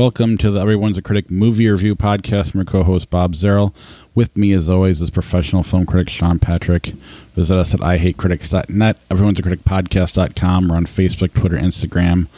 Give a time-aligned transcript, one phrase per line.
[0.00, 2.54] Welcome to the Everyone's a Critic movie review podcast.
[2.54, 3.74] I'm your co-host Bob Zerl.
[4.14, 6.94] With me, as always, is professional film critic Sean Patrick.
[7.34, 10.68] Visit us at ihatecritics.net, everyone's a critic podcast.com.
[10.68, 12.28] We're on Facebook, Twitter, Instagram.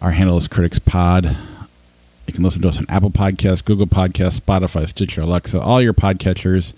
[0.00, 1.36] Our handle is Critics Pod.
[2.28, 5.94] You can listen to us on Apple Podcasts, Google Podcasts, Spotify, Stitcher, Alexa, all your
[5.94, 6.74] podcatchers.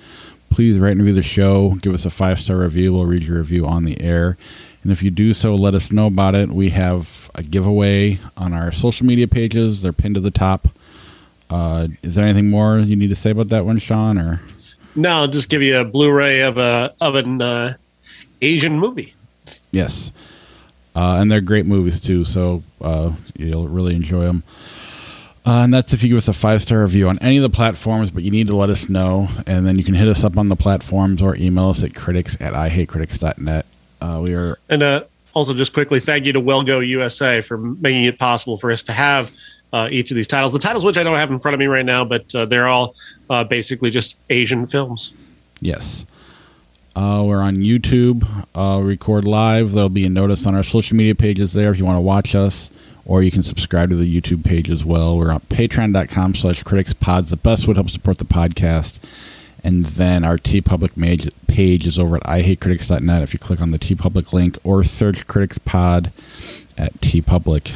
[0.48, 1.75] Please rate and review the show.
[1.83, 2.95] Give us a five star review.
[2.95, 4.39] We'll read your review on the air.
[4.83, 6.48] And if you do so, let us know about it.
[6.48, 9.83] We have a giveaway on our social media pages.
[9.83, 10.69] They're pinned to the top.
[11.49, 14.19] Uh, is there anything more you need to say about that one, Sean?
[14.19, 14.41] Or
[14.97, 17.77] no, I'll just give you a Blu-ray of a of an uh,
[18.43, 19.15] Asian movie.
[19.71, 20.12] Yes,
[20.97, 22.25] uh, and they're great movies too.
[22.25, 24.43] So uh, you'll really enjoy them.
[25.47, 27.50] Uh, and that's if you give us a five star review on any of the
[27.50, 29.28] platforms, but you need to let us know.
[29.47, 32.37] And then you can hit us up on the platforms or email us at critics
[32.41, 33.65] at ihatecritics.net.
[34.00, 34.59] Uh, we are.
[34.69, 35.05] And uh,
[35.37, 38.83] also, just quickly, thank you to Well Go USA for making it possible for us
[38.84, 39.31] to have
[39.70, 40.55] uh, each of these titles.
[40.55, 42.67] The titles, which I don't have in front of me right now, but uh, they're
[42.67, 42.95] all
[43.28, 45.12] uh, basically just Asian films.
[45.61, 46.06] Yes.
[46.97, 49.73] Uh, we're on YouTube, uh, record live.
[49.73, 52.34] There'll be a notice on our social media pages there if you want to watch
[52.34, 52.71] us
[53.05, 55.19] or you can subscribe to the YouTube page as well.
[55.19, 57.28] We're on patreon.com slash critics pods.
[57.28, 59.00] The best would help support the podcast.
[59.67, 60.92] And then our TeePublic
[61.48, 65.59] page is over at ihatecritics.net if you click on the TeePublic link or search Critics
[65.59, 66.12] Pod
[66.78, 67.72] at TeePublic.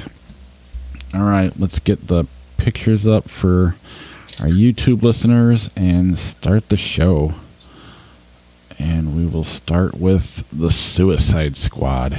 [1.13, 2.27] All right, let's get the
[2.59, 3.75] pictures up for
[4.41, 7.35] our YouTube listeners and start the show.
[8.79, 12.17] And we will start with the Suicide Squad.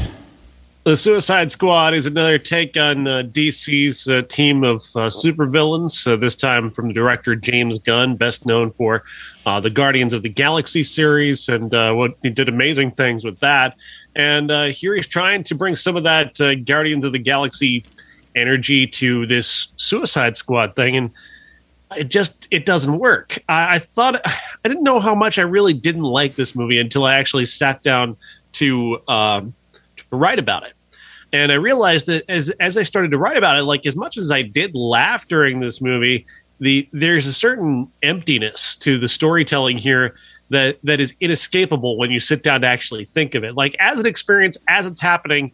[0.83, 6.15] The Suicide Squad is another take on uh, DC's uh, team of uh, supervillains, uh,
[6.15, 9.03] this time from the director James Gunn, best known for
[9.45, 13.37] uh, the Guardians of the Galaxy series and uh, what he did amazing things with
[13.41, 13.77] that.
[14.15, 17.85] And here he's trying to bring some of that Guardians of the Galaxy
[18.35, 20.97] energy to this Suicide Squad thing.
[20.97, 21.11] And
[21.95, 23.37] it just it doesn't work.
[23.47, 27.05] I, I thought I didn't know how much I really didn't like this movie until
[27.05, 28.17] I actually sat down
[28.53, 29.53] to um,
[30.11, 30.73] write about it.
[31.33, 34.17] And I realized that as as I started to write about it, like as much
[34.17, 36.25] as I did laugh during this movie,
[36.59, 40.15] the there's a certain emptiness to the storytelling here
[40.49, 43.55] that that is inescapable when you sit down to actually think of it.
[43.55, 45.53] Like as an experience, as it's happening,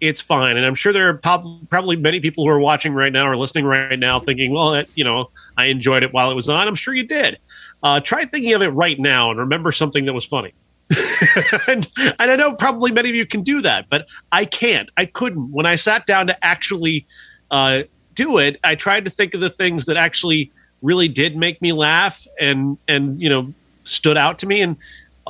[0.00, 0.56] it's fine.
[0.56, 3.36] And I'm sure there are prob- probably many people who are watching right now or
[3.36, 6.66] listening right now thinking, well, you know, I enjoyed it while it was on.
[6.66, 7.38] I'm sure you did.
[7.84, 10.52] Uh, try thinking of it right now and remember something that was funny.
[11.66, 11.86] and,
[12.18, 14.90] and I know probably many of you can do that, but I can't.
[14.96, 15.50] I couldn't.
[15.50, 17.06] When I sat down to actually
[17.50, 17.82] uh,
[18.14, 21.72] do it, I tried to think of the things that actually really did make me
[21.72, 23.54] laugh and and you know
[23.84, 24.76] stood out to me and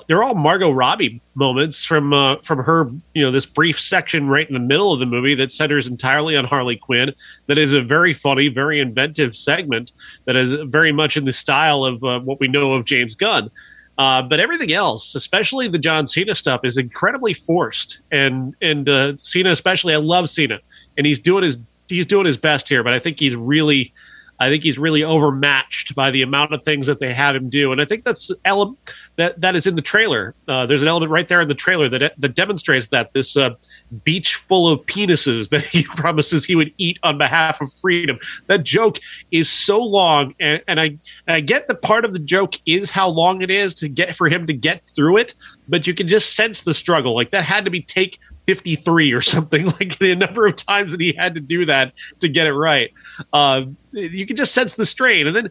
[0.06, 4.46] they're all Margot Robbie moments from uh, from her you know this brief section right
[4.46, 7.12] in the middle of the movie that centers entirely on Harley Quinn
[7.46, 9.92] that is a very funny very inventive segment
[10.24, 13.50] that is very much in the style of uh, what we know of James Gunn
[13.98, 18.00] uh, but everything else, especially the John Cena stuff, is incredibly forced.
[18.10, 20.60] And and uh, Cena, especially, I love Cena,
[20.96, 21.58] and he's doing his
[21.88, 22.82] he's doing his best here.
[22.82, 23.92] But I think he's really
[24.42, 27.70] I think he's really overmatched by the amount of things that they have him do,
[27.70, 28.76] and I think that's ele-
[29.16, 30.34] that that is in the trailer.
[30.48, 33.50] Uh, there's an element right there in the trailer that that demonstrates that this uh,
[34.04, 38.18] beach full of penises that he promises he would eat on behalf of freedom.
[38.46, 38.98] That joke
[39.30, 40.84] is so long, and, and I
[41.26, 44.16] and I get the part of the joke is how long it is to get
[44.16, 45.34] for him to get through it,
[45.68, 47.14] but you can just sense the struggle.
[47.14, 51.00] Like that had to be take 53 or something like the number of times that
[51.00, 52.92] he had to do that to get it right.
[53.32, 55.26] Uh, you can just sense the strain.
[55.26, 55.50] And then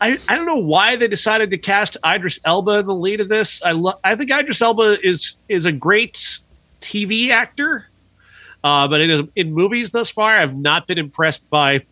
[0.00, 3.28] I, I don't know why they decided to cast Idris Elba in the lead of
[3.28, 3.62] this.
[3.62, 6.40] I love I think Idris Elba is is a great
[6.82, 7.88] TV actor.
[8.64, 11.84] Uh, but in, in movies thus far, I've not been impressed by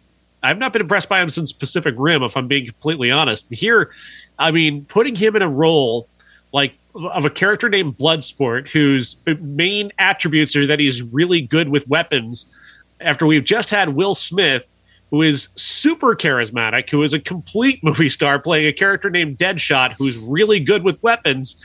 [0.43, 3.53] I've not been impressed by him since Pacific Rim, if I'm being completely honest.
[3.53, 3.93] Here,
[4.38, 6.09] I mean, putting him in a role
[6.53, 11.87] like of a character named Bloodsport, whose main attributes are that he's really good with
[11.88, 12.53] weapons.
[13.00, 14.75] After we've just had Will Smith,
[15.11, 19.94] who is super charismatic, who is a complete movie star, playing a character named Deadshot,
[19.99, 21.62] who's really good with weapons.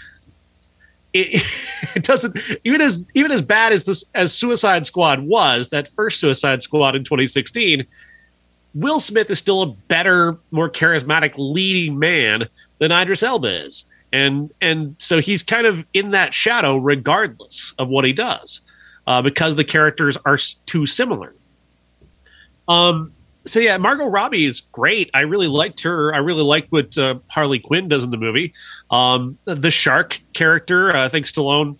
[1.16, 1.44] It,
[1.96, 6.20] it, doesn't even as even as bad as this as Suicide Squad was that first
[6.20, 7.86] Suicide Squad in 2016.
[8.74, 13.86] Will Smith is still a better, more charismatic leading man than Idris Elba is
[14.16, 18.62] and and so he's kind of in that shadow regardless of what he does
[19.08, 21.36] uh, because the characters are too similar
[22.68, 23.12] um
[23.46, 25.10] so yeah margot robbie is great.
[25.14, 26.14] I really liked her.
[26.14, 28.54] I really like what uh, harley quinn does in the movie.
[28.90, 31.78] Um the shark character uh, i think stallone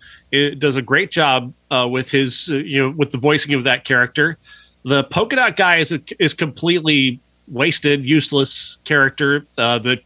[0.58, 3.84] does a great job uh, with his uh, you know with the voicing of that
[3.84, 4.38] character.
[4.84, 10.00] The polka dot guy is a, is completely wasted, useless character uh, that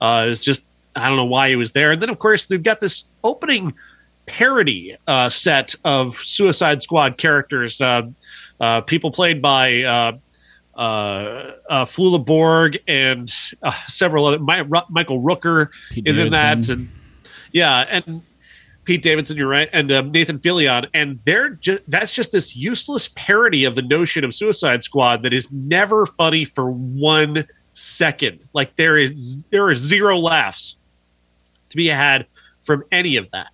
[0.00, 0.62] uh, is just
[0.94, 1.92] I don't know why he was there.
[1.92, 3.74] And then of course they've got this opening
[4.26, 4.96] parody
[5.28, 7.80] set of Suicide Squad characters,
[8.86, 10.18] people played by
[10.76, 13.32] uh, uh, Flula Borg and
[13.62, 14.38] uh, several other.
[14.38, 16.26] My, Michael Rooker Pete is Davidson.
[16.26, 16.88] in that, and
[17.52, 18.22] yeah, and
[18.84, 23.08] Pete Davidson, you're right, and um, Nathan Fillion, and they're just that's just this useless
[23.08, 28.38] parody of the notion of Suicide Squad that is never funny for one second.
[28.52, 30.76] Like there is there are zero laughs
[31.70, 32.26] to be had
[32.62, 33.48] from any of that,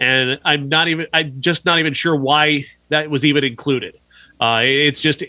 [0.00, 3.98] and I'm not even I'm just not even sure why that was even included.
[4.44, 5.24] Uh, it's just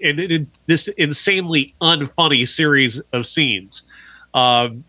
[0.65, 3.83] this insanely unfunny series of scenes.
[4.33, 4.83] Um,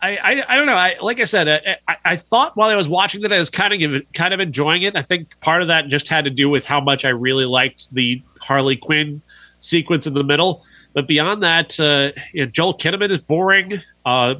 [0.00, 0.74] I, I, I don't know.
[0.74, 3.84] I like I said, I, I, thought while I was watching that I was kind
[3.84, 4.96] of kind of enjoying it.
[4.96, 7.94] I think part of that just had to do with how much I really liked
[7.94, 9.22] the Harley Quinn
[9.60, 10.64] sequence in the middle.
[10.92, 13.80] But beyond that, uh, you know, Joel Kinnaman is boring.
[14.04, 14.36] Uh,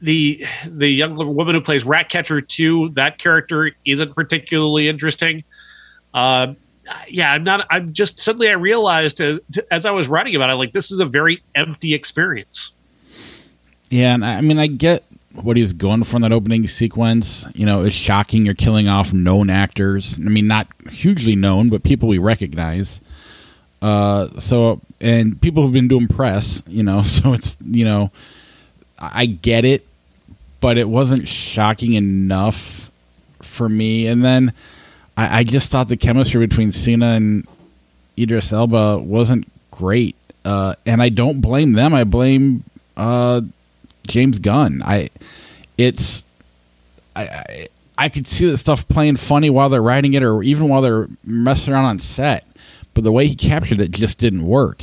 [0.00, 5.44] the the young woman who plays Ratcatcher two, that character isn't particularly interesting.
[6.12, 6.54] Uh,
[7.08, 7.66] yeah, I'm not.
[7.70, 9.40] I'm just suddenly I realized as,
[9.70, 12.72] as I was writing about it, like this is a very empty experience.
[13.90, 17.46] Yeah, and I mean, I get what he was going for in that opening sequence.
[17.54, 18.44] You know, it's shocking.
[18.44, 20.18] You're killing off known actors.
[20.18, 23.00] I mean, not hugely known, but people we recognize.
[23.82, 28.10] Uh, so and people who've been doing press, you know, so it's you know,
[28.98, 29.86] I get it,
[30.60, 32.90] but it wasn't shocking enough
[33.42, 34.06] for me.
[34.06, 34.52] And then
[35.16, 37.46] I, I just thought the chemistry between Cena and
[38.18, 41.94] Idris Elba wasn't great, uh, and I don't blame them.
[41.94, 42.64] I blame
[42.96, 43.42] uh,
[44.06, 44.82] James Gunn.
[44.84, 45.10] I
[45.78, 46.26] it's
[47.14, 47.68] I, I,
[47.98, 51.08] I could see the stuff playing funny while they're writing it, or even while they're
[51.24, 52.46] messing around on set.
[52.94, 54.82] But the way he captured it just didn't work,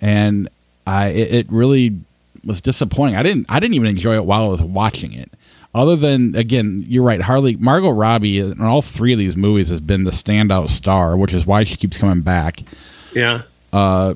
[0.00, 0.48] and
[0.86, 2.00] I it, it really
[2.44, 3.16] was disappointing.
[3.16, 5.30] I didn't I didn't even enjoy it while I was watching it.
[5.74, 9.80] Other than again, you're right, Harley Margot Robbie in all three of these movies has
[9.80, 12.60] been the standout star, which is why she keeps coming back.
[13.12, 13.42] Yeah.
[13.72, 14.14] Uh,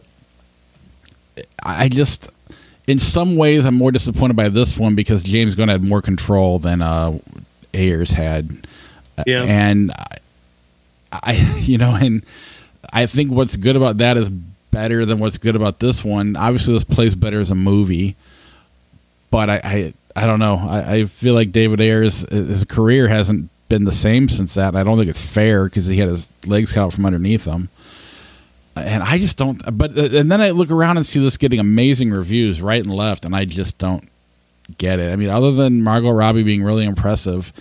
[1.62, 2.30] I just
[2.88, 6.58] in some ways, I'm more disappointed by this one because James Gunn had more control
[6.58, 7.18] than uh,
[7.74, 8.66] Ayers had.
[9.26, 9.42] Yeah.
[9.42, 10.18] And I,
[11.12, 12.24] I, you know, and
[12.90, 16.34] I think what's good about that is better than what's good about this one.
[16.34, 18.16] Obviously, this plays better as a movie,
[19.30, 20.56] but I, I, I don't know.
[20.56, 24.76] I, I feel like David Ayers, his career hasn't been the same since that.
[24.76, 27.68] I don't think it's fair because he had his legs cut out from underneath him
[28.84, 29.60] and I just don't.
[29.76, 32.94] But uh, and then I look around and see this getting amazing reviews right and
[32.94, 34.08] left, and I just don't
[34.76, 35.12] get it.
[35.12, 37.52] I mean, other than Margot Robbie being really impressive,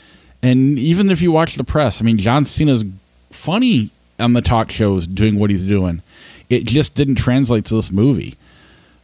[0.41, 2.83] and even if you watch the press, I mean, John Cena's
[3.31, 3.89] funny
[4.19, 6.01] on the talk shows doing what he's doing.
[6.49, 8.35] It just didn't translate to this movie,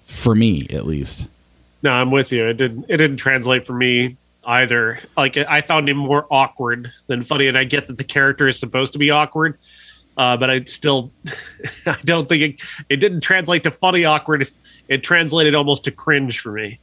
[0.05, 1.27] for me at least.
[1.83, 2.47] No, I'm with you.
[2.47, 2.85] It didn't.
[2.89, 4.99] It didn't translate for me either.
[5.15, 8.57] Like I found him more awkward than funny, and I get that the character is
[8.57, 9.57] supposed to be awkward
[10.17, 11.11] uh, but I still,
[11.85, 14.47] I don't think it, it didn't translate to funny awkward.
[14.87, 16.79] It translated almost to cringe for me.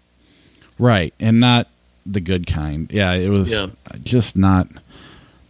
[0.78, 1.68] Right, and not
[2.06, 2.90] the good kind.
[2.90, 3.66] Yeah, it was yeah.
[4.02, 4.66] just not.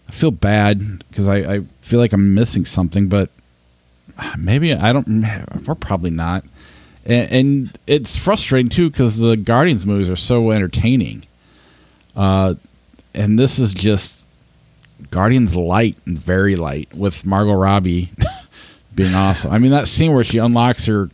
[0.09, 3.31] I feel bad because I, I feel like I'm missing something, but
[4.37, 5.07] maybe I don't.
[5.67, 6.45] We're probably not.
[7.05, 11.25] And, and it's frustrating too because the Guardians movies are so entertaining.
[12.15, 12.55] Uh,
[13.15, 14.27] and this is just
[15.11, 18.11] Guardians light and very light with Margot Robbie
[18.95, 19.53] being awesome.
[19.53, 21.11] I mean that scene where she unlocks her,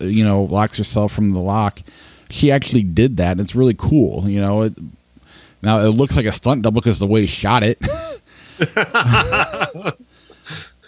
[0.00, 1.80] you know, locks herself from the lock.
[2.30, 3.32] She actually did that.
[3.32, 4.28] And it's really cool.
[4.28, 4.74] You know, it,
[5.62, 7.78] now it looks like a stunt double because the way he shot it.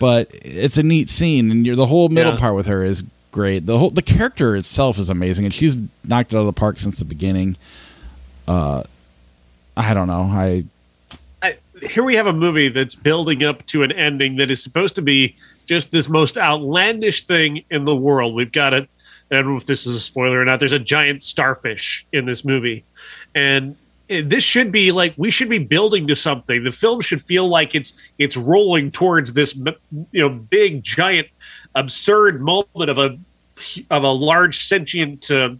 [0.00, 2.38] but it's a neat scene, and you're the whole middle yeah.
[2.38, 3.02] part with her is
[3.36, 3.66] great.
[3.66, 6.78] The whole the character itself is amazing, and she's knocked it out of the park
[6.78, 7.58] since the beginning.
[8.48, 8.82] Uh,
[9.76, 10.22] I don't know.
[10.32, 10.64] I
[11.82, 15.02] here we have a movie that's building up to an ending that is supposed to
[15.02, 18.34] be just this most outlandish thing in the world.
[18.34, 18.88] We've got it.
[19.30, 20.58] I don't know if this is a spoiler or not.
[20.58, 22.84] There's a giant starfish in this movie,
[23.34, 23.76] and
[24.08, 26.64] this should be like we should be building to something.
[26.64, 29.74] The film should feel like it's it's rolling towards this you
[30.14, 31.28] know big giant
[31.74, 33.18] absurd moment of a
[33.90, 35.50] of a large sentient uh,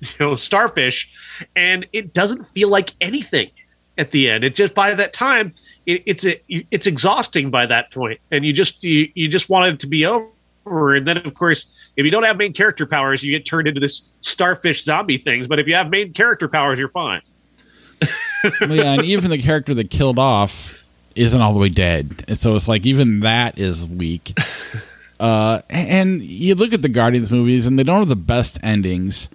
[0.00, 1.12] you know starfish,
[1.56, 3.50] and it doesn't feel like anything
[3.98, 4.44] at the end.
[4.44, 5.54] It just by that time,
[5.86, 9.74] it, it's a, it's exhausting by that point, and you just you, you just want
[9.74, 10.94] it to be over.
[10.94, 13.80] And then, of course, if you don't have main character powers, you get turned into
[13.80, 15.46] this starfish zombie things.
[15.46, 17.20] But if you have main character powers, you're fine.
[18.60, 20.74] yeah, and even the character that killed off
[21.14, 24.36] isn't all the way dead, so it's like even that is weak.
[25.20, 29.28] Uh, and you look at the Guardians movies, and they don't have the best endings,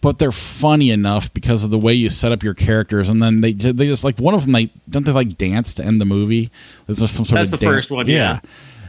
[0.00, 3.08] but they're funny enough because of the way you set up your characters.
[3.08, 4.52] And then they they just like one of them.
[4.52, 6.50] They don't they like dance to end the movie.
[6.86, 8.40] There's some sort That's of the dan- first one, yeah.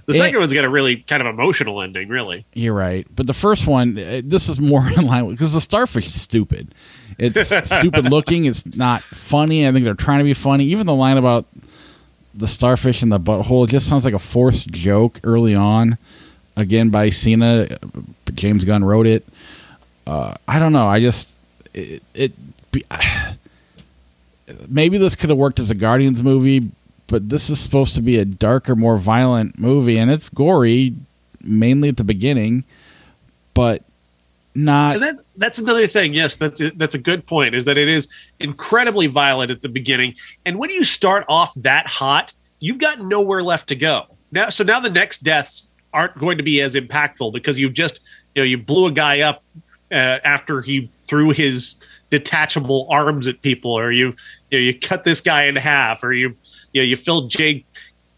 [0.07, 2.43] The It- second one's got a really kind of emotional ending, really.
[2.53, 5.61] You're right, but the first one, uh, this is more in line with because the
[5.61, 6.73] starfish is stupid.
[7.19, 8.45] It's stupid looking.
[8.45, 9.67] It's not funny.
[9.67, 10.65] I think they're trying to be funny.
[10.65, 11.45] Even the line about
[12.33, 15.97] the starfish in the butthole it just sounds like a forced joke early on.
[16.57, 17.77] Again, by Cena,
[18.33, 19.25] James Gunn wrote it.
[20.05, 20.87] Uh, I don't know.
[20.87, 21.37] I just
[21.73, 22.03] it.
[22.13, 22.33] it
[22.71, 22.83] be,
[24.67, 26.69] maybe this could have worked as a Guardians movie,
[27.07, 30.95] but this is supposed to be a darker, more violent movie, and it's gory
[31.43, 32.63] mainly at the beginning,
[33.53, 33.83] but
[34.55, 34.95] not.
[34.95, 36.13] And that's that's another thing.
[36.13, 37.55] Yes, that's a, that's a good point.
[37.55, 38.07] Is that it is
[38.39, 40.15] incredibly violent at the beginning,
[40.45, 44.05] and when you start off that hot, you've got nowhere left to go.
[44.31, 48.01] Now, so now the next deaths aren't going to be as impactful because you've just
[48.35, 49.43] you know you blew a guy up
[49.91, 51.75] uh, after he threw his
[52.09, 54.15] detachable arms at people, or you
[54.49, 56.35] you, know, you cut this guy in half, or you
[56.73, 57.65] you know you filled Jay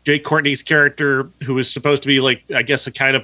[0.06, 3.24] Jai Courtney's character, who was supposed to be like I guess a kind of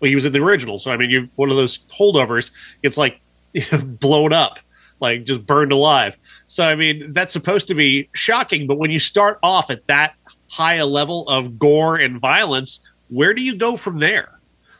[0.00, 0.78] well, he was in the original.
[0.78, 2.50] So I mean, you one of those holdovers.
[2.82, 3.20] It's like
[3.82, 4.58] blown up,
[5.00, 6.16] like just burned alive.
[6.46, 8.66] So I mean, that's supposed to be shocking.
[8.66, 10.14] But when you start off at that
[10.48, 14.30] high a level of gore and violence, where do you go from there?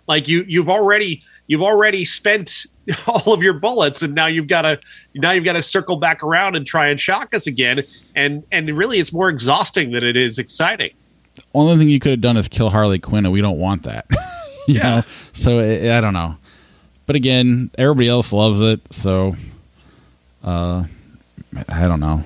[0.07, 2.67] Like you, you've already you've already spent
[3.07, 4.81] all of your bullets, and now you've got to
[5.15, 7.85] now you've got to circle back around and try and shock us again.
[8.15, 10.91] And and really, it's more exhausting than it is exciting.
[11.55, 14.07] Only thing you could have done is kill Harley Quinn, and we don't want that.
[14.67, 14.83] you Yeah.
[14.97, 16.37] know, so i I don't know.
[17.07, 19.37] But again, everybody else loves it, so
[20.43, 20.85] uh,
[21.69, 22.23] I don't know.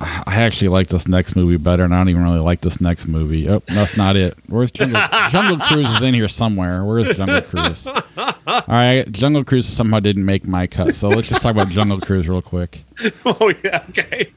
[0.00, 3.06] I actually like this next movie better, and I don't even really like this next
[3.06, 3.48] movie.
[3.48, 4.36] Oh, that's not it.
[4.46, 5.00] Where's Jungle,
[5.30, 5.90] Jungle Cruise?
[5.90, 6.84] Is in here somewhere.
[6.84, 7.86] Where's Jungle Cruise?
[7.86, 12.00] All right, Jungle Cruise somehow didn't make my cut, so let's just talk about Jungle
[12.00, 12.84] Cruise real quick.
[13.24, 14.32] Oh yeah, okay.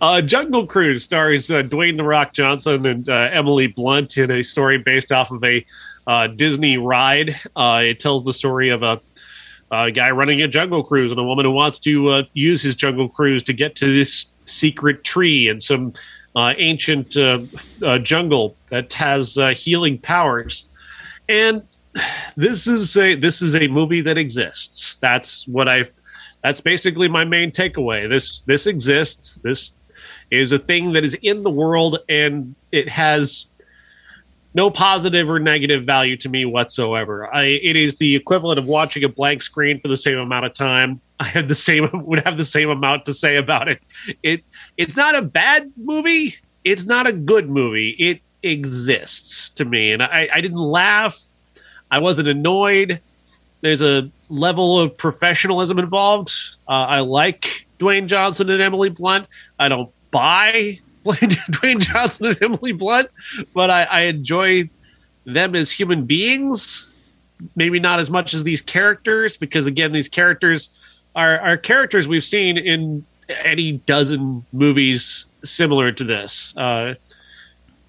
[0.00, 4.42] Uh, Jungle Cruise stars uh, Dwayne the Rock Johnson and uh, Emily Blunt in a
[4.42, 5.64] story based off of a
[6.06, 7.38] uh, Disney ride.
[7.54, 9.00] Uh, it tells the story of a,
[9.70, 12.74] a guy running a jungle cruise and a woman who wants to uh, use his
[12.74, 15.92] jungle cruise to get to this secret tree and some
[16.34, 17.40] uh, ancient uh,
[17.82, 20.68] uh, jungle that has uh, healing powers.
[21.28, 21.62] And
[22.36, 24.96] this is a this is a movie that exists.
[24.96, 25.84] That's what I
[26.42, 28.08] that's basically my main takeaway.
[28.08, 29.36] This this exists.
[29.36, 29.72] This
[30.30, 33.46] is a thing that is in the world and it has
[34.54, 37.32] no positive or negative value to me whatsoever.
[37.32, 40.52] I it is the equivalent of watching a blank screen for the same amount of
[40.54, 41.00] time.
[41.22, 43.82] I the same would have the same amount to say about it.
[44.22, 44.44] It
[44.76, 46.36] it's not a bad movie.
[46.64, 47.90] It's not a good movie.
[47.90, 51.18] It exists to me, and I, I didn't laugh.
[51.90, 53.00] I wasn't annoyed.
[53.60, 56.32] There's a level of professionalism involved.
[56.66, 59.26] Uh, I like Dwayne Johnson and Emily Blunt.
[59.58, 63.10] I don't buy Dwayne Johnson and Emily Blunt,
[63.54, 64.70] but I, I enjoy
[65.24, 66.88] them as human beings.
[67.56, 70.70] Maybe not as much as these characters, because again, these characters
[71.14, 73.04] are, are characters we've seen in
[73.44, 76.56] any dozen movies similar to this.
[76.56, 76.94] Uh,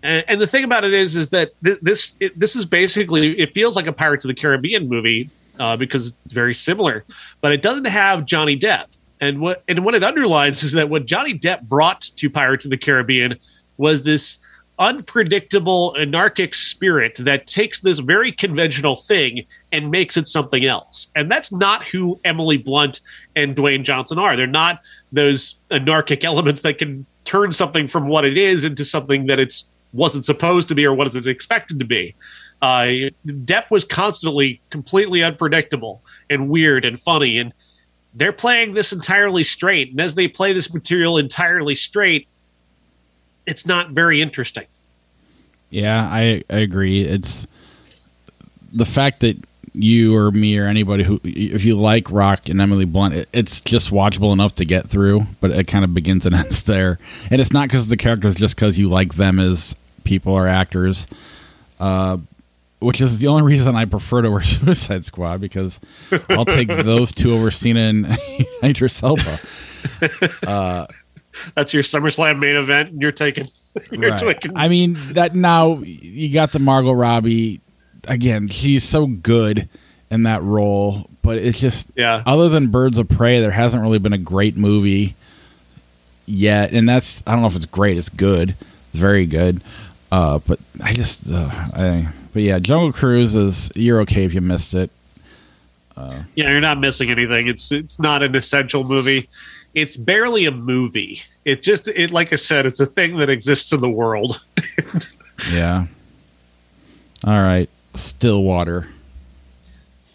[0.01, 3.77] and, the thing about it is, is that th- this this is basically it feels
[3.77, 7.05] like a Pirates of the Caribbean movie uh, because it's very similar,
[7.39, 8.87] but it doesn't have Johnny Depp.
[9.21, 12.71] And what and what it underlines is that what Johnny Depp brought to Pirates of
[12.71, 13.39] the Caribbean
[13.77, 14.39] was this
[14.83, 21.09] unpredictable anarchic spirit that takes this very conventional thing and makes it something else.
[21.15, 22.99] And that's not who Emily Blunt
[23.33, 24.35] and Dwayne Johnson are.
[24.35, 24.81] They're not
[25.13, 29.69] those anarchic elements that can turn something from what it is into something that it's
[29.93, 32.13] wasn't supposed to be or what is it expected to be.
[32.61, 37.53] Uh, Depp was constantly completely unpredictable and weird and funny, and
[38.15, 39.91] they're playing this entirely straight.
[39.91, 42.27] And as they play this material entirely straight,
[43.45, 44.65] it's not very interesting.
[45.69, 47.01] Yeah, I, I agree.
[47.01, 47.47] It's
[48.71, 49.38] the fact that
[49.73, 53.59] you or me or anybody who, if you like Rock and Emily Blunt, it, it's
[53.59, 57.00] just watchable enough to get through, but it kind of begins and ends there.
[57.31, 61.07] And it's not because the characters, just because you like them as people or actors.
[61.79, 62.17] Uh,
[62.79, 65.79] which is the only reason I prefer to wear Suicide Squad because
[66.29, 68.17] I'll take those two over Cena and
[68.63, 69.39] Idris Elba.
[71.55, 72.89] That's your SummerSlam main event.
[72.89, 73.45] And you're taking.
[73.91, 74.19] You're Right.
[74.19, 74.51] taking.
[74.55, 77.59] I mean that now you got the Margot Robbie
[78.07, 78.47] again.
[78.47, 79.67] She's so good
[80.11, 82.21] in that role, but it's just Yeah.
[82.27, 85.15] Other than Birds of Prey, there hasn't really been a great movie
[86.27, 87.97] yet, and that's I don't know if it's great.
[87.97, 88.55] It's good.
[88.89, 89.61] It's very good.
[90.11, 94.41] Uh, but I just uh, I But yeah, Jungle Cruise is you're okay if you
[94.41, 94.91] missed it.
[95.97, 97.47] Uh, yeah, you're not missing anything.
[97.47, 99.29] It's it's not an essential movie.
[99.73, 101.21] It's barely a movie.
[101.45, 104.39] It just it like I said, it's a thing that exists in the world.
[105.51, 105.87] yeah.
[107.25, 108.89] All right, Stillwater.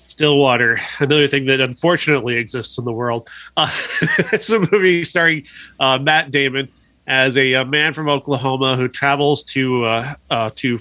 [0.06, 3.28] Stillwater, another thing that unfortunately exists in the world.
[3.56, 3.70] Uh,
[4.32, 5.44] it's a movie starring
[5.78, 6.68] uh, Matt Damon
[7.06, 10.80] as a, a, man from Oklahoma who travels to uh, uh to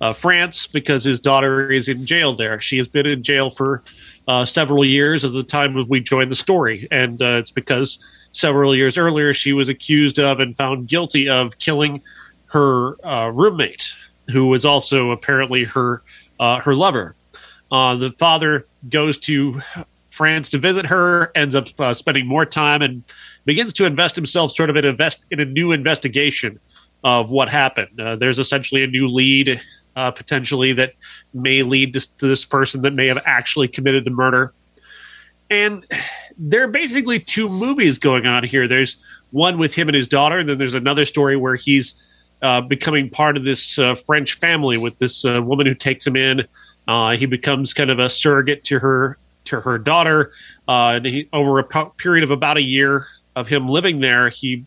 [0.00, 2.58] uh, France because his daughter is in jail there.
[2.60, 3.82] She has been in jail for
[4.28, 7.98] uh, several years at the time we joined the story, and it's because
[8.32, 12.02] several years earlier she was accused of and found guilty of killing
[12.46, 12.96] her
[13.30, 13.92] roommate,
[14.30, 16.02] who was also apparently her
[16.38, 17.14] her lover.
[17.70, 19.60] the father goes to
[20.16, 23.04] France to visit her, ends up uh, spending more time, and
[23.44, 26.58] begins to invest himself sort of in, invest, in a new investigation
[27.04, 28.00] of what happened.
[28.00, 29.60] Uh, there's essentially a new lead,
[29.96, 30.94] uh, potentially, that
[31.34, 34.52] may lead to, to, this person that may have actually committed the murder.
[35.50, 35.84] And
[36.38, 38.68] there are basically two movies going on here.
[38.68, 38.98] There's
[39.30, 41.94] one with him and his daughter, and then there's another story where he's
[42.42, 46.16] uh, becoming part of this uh, French family with this uh, woman who takes him
[46.16, 46.46] in
[46.88, 50.32] uh, he becomes kind of a surrogate to her to her daughter.
[50.68, 54.28] Uh, and he, over a po- period of about a year of him living there,
[54.28, 54.64] he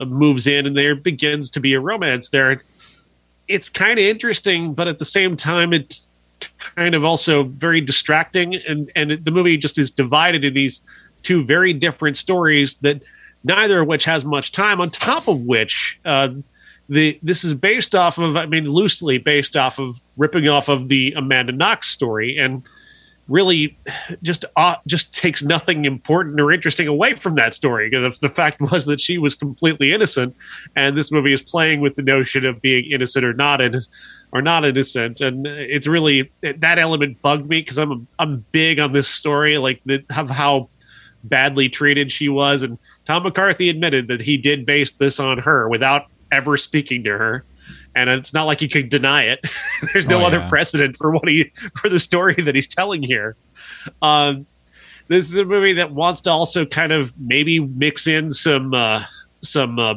[0.00, 2.62] moves in, and there begins to be a romance there.
[3.50, 6.08] It's kind of interesting, but at the same time, it's
[6.76, 8.54] kind of also very distracting.
[8.54, 10.82] And and the movie just is divided in these
[11.22, 13.02] two very different stories that
[13.44, 14.80] neither of which has much time.
[14.80, 16.28] On top of which, uh,
[16.88, 20.88] the this is based off of I mean loosely based off of ripping off of
[20.88, 22.62] the Amanda Knox story and
[23.30, 23.78] really
[24.22, 27.88] just uh, just takes nothing important or interesting away from that story.
[27.88, 30.36] Because the fact was that she was completely innocent
[30.76, 33.80] and this movie is playing with the notion of being innocent or not in,
[34.32, 35.20] or not innocent.
[35.20, 39.80] And it's really that element bugged me because I'm I'm big on this story like
[39.86, 40.68] the, of how
[41.24, 42.62] badly treated she was.
[42.62, 47.10] And Tom McCarthy admitted that he did base this on her without ever speaking to
[47.10, 47.44] her
[47.94, 49.44] and it's not like he could deny it.
[49.92, 53.36] There's no oh, other precedent for what he for the story that he's telling here.
[54.02, 54.46] Um,
[55.08, 59.04] this is a movie that wants to also kind of maybe mix in some uh,
[59.42, 59.94] some uh,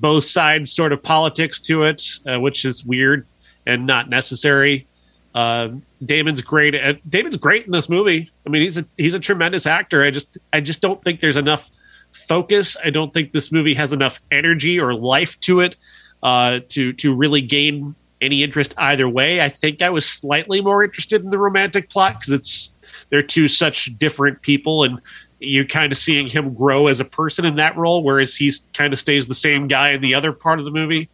[0.00, 3.26] both sides sort of politics to it, uh, which is weird
[3.66, 4.86] and not necessary.
[5.34, 5.70] Uh,
[6.04, 6.74] Damon's great.
[6.74, 8.30] At, Damon's great in this movie.
[8.46, 10.04] I mean, he's a he's a tremendous actor.
[10.04, 11.70] I just I just don't think there's enough
[12.12, 12.76] focus.
[12.84, 15.76] I don't think this movie has enough energy or life to it
[16.24, 19.40] uh, to to really gain any interest either way.
[19.40, 22.74] I think I was slightly more interested in the romantic plot because it's
[23.10, 25.00] they're two such different people, and
[25.38, 28.92] you're kind of seeing him grow as a person in that role, whereas he kind
[28.92, 31.10] of stays the same guy in the other part of the movie.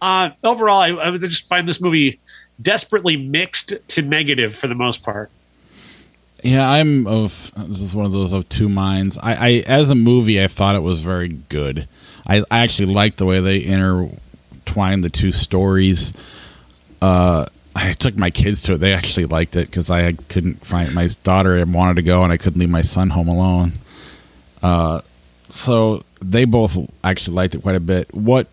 [0.00, 2.20] Uh, overall, I, I just find this movie
[2.60, 5.30] desperately mixed to negative for the most part.
[6.42, 9.16] Yeah, I'm of this is one of those of two minds.
[9.16, 11.88] I, I as a movie, I thought it was very good.
[12.26, 13.64] I, I actually liked the way they
[14.66, 16.12] intertwined the two stories.
[17.00, 18.78] Uh, I took my kids to it.
[18.78, 22.32] They actually liked it because I couldn't find my daughter and wanted to go, and
[22.32, 23.72] I couldn't leave my son home alone.
[24.62, 25.02] Uh,
[25.48, 28.12] so they both actually liked it quite a bit.
[28.14, 28.48] What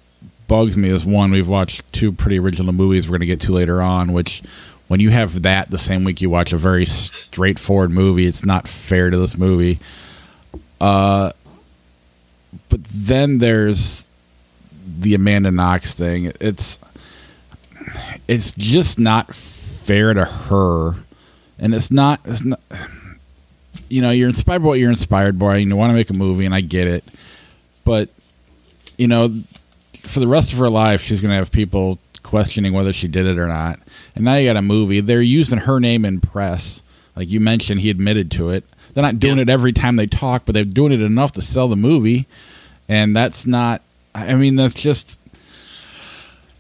[0.47, 3.54] bugs me is one, we've watched two pretty original movies we're going to get to
[3.54, 4.43] later on, which
[4.89, 8.67] when you have that the same week you watch a very straightforward movie, it's not
[8.67, 9.80] fair to this movie.
[10.82, 11.32] Uh,
[12.69, 14.10] but then there's
[14.85, 16.31] the Amanda Knox thing.
[16.39, 16.79] It's
[18.27, 20.95] it's just not fair to her,
[21.59, 22.21] and it's not.
[22.25, 22.59] It's not
[23.89, 25.57] you know, you're inspired by what you're inspired by.
[25.57, 27.03] You want to make a movie, and I get it,
[27.83, 28.09] but
[28.97, 29.43] you know,
[30.01, 33.25] for the rest of her life, she's going to have people questioning whether she did
[33.25, 33.79] it or not.
[34.15, 34.99] And now you got a movie.
[34.99, 36.81] They're using her name in press.
[37.15, 38.63] Like you mentioned, he admitted to it.
[38.93, 39.43] They're not doing yeah.
[39.43, 42.27] it every time they talk, but they're doing it enough to sell the movie.
[42.87, 43.81] And that's not,
[44.15, 45.19] I mean, that's just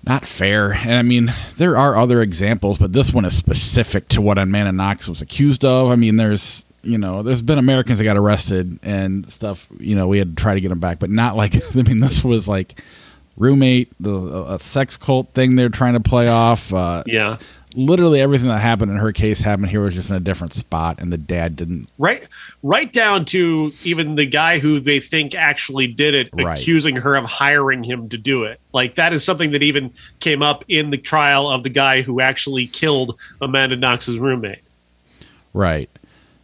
[0.05, 0.73] not fair.
[0.73, 4.71] And I mean, there are other examples, but this one is specific to what Amanda
[4.71, 5.89] Knox was accused of.
[5.89, 10.07] I mean, there's, you know, there's been Americans that got arrested and stuff, you know,
[10.07, 12.47] we had to try to get them back, but not like, I mean, this was
[12.47, 12.81] like
[13.37, 16.73] roommate, the a sex cult thing they're trying to play off.
[16.73, 17.37] Uh, yeah,
[17.75, 20.99] literally everything that happened in her case happened here was just in a different spot,
[20.99, 21.89] and the dad didn't.
[21.97, 22.27] Right,
[22.61, 26.59] right down to even the guy who they think actually did it, right.
[26.59, 28.59] accusing her of hiring him to do it.
[28.73, 32.21] Like that is something that even came up in the trial of the guy who
[32.21, 34.61] actually killed Amanda Knox's roommate.
[35.53, 35.89] Right,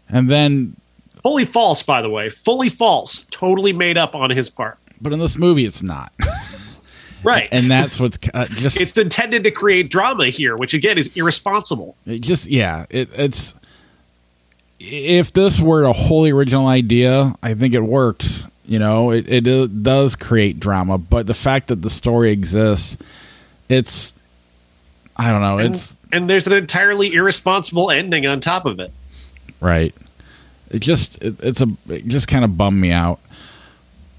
[0.08, 0.76] and then
[1.22, 4.78] fully false, by the way, fully false, totally made up on his part.
[5.02, 6.14] But in this movie, it's not.
[7.24, 7.50] Right.
[7.52, 8.80] And that's what's uh, just.
[8.80, 11.96] It's intended to create drama here, which again is irresponsible.
[12.06, 13.56] It just yeah, it, it's.
[14.80, 18.48] If this were a wholly original idea, I think it works.
[18.66, 22.98] You know, it, it, does create drama, but the fact that the story exists,
[23.68, 24.14] it's.
[25.18, 25.58] I don't know.
[25.58, 28.92] And, it's and there's an entirely irresponsible ending on top of it.
[29.60, 29.94] right.
[30.72, 33.20] It just it, it's a it just kind of bummed me out.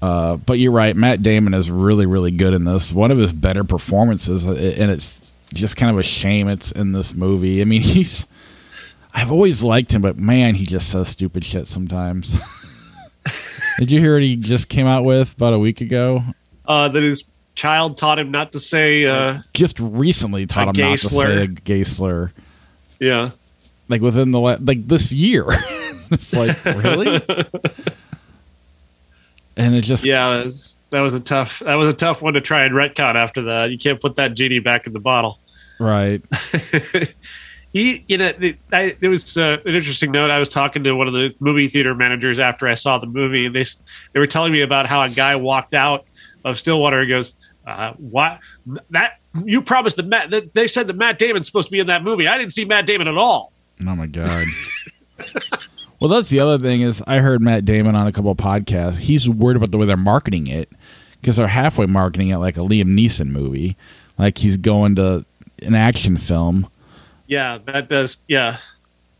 [0.01, 0.95] Uh, but you're right.
[0.95, 2.91] Matt Damon is really, really good in this.
[2.91, 6.91] One of his better performances, uh, and it's just kind of a shame it's in
[6.91, 7.61] this movie.
[7.61, 8.27] I mean, he's.
[9.13, 12.39] I've always liked him, but man, he just says stupid shit sometimes.
[13.79, 16.23] Did you hear what he just came out with about a week ago?
[16.65, 19.05] Uh, that his child taught him not to say.
[19.05, 22.31] Uh, Just recently taught him not to say a gay slur.
[22.99, 23.31] yeah.
[23.89, 25.45] Like within the la- like this year.
[26.11, 27.21] it's like really,
[29.57, 31.59] and it just Yeah, that was, that was a tough.
[31.59, 33.15] That was a tough one to try and retcon.
[33.15, 35.39] After that, you can't put that genie back in the bottle.
[35.79, 36.21] right.
[37.73, 40.29] he, you know, the, I, there was uh, an interesting note.
[40.29, 43.45] I was talking to one of the movie theater managers after I saw the movie,
[43.45, 43.65] and they
[44.13, 46.05] they were telling me about how a guy walked out
[46.43, 47.33] of Stillwater and goes,
[47.65, 48.39] uh, "What
[48.89, 50.29] that you promised that Matt?
[50.31, 52.27] That they said that Matt Damon's supposed to be in that movie.
[52.27, 53.53] I didn't see Matt Damon at all."
[53.87, 54.45] Oh my god.
[56.01, 58.97] well, that's the other thing is I heard Matt Damon on a couple of podcasts.
[58.97, 60.69] He's worried about the way they're marketing it
[61.21, 63.77] because they're halfway marketing it like a Liam Neeson movie,
[64.17, 65.23] like he's going to
[65.61, 66.67] an action film.
[67.27, 68.17] Yeah, that does.
[68.27, 68.57] Yeah,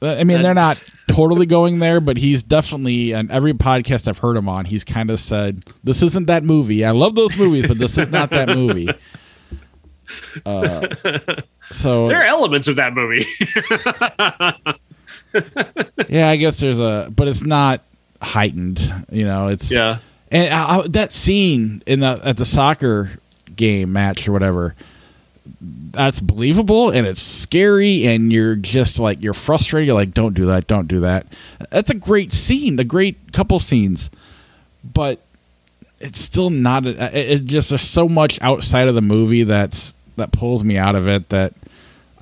[0.01, 4.17] Uh, I mean, they're not totally going there, but he's definitely on every podcast I've
[4.17, 4.65] heard him on.
[4.65, 6.83] He's kind of said, "This isn't that movie.
[6.83, 8.89] I love those movies, but this is not that movie."
[10.45, 10.89] Uh,
[11.71, 13.25] so there are elements of that movie.
[16.09, 17.81] yeah, I guess there's a, but it's not
[18.21, 18.79] heightened.
[19.11, 23.11] You know, it's yeah, And uh, that scene in the at the soccer
[23.55, 24.75] game match or whatever,
[25.91, 29.87] that's believable and it's scary and you're just like you're frustrated.
[29.87, 31.27] You're like, don't do that, don't do that.
[31.69, 34.09] That's a great scene, a great couple scenes,
[34.83, 35.19] but
[35.99, 36.85] it's still not.
[36.85, 40.77] A, it, it just there's so much outside of the movie that's that pulls me
[40.77, 41.53] out of it that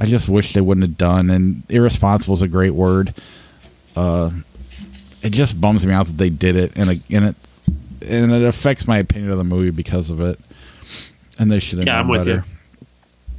[0.01, 1.29] I just wish they wouldn't have done.
[1.29, 3.13] And irresponsible is a great word.
[3.95, 4.31] Uh,
[5.21, 7.35] it just bums me out that they did it, and it, and it
[8.01, 10.39] and it affects my opinion of the movie because of it.
[11.37, 12.37] And they should have Yeah, I'm with better.
[12.37, 12.87] you.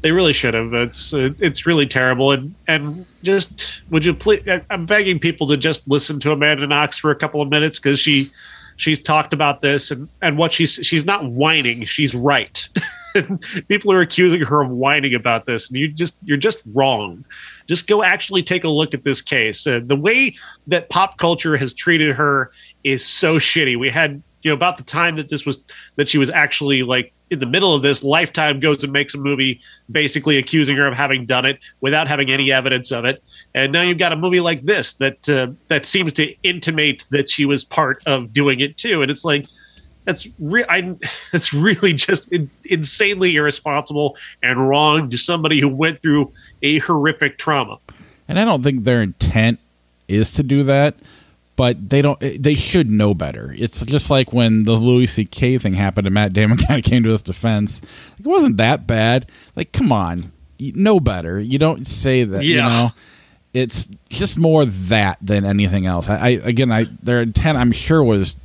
[0.03, 0.73] They really should have.
[0.75, 4.42] It's it's really terrible, and and just would you please?
[4.70, 7.99] I'm begging people to just listen to Amanda Knox for a couple of minutes because
[7.99, 8.31] she
[8.77, 11.85] she's talked about this and and what she's she's not whining.
[11.85, 12.68] She's right.
[13.68, 17.25] people are accusing her of whining about this, and you just you're just wrong.
[17.66, 19.66] Just go actually take a look at this case.
[19.66, 22.51] Uh, the way that pop culture has treated her
[22.85, 23.79] is so shitty.
[23.79, 25.64] We had you know about the time that this was
[25.96, 29.18] that she was actually like in the middle of this lifetime goes and makes a
[29.18, 33.23] movie basically accusing her of having done it without having any evidence of it
[33.55, 37.29] and now you've got a movie like this that uh, that seems to intimate that
[37.29, 39.46] she was part of doing it too and it's like
[40.04, 40.94] that's re- I,
[41.32, 46.32] that's really just in, insanely irresponsible and wrong to somebody who went through
[46.62, 47.78] a horrific trauma
[48.28, 49.58] And I don't think their intent
[50.08, 50.94] is to do that,
[51.56, 52.18] but they don't.
[52.20, 53.54] They should know better.
[53.56, 55.58] It's just like when the Louis C.K.
[55.58, 57.80] thing happened, and Matt Damon kind of came to his defense.
[57.82, 59.30] Like, It wasn't that bad.
[59.56, 61.38] Like, come on, you know better.
[61.38, 62.42] You don't say that.
[62.44, 62.68] You Yeah.
[62.68, 62.92] know,
[63.52, 66.08] it's just more that than anything else.
[66.08, 68.36] I, I again, I their intent, I'm sure, was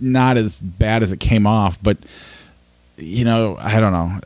[0.00, 1.96] not as bad as it came off, but
[2.96, 4.20] you know, I don't know.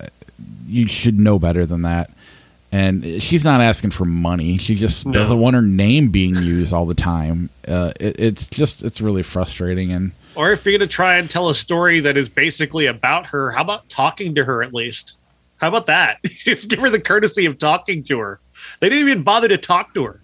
[0.67, 2.11] You should know better than that.
[2.73, 4.57] And she's not asking for money.
[4.59, 5.13] She just No.
[5.13, 7.51] doesn't want her name being used all the time.
[7.67, 9.91] Uh, it, it's just it's really frustrating.
[9.91, 13.27] And or if you're going to try and tell a story that is basically about
[13.27, 15.19] her how about talking to her at least
[15.57, 18.39] how about that just give her the courtesy of talking to her
[18.79, 20.21] they didn't even bother to talk to her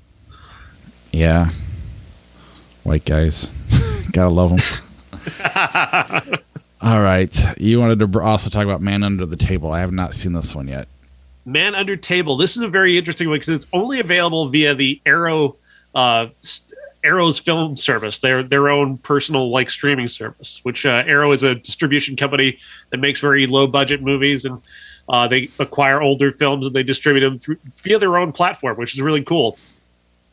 [1.13, 1.49] yeah,
[2.85, 3.53] white guys,
[4.13, 4.61] gotta love them.
[6.81, 9.73] all right, you wanted to also talk about Man Under the Table.
[9.73, 10.89] I have not seen this one yet.
[11.45, 12.37] Man Under Table.
[12.37, 15.57] This is a very interesting one because it's only available via the Arrow,
[15.95, 16.29] uh,
[17.05, 20.61] Arrow's film service, their their own personal like streaming service.
[20.65, 22.59] Which uh, Arrow is a distribution company
[22.91, 24.61] that makes very low budget movies, and
[25.09, 28.95] uh, they acquire older films and they distribute them through via their own platform, which
[28.95, 29.59] is really cool.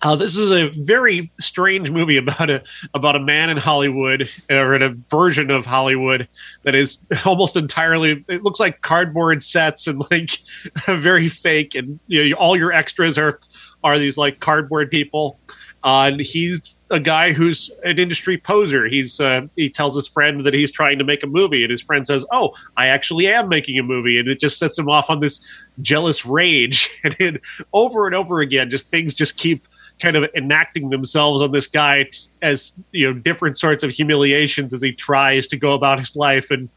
[0.04, 2.62] Uh, this is a very strange movie about a
[2.94, 6.28] about a man in Hollywood or in a version of Hollywood
[6.64, 8.24] that is almost entirely.
[8.28, 10.40] It looks like cardboard sets and like
[10.88, 13.40] very fake, and you know all your extras are
[13.84, 15.40] are these like cardboard people.
[15.86, 18.86] Uh, and he's a guy who's an industry poser.
[18.88, 21.82] He's uh, he tells his friend that he's trying to make a movie, and his
[21.82, 25.10] friend says, "Oh, I actually am making a movie," and it just sets him off
[25.10, 25.40] on this
[25.82, 26.90] jealous rage.
[27.04, 27.42] And it,
[27.74, 29.68] over and over again, just things just keep
[30.00, 34.74] kind of enacting themselves on this guy t- as you know different sorts of humiliations
[34.74, 36.70] as he tries to go about his life and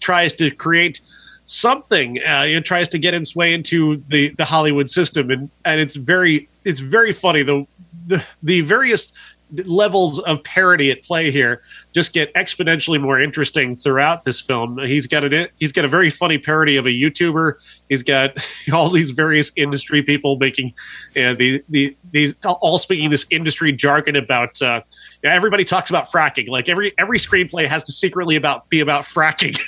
[0.00, 1.00] tries to create
[1.44, 2.18] something.
[2.26, 5.80] Uh, you know, tries to get his way into the the Hollywood system, and and
[5.80, 7.66] it's very it's very funny the
[8.06, 9.12] the, the various
[9.64, 14.78] levels of parody at play here just get exponentially more interesting throughout this film.
[14.78, 17.54] He's got a he's got a very funny parody of a YouTuber.
[17.88, 18.36] He's got
[18.72, 20.74] all these various industry people making
[21.16, 24.82] uh, the, the these all speaking this industry jargon about uh,
[25.24, 26.48] everybody talks about fracking.
[26.48, 29.58] Like every every screenplay has to secretly about be about fracking.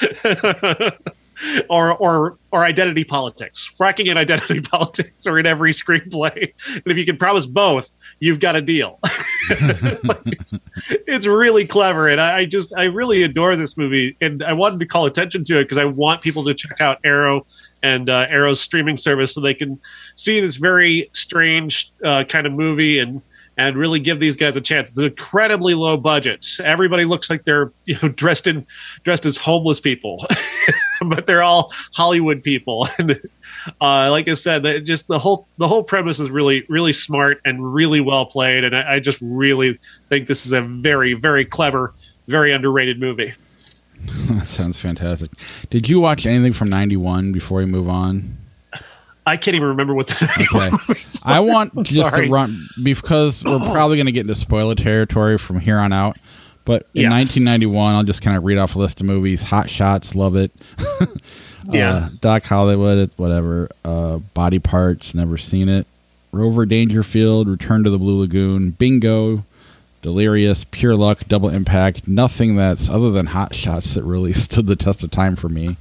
[1.70, 3.70] or or or identity politics.
[3.78, 8.40] Fracking and identity politics are in every screenplay, and if you can promise both, you've
[8.40, 8.98] got a deal.
[9.50, 10.54] it's,
[11.06, 14.80] it's, really clever, and I, I, just I really adore this movie, and I wanted
[14.80, 17.46] to call attention to it because I want people to check out Arrow
[17.82, 19.80] and uh, Arrow's streaming service so they can
[20.16, 23.22] see this very strange uh, kind of movie and
[23.58, 24.90] and really give these guys a chance.
[24.90, 26.46] It's an incredibly low budget.
[26.62, 28.64] Everybody looks like they're you know dressed in
[29.02, 30.24] dressed as homeless people,
[31.02, 32.88] but they're all Hollywood people.
[32.98, 33.20] And
[33.80, 37.74] uh, like I said, just the whole the whole premise is really really smart and
[37.74, 38.64] really well played.
[38.64, 41.92] And I, I just really think this is a very very clever,
[42.28, 43.34] very underrated movie.
[44.30, 45.30] that sounds fantastic.
[45.70, 48.36] Did you watch anything from '91 before we move on?
[49.28, 50.24] I can't even remember what the
[50.90, 51.00] okay.
[51.24, 52.26] I want I'm just sorry.
[52.26, 56.16] to run because we're probably going to get into spoiler territory from here on out.
[56.64, 57.10] But in yeah.
[57.10, 60.52] 1991, I'll just kind of read off a list of movies: Hot Shots, love it.
[61.64, 61.94] yeah.
[61.94, 63.70] Uh, Doc Hollywood, whatever.
[63.84, 65.86] Uh, Body Parts, never seen it.
[66.30, 69.44] Rover Dangerfield, Return to the Blue Lagoon, Bingo,
[70.02, 72.06] Delirious, Pure Luck, Double Impact.
[72.06, 75.76] Nothing that's other than Hot Shots that really stood the test of time for me.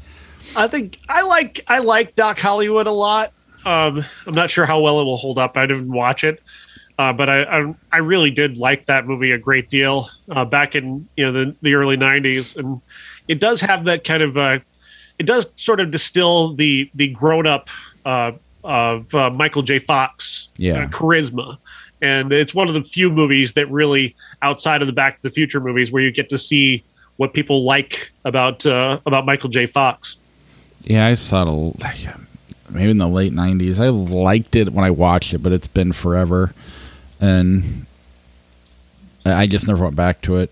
[0.55, 3.33] I think I like I like Doc Hollywood a lot.
[3.67, 5.58] Um, I'm not sure how well it will hold up.
[5.58, 6.41] I didn't watch it,
[6.97, 10.73] uh, but I, I, I really did like that movie a great deal uh, back
[10.73, 12.80] in you know the the early '90s, and
[13.27, 14.60] it does have that kind of uh,
[15.19, 17.69] it does sort of distill the the grown up
[18.06, 18.32] uh,
[18.63, 19.80] of uh, Michael J.
[19.80, 20.86] Fox uh, yeah.
[20.88, 21.58] charisma.
[22.01, 25.30] And it's one of the few movies that really, outside of the Back to the
[25.30, 26.86] Future movies, where you get to see
[27.17, 29.65] what people like about about Michael J.
[29.65, 30.15] Fox.
[30.84, 32.27] Yeah, I thought it
[32.69, 33.80] maybe in the late '90s.
[33.80, 36.53] I liked it when I watched it, but it's been forever,
[37.19, 37.86] and
[39.25, 40.51] I just never went back to it.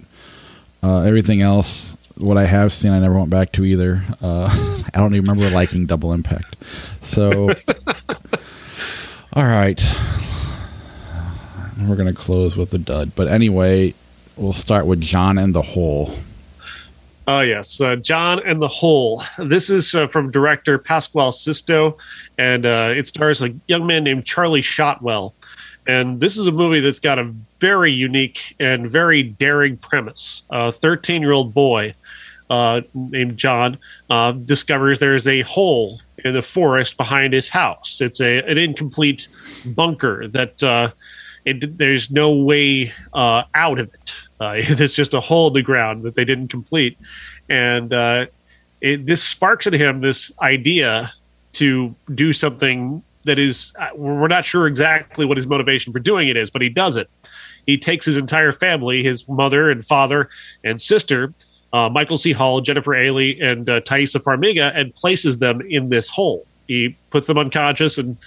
[0.83, 4.03] Uh, everything else, what I have seen, I never went back to either.
[4.21, 4.49] Uh,
[4.93, 6.55] I don't even remember liking Double Impact.
[7.01, 7.49] So,
[9.33, 9.83] all right,
[11.87, 13.13] we're gonna close with the dud.
[13.15, 13.93] But anyway,
[14.35, 16.15] we'll start with John and the Hole.
[17.27, 17.81] Oh, yes.
[17.81, 19.23] Uh, John and the Hole.
[19.39, 21.97] This is uh, from director Pascual Sisto,
[22.37, 25.33] and uh, it stars a young man named Charlie Shotwell.
[25.87, 30.43] And this is a movie that's got a very unique and very daring premise.
[30.51, 31.95] A 13 year old boy
[32.49, 38.01] uh, named John uh, discovers there's a hole in the forest behind his house.
[38.01, 39.27] It's a an incomplete
[39.65, 40.91] bunker that uh,
[41.43, 44.13] it, there's no way out of it.
[44.39, 46.97] Uh, it's just a hole in the ground that they didn't complete,
[47.49, 48.25] and uh,
[48.81, 51.11] it, this sparks in him this idea
[51.53, 56.27] to do something that is uh, we're not sure exactly what his motivation for doing
[56.27, 57.09] it is, but he does it.
[57.65, 60.29] He takes his entire family, his mother and father
[60.63, 61.33] and sister,
[61.73, 62.31] uh, Michael C.
[62.31, 66.45] Hall, Jennifer Ehle, and uh, Taissa Farmiga, and places them in this hole.
[66.67, 68.17] He puts them unconscious and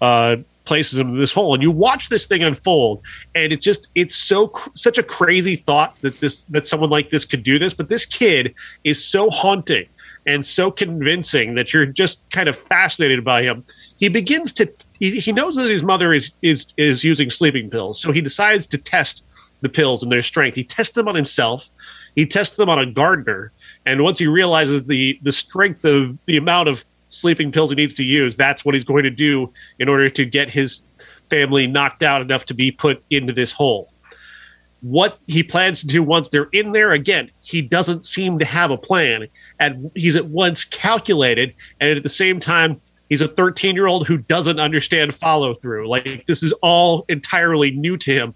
[0.00, 0.36] uh,
[0.68, 3.02] places him in this hole and you watch this thing unfold
[3.34, 7.24] and it just it's so such a crazy thought that this that someone like this
[7.24, 8.54] could do this but this kid
[8.84, 9.86] is so haunting
[10.26, 13.64] and so convincing that you're just kind of fascinated by him.
[13.96, 17.98] He begins to he, he knows that his mother is is is using sleeping pills
[17.98, 19.24] so he decides to test
[19.62, 20.54] the pills and their strength.
[20.54, 21.68] He tests them on himself.
[22.14, 23.52] He tests them on a gardener
[23.86, 27.94] and once he realizes the the strength of the amount of sleeping pills he needs
[27.94, 30.82] to use, that's what he's going to do in order to get his
[31.28, 33.92] family knocked out enough to be put into this hole.
[34.80, 38.70] What he plans to do once they're in there, again, he doesn't seem to have
[38.70, 39.26] a plan.
[39.58, 44.06] And he's at once calculated, and at the same time, he's a 13 year old
[44.06, 45.88] who doesn't understand follow through.
[45.88, 48.34] Like this is all entirely new to him.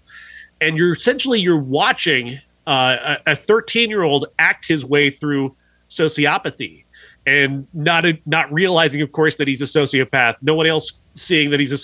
[0.59, 5.55] And you're essentially you're watching uh, a 13 year old act his way through
[5.89, 6.82] sociopathy
[7.25, 10.35] and not not realizing, of course, that he's a sociopath.
[10.41, 11.75] No one else seeing that he's a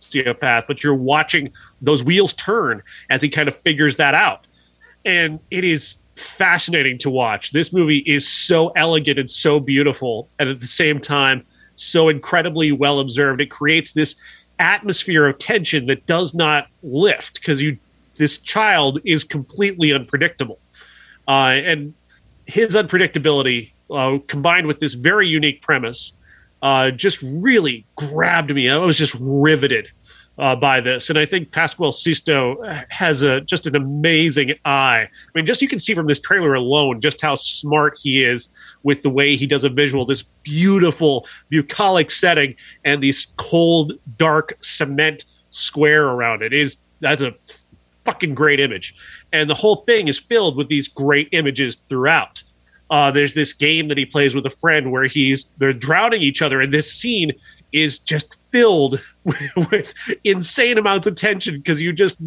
[0.00, 4.46] sociopath, but you're watching those wheels turn as he kind of figures that out.
[5.04, 7.52] And it is fascinating to watch.
[7.52, 12.72] This movie is so elegant and so beautiful, and at the same time, so incredibly
[12.72, 13.40] well observed.
[13.40, 14.16] It creates this
[14.58, 17.78] atmosphere of tension that does not lift because you
[18.16, 20.58] this child is completely unpredictable,
[21.26, 21.94] uh, and
[22.46, 26.16] his unpredictability uh, combined with this very unique premise
[26.62, 28.68] uh, just really grabbed me.
[28.68, 29.88] I was just riveted
[30.38, 35.02] uh, by this, and I think Pascual Sisto has a just an amazing eye.
[35.02, 38.48] I mean, just you can see from this trailer alone just how smart he is
[38.82, 40.06] with the way he does a visual.
[40.06, 47.34] This beautiful bucolic setting and these cold, dark cement square around it is that's a
[48.04, 48.94] fucking great image,
[49.32, 52.42] and the whole thing is filled with these great images throughout.
[52.90, 56.42] Uh, there's this game that he plays with a friend where he's they're drowning each
[56.42, 57.32] other, and this scene
[57.72, 62.20] is just filled with, with insane amounts of tension because you just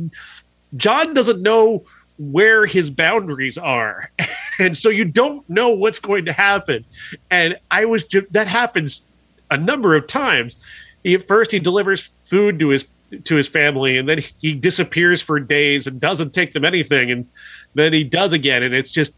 [0.78, 1.84] John doesn't know
[2.17, 4.10] where his boundaries are,
[4.60, 6.86] and so you don't know what's going to happen.
[7.30, 9.08] And I was just that happens
[9.52, 10.56] a number of times.
[11.04, 12.88] He, at first, he delivers food to his
[13.26, 17.28] to his family, and then he disappears for days and doesn't take them anything, and
[17.76, 19.17] then he does again, and it's just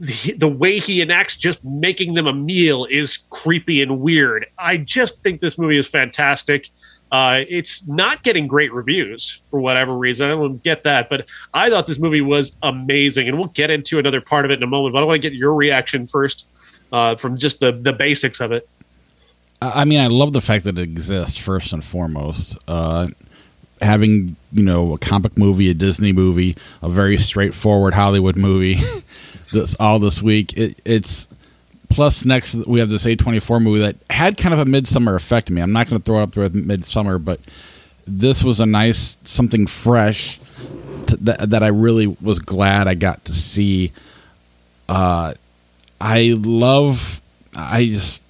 [0.00, 4.46] the, the way he enacts just making them a meal is creepy and weird.
[4.58, 6.70] I just think this movie is fantastic.
[7.10, 10.26] Uh, it's not getting great reviews for whatever reason.
[10.26, 13.98] I don't get that, but I thought this movie was amazing, and we'll get into
[13.98, 14.94] another part of it in a moment.
[14.94, 16.48] But I want to get your reaction first
[16.90, 18.66] uh, from just the the basics of it.
[19.60, 22.56] I mean, I love the fact that it exists first and foremost.
[22.66, 23.08] Uh,
[23.82, 28.80] having you know a comic movie, a Disney movie, a very straightforward Hollywood movie.
[29.52, 30.56] this all this week.
[30.56, 31.28] It, it's
[31.90, 35.60] plus next we have this A24 movie that had kind of a Midsommar effect me.
[35.60, 37.40] I'm not going to throw it up there with Midsommar, but
[38.06, 40.40] this was a nice something fresh
[41.06, 43.92] to, that, that I really was glad I got to see.
[44.88, 45.34] Uh,
[46.00, 47.20] I love.
[47.54, 48.22] I just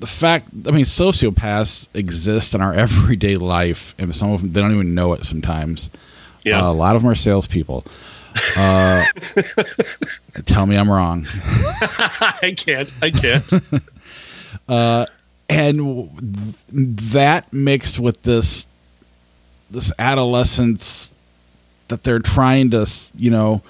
[0.00, 0.48] the fact.
[0.66, 4.94] I mean, sociopaths exist in our everyday life, and some of them they don't even
[4.94, 5.90] know it sometimes.
[6.42, 7.84] Yeah, uh, a lot of them are salespeople.
[8.56, 9.04] Uh,
[10.46, 11.26] tell me I'm wrong.
[11.34, 12.92] I can't.
[13.02, 13.52] I can't.
[14.68, 15.06] Uh,
[15.48, 16.24] and
[16.72, 18.66] that mixed with this
[19.70, 21.14] this adolescence
[21.88, 23.62] that they're trying to, you know,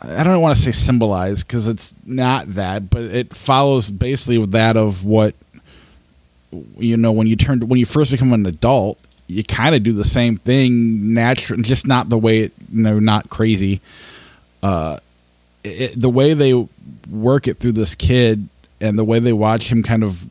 [0.00, 4.76] I don't want to say symbolize because it's not that, but it follows basically that
[4.76, 5.34] of what
[6.78, 9.92] you know when you turn when you first become an adult you kind of do
[9.92, 13.80] the same thing natural just not the way it you know not crazy.
[14.62, 14.98] Uh
[15.62, 16.52] it, the way they
[17.10, 18.48] work it through this kid
[18.80, 20.26] and the way they watch him kind of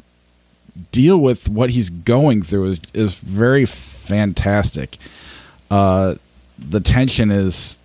[0.92, 4.98] deal with what he's going through is, is very fantastic.
[5.72, 6.16] Uh
[6.60, 7.80] the tension is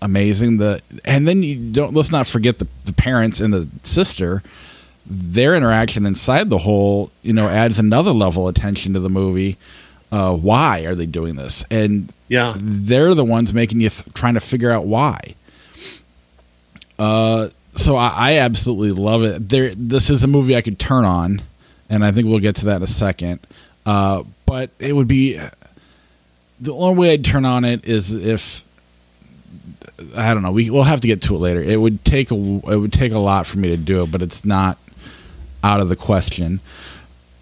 [0.00, 0.56] amazing.
[0.56, 4.42] The and then you don't let's not forget the, the parents and the sister
[5.08, 9.56] their interaction inside the hole, you know adds another level of tension to the movie
[10.12, 11.64] uh, why are they doing this?
[11.70, 15.34] And yeah, they're the ones making you th- trying to figure out why.
[16.98, 19.48] Uh, so I, I, absolutely love it.
[19.48, 21.42] There, this is a movie I could turn on,
[21.90, 23.40] and I think we'll get to that in a second.
[23.84, 25.38] Uh, but it would be
[26.60, 28.64] the only way I'd turn on it is if
[30.16, 30.52] I don't know.
[30.52, 31.62] We we'll have to get to it later.
[31.62, 34.22] It would take a it would take a lot for me to do it, but
[34.22, 34.78] it's not
[35.62, 36.60] out of the question.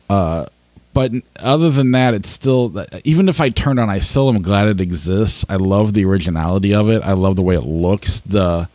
[0.08, 0.46] Uh,
[0.92, 4.68] but other than that, it's still even if I turned on, I still am glad
[4.68, 5.44] it exists.
[5.48, 7.02] I love the originality of it.
[7.02, 8.20] I love the way it looks.
[8.20, 8.68] The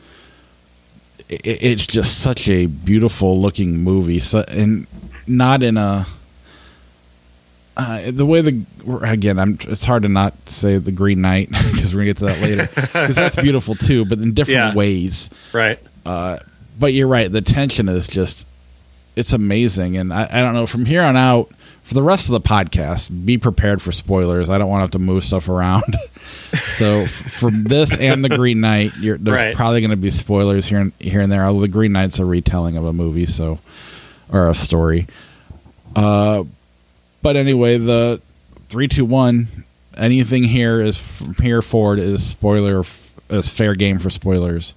[1.29, 4.19] it, it's just such a beautiful looking movie.
[4.19, 4.85] So and
[5.27, 6.05] not in a
[7.79, 8.65] uh, the way the
[9.03, 9.57] again, I'm.
[9.61, 12.69] It's hard to not say the Green Knight because we're gonna get to that later
[12.75, 14.75] because that's beautiful too, but in different yeah.
[14.75, 15.29] ways.
[15.53, 15.79] Right.
[16.05, 16.39] Uh,
[16.77, 17.31] but you're right.
[17.31, 18.45] The tension is just
[19.19, 21.51] it's amazing, and I, I don't know from here on out
[21.83, 24.49] for the rest of the podcast, be prepared for spoilers.
[24.49, 25.95] I don't want to have to move stuff around.
[26.75, 29.55] so f- for this and the Green Knight, there's right.
[29.55, 31.43] probably going to be spoilers here and here and there.
[31.43, 33.57] Although the Green Knight's a retelling of a movie, so
[34.31, 35.07] or a story.
[35.95, 36.43] Uh,
[37.21, 38.21] but anyway, the
[38.69, 39.47] three, two, one.
[39.97, 42.83] Anything here is from here forward is spoiler
[43.29, 44.75] is fair game for spoilers.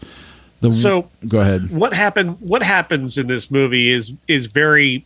[0.63, 1.71] The, so go ahead.
[1.71, 2.41] What happened?
[2.41, 5.05] What happens in this movie is is very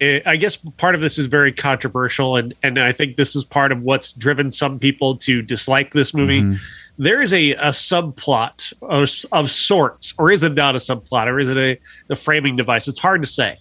[0.00, 3.72] I guess part of this is very controversial, and and I think this is part
[3.72, 6.42] of what's driven some people to dislike this movie.
[6.42, 7.02] Mm-hmm.
[7.02, 11.38] There is a, a subplot of, of, sorts, or is it not a subplot, or
[11.38, 11.78] is it a,
[12.10, 12.88] a framing device?
[12.88, 13.58] It's hard to say.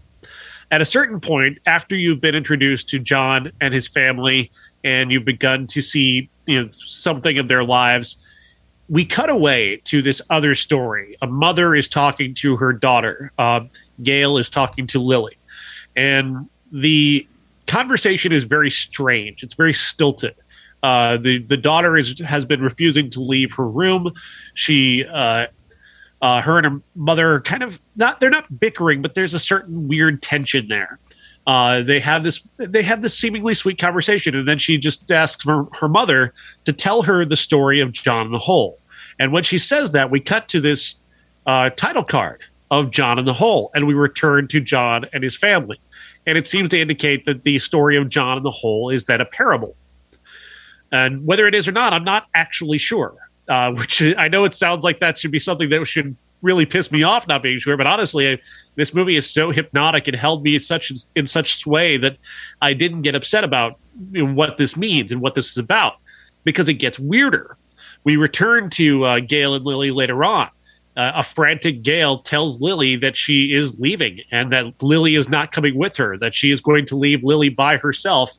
[0.71, 4.51] at a certain point, after you've been introduced to John and his family,
[4.83, 8.17] and you've begun to see you know something of their lives,
[8.89, 11.17] we cut away to this other story.
[11.21, 13.31] A mother is talking to her daughter.
[13.38, 13.61] Uh,
[14.01, 15.38] Gail is talking to Lily,
[15.95, 17.27] and the
[17.65, 19.43] conversation is very strange.
[19.43, 20.35] It's very stilted.
[20.83, 24.13] Uh, the the daughter is has been refusing to leave her room.
[24.53, 25.47] She uh,
[26.21, 29.39] uh, her and her mother are kind of not they're not bickering, but there's a
[29.39, 30.99] certain weird tension there.
[31.47, 35.45] Uh, they have this they have this seemingly sweet conversation, and then she just asks
[35.45, 36.33] her, her mother
[36.65, 38.77] to tell her the story of John in the Hole.
[39.17, 40.95] And when she says that, we cut to this
[41.45, 45.37] uh, title card of John in the Hole, and we return to John and his
[45.37, 45.79] family.
[46.25, 49.21] And it seems to indicate that the story of John in the Hole is that
[49.21, 49.73] a parable.
[50.91, 53.15] And whether it is or not, I'm not actually sure.
[53.47, 56.17] Uh, which I know it sounds like that should be something that should
[56.47, 57.77] really piss me off not being sure.
[57.77, 58.39] But honestly, I,
[58.75, 62.17] this movie is so hypnotic and held me such in such sway that
[62.61, 63.77] I didn't get upset about
[64.13, 65.97] what this means and what this is about
[66.43, 67.57] because it gets weirder.
[68.05, 70.49] We return to uh, Gail and Lily later on.
[70.95, 75.51] Uh, a frantic Gail tells Lily that she is leaving and that Lily is not
[75.51, 78.31] coming with her, that she is going to leave Lily by herself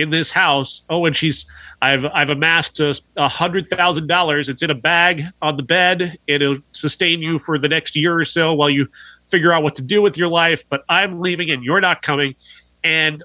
[0.00, 0.82] in this house.
[0.88, 1.46] Oh, and she's
[1.82, 4.48] I've I've amassed a hundred thousand dollars.
[4.48, 6.18] It's in a bag on the bed.
[6.26, 8.88] It'll sustain you for the next year or so while you
[9.26, 10.64] figure out what to do with your life.
[10.68, 12.34] But I'm leaving, and you're not coming.
[12.82, 13.22] And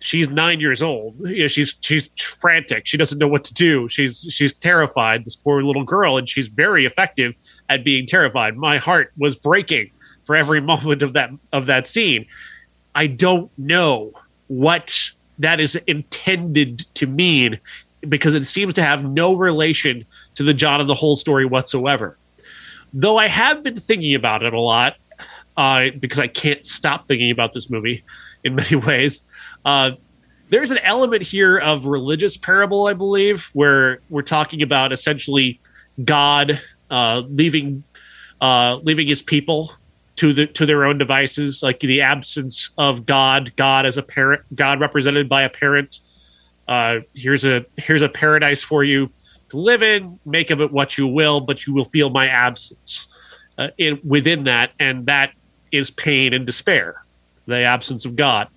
[0.00, 1.16] she's nine years old.
[1.28, 2.86] You know, she's she's frantic.
[2.86, 3.88] She doesn't know what to do.
[3.88, 5.24] She's she's terrified.
[5.24, 7.34] This poor little girl, and she's very effective
[7.68, 8.56] at being terrified.
[8.56, 9.90] My heart was breaking
[10.24, 12.26] for every moment of that of that scene.
[12.94, 14.12] I don't know
[14.46, 17.60] what that is intended to mean
[18.08, 20.04] because it seems to have no relation
[20.36, 22.16] to the John of the Hole story whatsoever.
[22.92, 24.96] Though I have been thinking about it a lot
[25.56, 28.04] uh, because I can't stop thinking about this movie
[28.44, 29.22] in many ways.
[29.64, 29.92] Uh,
[30.48, 35.60] there's an element here of religious parable, I believe, where we're talking about essentially
[36.02, 36.60] God
[36.90, 37.82] uh, leaving
[38.40, 39.72] uh, leaving his people
[40.16, 44.42] to the to their own devices, like the absence of God, God as a parent,
[44.54, 46.00] God represented by a parent.
[46.66, 49.10] Uh, here's a here's a paradise for you
[49.50, 50.18] to live in.
[50.24, 53.06] Make of it what you will, but you will feel my absence
[53.58, 55.32] uh, in, within that, and that
[55.70, 57.04] is pain and despair,
[57.46, 58.48] the absence of God.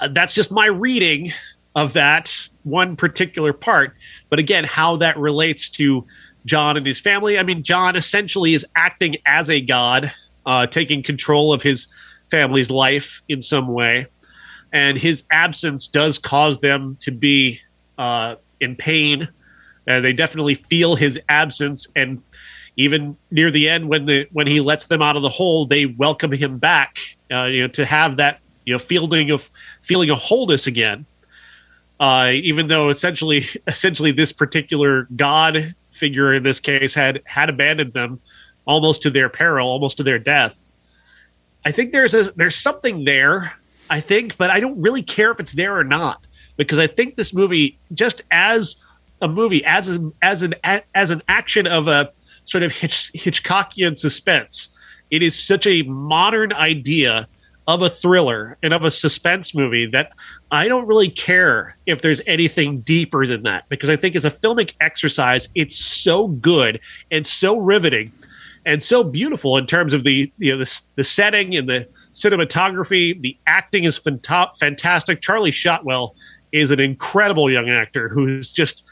[0.00, 1.32] Uh, that's just my reading
[1.74, 3.94] of that one particular part.
[4.30, 6.06] But again, how that relates to
[6.46, 7.38] John and his family.
[7.38, 10.12] I mean, John essentially is acting as a god,
[10.46, 11.88] uh, taking control of his
[12.30, 14.06] family's life in some way.
[14.72, 17.60] And his absence does cause them to be
[17.98, 19.28] uh, in pain.
[19.86, 21.88] And they definitely feel his absence.
[21.94, 22.22] And
[22.76, 25.86] even near the end, when the when he lets them out of the hole, they
[25.86, 26.98] welcome him back.
[27.30, 29.50] Uh, you know, to have that you know feeling of
[29.82, 31.06] feeling of wholeness again.
[31.98, 37.92] Uh, even though essentially essentially this particular god figure in this case had had abandoned
[37.92, 38.20] them
[38.66, 40.62] almost to their peril, almost to their death.
[41.64, 43.54] I think there's a there's something there,
[43.90, 46.24] I think, but I don't really care if it's there or not
[46.56, 48.76] because I think this movie just as
[49.20, 50.54] a movie as a, as an
[50.94, 52.12] as an action of a
[52.44, 54.68] sort of Hitch, Hitchcockian suspense.
[55.10, 57.28] It is such a modern idea
[57.66, 60.12] of a thriller and of a suspense movie that
[60.50, 64.30] I don't really care if there's anything deeper than that because I think as a
[64.30, 68.12] filmic exercise, it's so good and so riveting
[68.64, 73.20] and so beautiful in terms of the you know the, the setting and the cinematography.
[73.20, 75.20] The acting is fanta- fantastic.
[75.20, 76.14] Charlie Shotwell
[76.52, 78.84] is an incredible young actor who's just,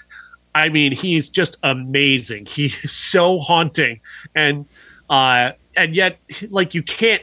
[0.54, 2.46] I mean, he's just amazing.
[2.46, 4.00] He is so haunting
[4.34, 4.66] and
[5.10, 6.18] uh, and yet
[6.50, 7.22] like you can't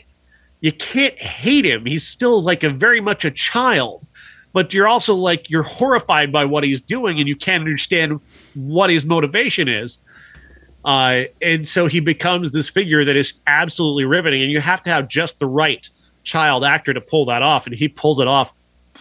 [0.61, 1.85] you can't hate him.
[1.85, 4.05] He's still like a very much a child,
[4.53, 8.21] but you're also like you're horrified by what he's doing, and you can't understand
[8.53, 9.99] what his motivation is.
[10.85, 14.89] Uh, and so he becomes this figure that is absolutely riveting, and you have to
[14.89, 15.89] have just the right
[16.23, 18.53] child actor to pull that off, and he pulls it off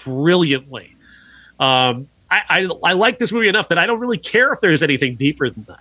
[0.04, 0.94] brilliantly.
[1.58, 4.82] Um, I, I, I like this movie enough that I don't really care if there's
[4.82, 5.80] anything deeper than that.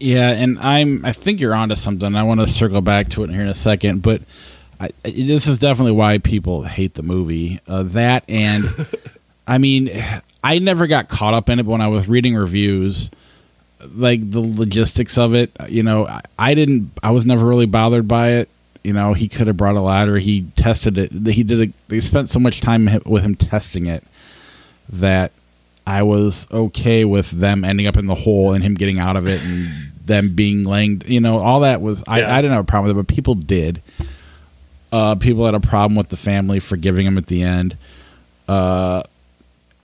[0.00, 2.14] Yeah, and I'm I think you're onto something.
[2.16, 4.22] I want to circle back to it here in a second, but
[4.80, 7.60] I, this is definitely why people hate the movie.
[7.68, 8.86] Uh, that and
[9.46, 9.90] I mean,
[10.42, 13.10] I never got caught up in it, but when I was reading reviews,
[13.94, 16.92] like the logistics of it, you know, I, I didn't.
[17.02, 18.48] I was never really bothered by it.
[18.82, 20.16] You know, he could have brought a ladder.
[20.18, 21.12] He tested it.
[21.12, 21.68] He did.
[21.68, 24.02] A, they spent so much time with him testing it
[24.88, 25.32] that
[25.86, 29.26] I was okay with them ending up in the hole and him getting out of
[29.26, 32.66] it and them being laying, you know, all that was, I, I didn't have a
[32.66, 33.82] problem with it, but people did.
[34.92, 37.76] Uh, people had a problem with the family forgiving him at the end.
[38.48, 39.02] Uh,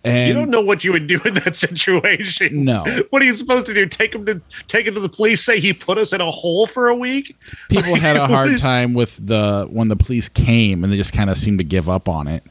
[0.05, 2.65] and you don't know what you would do in that situation.
[2.65, 2.85] No.
[3.11, 3.87] What are you supposed to do?
[3.87, 5.45] Take him to take him to the police?
[5.45, 7.37] Say he put us in a hole for a week?
[7.69, 10.97] people Like, had a hard is- time with the when the police came and they
[10.97, 12.45] just kind of seemed to give up on it.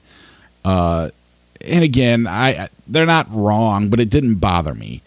[0.65, 1.09] Uh,
[1.61, 5.01] and again, I they're not wrong, but it didn't bother me.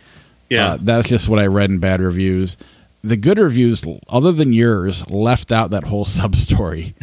[0.49, 0.73] Yeah.
[0.73, 2.57] Uh, that's just what I read in bad reviews.
[3.05, 6.95] The good reviews, other than yours, left out that whole sub story,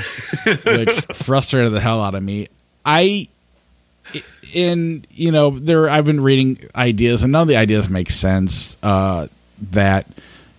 [0.63, 2.47] which frustrated the hell out of me.
[2.85, 3.27] I,
[4.53, 8.77] in you know, there I've been reading ideas, and none of the ideas make sense.
[8.83, 9.27] Uh,
[9.71, 10.05] that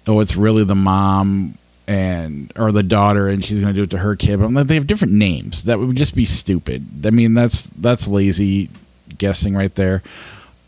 [0.07, 3.91] oh, it's really the mom and or the daughter, and she's going to do it
[3.91, 4.39] to her kid.
[4.39, 5.65] But I'm like, they have different names.
[5.65, 7.07] That would just be stupid.
[7.07, 8.71] I mean, that's that's lazy
[9.19, 10.03] guessing right there.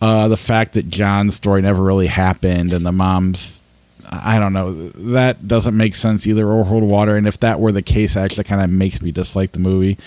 [0.00, 3.62] Uh, the fact that John's story never really happened and the mom's,
[4.08, 7.16] I don't know, that doesn't make sense either or hold water.
[7.16, 9.98] And if that were the case, actually kind of makes me dislike the movie.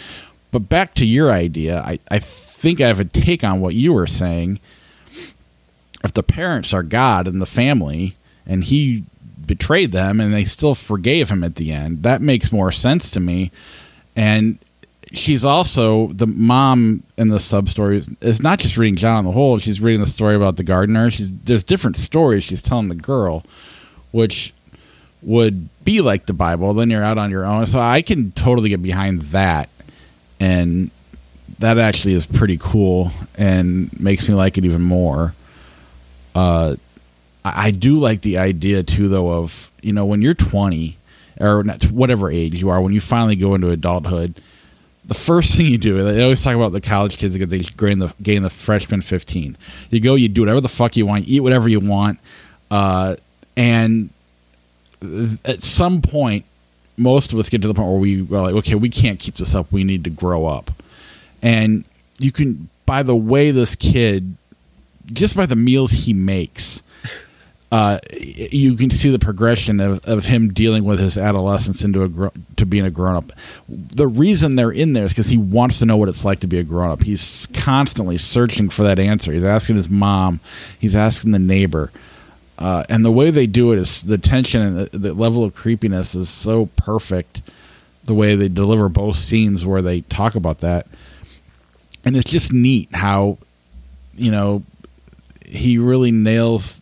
[0.51, 3.93] But back to your idea, I, I think I have a take on what you
[3.93, 4.59] were saying.
[6.03, 8.15] If the parents are God and the family,
[8.45, 9.03] and he
[9.45, 13.19] betrayed them and they still forgave him at the end, that makes more sense to
[13.19, 13.51] me.
[14.15, 14.57] And
[15.13, 19.59] she's also the mom in the sub story is not just reading John the Hole.
[19.59, 21.11] She's reading the story about the gardener.
[21.11, 23.43] She's there's different stories she's telling the girl,
[24.11, 24.53] which
[25.21, 26.73] would be like the Bible.
[26.73, 27.65] Then you're out on your own.
[27.65, 29.69] So I can totally get behind that,
[30.39, 30.89] and
[31.59, 35.33] that actually is pretty cool and makes me like it even more.
[36.33, 36.75] Uh,
[37.43, 40.97] I, I do like the idea too, though, of you know when you're 20
[41.39, 44.39] or whatever age you are, when you finally go into adulthood
[45.11, 47.99] the first thing you do, they always talk about the college kids because they gain
[47.99, 49.57] the gain the freshman fifteen.
[49.89, 52.17] You go, you do whatever the fuck you want, eat whatever you want,
[52.71, 53.17] uh,
[53.57, 54.09] and
[55.43, 56.45] at some point,
[56.95, 59.35] most of us get to the point where we are like, okay, we can't keep
[59.35, 59.69] this up.
[59.69, 60.71] We need to grow up,
[61.41, 61.83] and
[62.17, 64.37] you can by the way this kid,
[65.11, 66.81] just by the meals he makes.
[67.71, 72.09] Uh, you can see the progression of, of him dealing with his adolescence into a
[72.09, 73.31] gro- to being a grown up.
[73.69, 76.47] The reason they're in there is because he wants to know what it's like to
[76.47, 77.03] be a grown up.
[77.03, 79.31] He's constantly searching for that answer.
[79.31, 80.41] He's asking his mom.
[80.79, 81.93] He's asking the neighbor.
[82.59, 85.55] Uh, and the way they do it is the tension and the, the level of
[85.55, 87.41] creepiness is so perfect.
[88.03, 90.87] The way they deliver both scenes where they talk about that,
[92.03, 93.37] and it's just neat how,
[94.15, 94.63] you know,
[95.45, 96.80] he really nails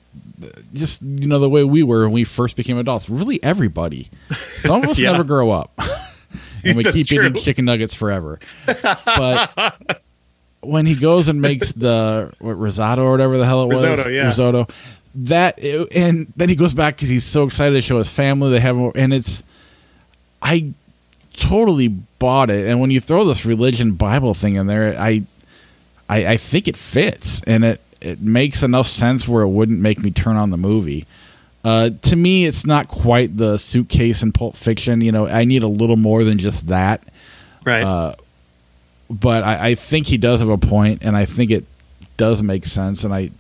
[0.73, 3.09] just you know the way we were when we first became adults.
[3.09, 4.09] Really, everybody.
[4.57, 5.11] Some of us Yeah.
[5.11, 5.71] never grow up,
[6.63, 7.25] and we That's keep true.
[7.25, 8.39] eating chicken nuggets forever.
[9.05, 10.01] But
[10.61, 14.09] when he goes and makes the what, risotto or whatever the hell it was, Risotto,
[14.09, 14.25] yeah.
[14.25, 14.67] risotto,
[15.15, 18.51] that and then he goes back because he's so excited to show his family.
[18.51, 19.43] They have and it's
[20.41, 20.71] I
[21.33, 22.67] totally bought it.
[22.67, 25.23] And when you throw this religion Bible thing in there, I
[26.09, 29.99] I, I think it fits and it it makes enough sense where it wouldn't make
[29.99, 31.05] me turn on the movie.
[31.63, 35.01] Uh, to me, it's not quite the suitcase in Pulp Fiction.
[35.01, 37.03] You know, I need a little more than just that.
[37.65, 37.83] Right.
[37.83, 38.15] Uh,
[39.09, 41.65] but I, I think he does have a point, and I think it
[42.17, 43.03] does make sense.
[43.03, 43.31] And I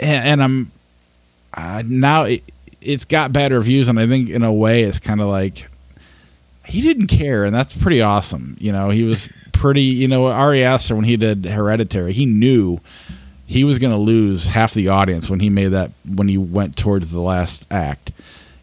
[0.00, 0.72] and, and I'm
[1.54, 2.42] uh, now it,
[2.80, 5.68] it's got bad reviews, and I think in a way it's kind of like
[6.64, 8.56] he didn't care, and that's pretty awesome.
[8.58, 9.82] You know, he was pretty.
[9.82, 12.80] You know, Ari Aster when he did Hereditary, he knew
[13.52, 16.76] he was going to lose half the audience when he made that when he went
[16.76, 18.10] towards the last act,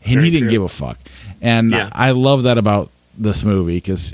[0.03, 0.51] and Very he didn't true.
[0.51, 0.97] give a fuck.
[1.41, 1.89] And Yeah.
[1.93, 4.13] I love that about this movie because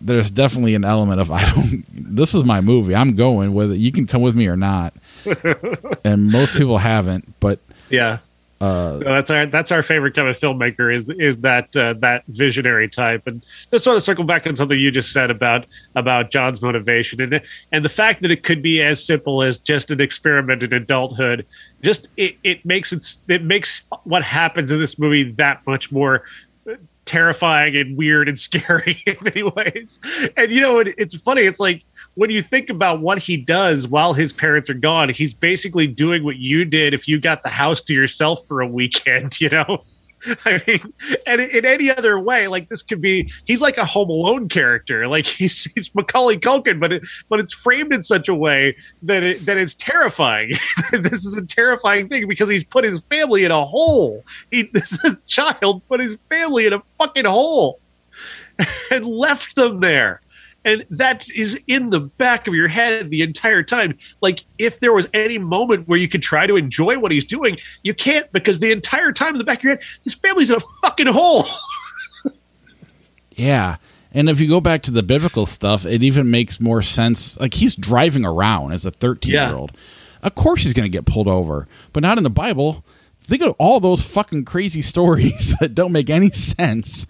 [0.00, 1.84] there's definitely an element of I don't.
[1.92, 2.94] This is my movie.
[2.94, 3.74] I'm going whether.
[3.74, 4.92] You can come with me or not.
[6.04, 7.58] and most people haven't, but
[7.88, 8.18] yeah.
[8.62, 12.88] Uh, that's our that's our favorite kind of filmmaker is is that uh, that visionary
[12.88, 13.26] type.
[13.26, 17.20] And just want to circle back on something you just said about about John's motivation
[17.20, 17.42] and
[17.72, 21.44] and the fact that it could be as simple as just an experiment in adulthood.
[21.82, 26.22] Just it, it makes it it makes what happens in this movie that much more
[27.04, 29.98] terrifying and weird and scary in many ways.
[30.36, 31.82] And you know it, it's funny it's like
[32.14, 36.24] when you think about what he does while his parents are gone, he's basically doing
[36.24, 39.80] what you did if you got the house to yourself for a weekend, you know?
[40.44, 40.80] I mean,
[41.26, 45.08] and in any other way, like this could be, he's like a Home Alone character.
[45.08, 49.24] Like he's, he's Macaulay Culkin, but it, but it's framed in such a way that
[49.24, 50.52] it, that it's terrifying.
[50.92, 54.24] this is a terrifying thing because he's put his family in a hole.
[54.52, 54.96] He, this
[55.26, 57.80] child put his family in a fucking hole
[58.92, 60.20] and left them there.
[60.64, 63.96] And that is in the back of your head the entire time.
[64.20, 67.58] Like, if there was any moment where you could try to enjoy what he's doing,
[67.82, 70.56] you can't because the entire time in the back of your head, his family's in
[70.56, 71.46] a fucking hole.
[73.32, 73.76] yeah,
[74.12, 77.38] And if you go back to the biblical stuff, it even makes more sense.
[77.40, 79.72] Like he's driving around as a 13 year old.
[80.22, 82.84] Of course he's going to get pulled over, but not in the Bible.
[83.20, 87.06] Think of all those fucking crazy stories that don't make any sense.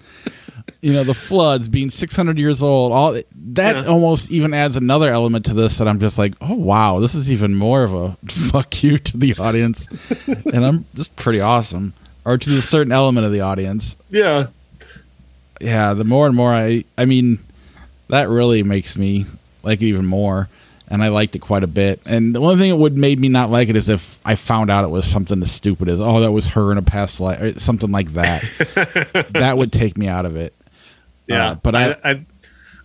[0.80, 3.84] You know, the floods being 600 years old, all that Yeah.
[3.86, 7.30] almost even adds another element to this that I'm just like, oh wow, this is
[7.30, 9.86] even more of a fuck you to the audience.
[10.52, 11.92] and I'm just pretty awesome.
[12.24, 14.46] Or to a certain element of the audience Yeah.
[15.60, 17.38] yeah, the more and more I, I mean,
[18.08, 19.26] that really makes me
[19.62, 20.48] like it even more,
[20.92, 22.02] and I liked it quite a bit.
[22.06, 24.68] And the only thing that would made me not like it is if I found
[24.68, 27.40] out it was something as stupid as, oh, that was her in a past life,
[27.40, 28.44] or something like that.
[29.30, 30.54] that would take me out of it.
[31.26, 31.52] Yeah.
[31.52, 32.24] Uh, but I, I,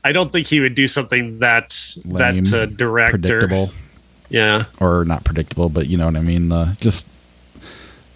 [0.06, 3.72] I don't think he would do something that Lame, that uh, direct or predictable
[4.30, 4.64] yeah.
[4.80, 6.48] or not predictable, but you know what I mean.
[6.48, 7.06] The just,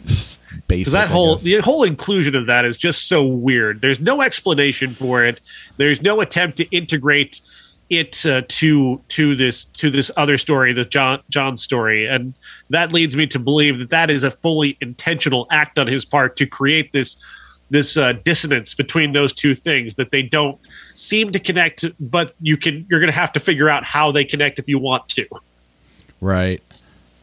[0.05, 0.93] just basic.
[0.93, 3.81] That whole the whole inclusion of that is just so weird.
[3.81, 5.41] There's no explanation for it.
[5.75, 7.41] There's no attempt to integrate
[7.91, 12.33] it uh, to to this to this other story, the John John story, and
[12.69, 16.37] that leads me to believe that that is a fully intentional act on his part
[16.37, 17.17] to create this
[17.69, 20.57] this uh, dissonance between those two things that they don't
[20.93, 21.85] seem to connect.
[21.99, 24.79] But you can you're going to have to figure out how they connect if you
[24.79, 25.27] want to.
[26.21, 26.63] Right.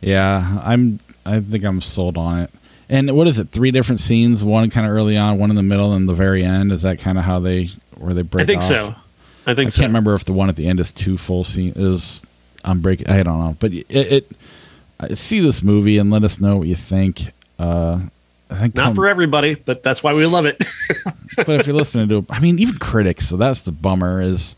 [0.02, 1.00] Yeah, I'm.
[1.24, 2.50] I think I'm sold on it.
[2.90, 3.50] And what is it?
[3.50, 4.44] Three different scenes.
[4.44, 6.72] One kind of early on, one in the middle, and the very end.
[6.72, 8.42] Is that kind of how they where they break?
[8.42, 8.68] I think off?
[8.68, 8.94] so.
[9.48, 9.80] I think I so.
[9.80, 11.76] can't remember if the one at the end is two full scenes.
[11.76, 12.26] Is
[12.64, 13.08] I'm breaking.
[13.08, 13.86] I don't know, but it.
[13.88, 14.30] it
[15.00, 17.32] I see this movie and let us know what you think.
[17.58, 18.00] Uh,
[18.50, 20.62] I think Not for everybody, but that's why we love it.
[21.36, 24.56] but if you're listening to I mean even critics, so that's the bummer is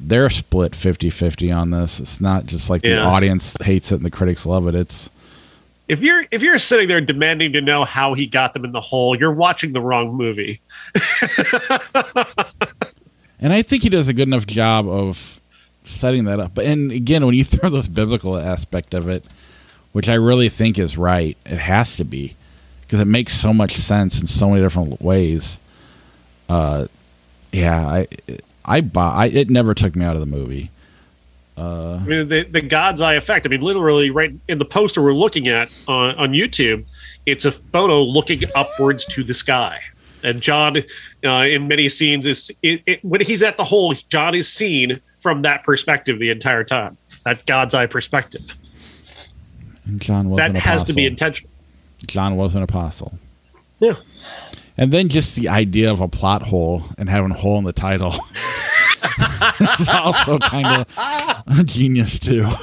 [0.00, 2.00] they're split 50-50 on this.
[2.00, 4.74] It's not just like the audience hates it and the critics love it.
[4.74, 5.10] It's
[5.88, 8.80] if you're if you're sitting there demanding to know how he got them in the
[8.80, 10.60] hole, you're watching the wrong movie.
[13.40, 15.40] and I think he does a good enough job of
[15.84, 16.54] setting that up.
[16.54, 19.24] But and again, when you throw this biblical aspect of it,
[19.92, 22.36] which I really think is right, it has to be
[22.82, 25.58] because it makes so much sense in so many different ways.
[26.48, 26.86] Uh,
[27.52, 28.08] yeah, I
[28.64, 29.08] I buy.
[29.08, 30.70] I, it never took me out of the movie.
[31.56, 33.46] Uh, I mean, the the God's eye effect.
[33.46, 36.84] I mean, literally, right in the poster we're looking at on, on YouTube,
[37.26, 39.80] it's a photo looking upwards to the sky,
[40.22, 40.78] and John,
[41.24, 45.00] uh, in many scenes, is it, it, when he's at the hole, John is seen
[45.18, 46.96] from that perspective the entire time.
[47.24, 48.56] That God's eye perspective.
[49.84, 51.50] and John was That has to be intentional.
[52.06, 53.18] John was an apostle.
[53.78, 53.94] Yeah.
[54.76, 57.72] And then just the idea of a plot hole and having a hole in the
[57.72, 58.14] title
[59.78, 62.48] is also kind of a genius too.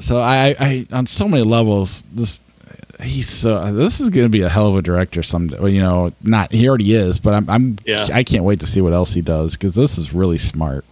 [0.00, 2.40] So I, I, on so many levels, this
[3.00, 5.58] he's so this is going to be a hell of a director someday.
[5.58, 8.08] Well, you know, not he already is, but I'm, I'm Yeah.
[8.12, 10.84] I can't wait to see what else he does because this is really smart.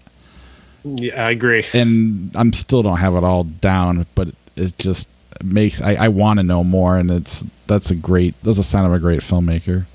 [0.84, 1.64] Yeah, I agree.
[1.72, 5.08] And I'm still don't have it all down, but it just
[5.42, 8.84] makes I, I want to know more, and it's that's a great that's a sign
[8.84, 9.86] of a great filmmaker.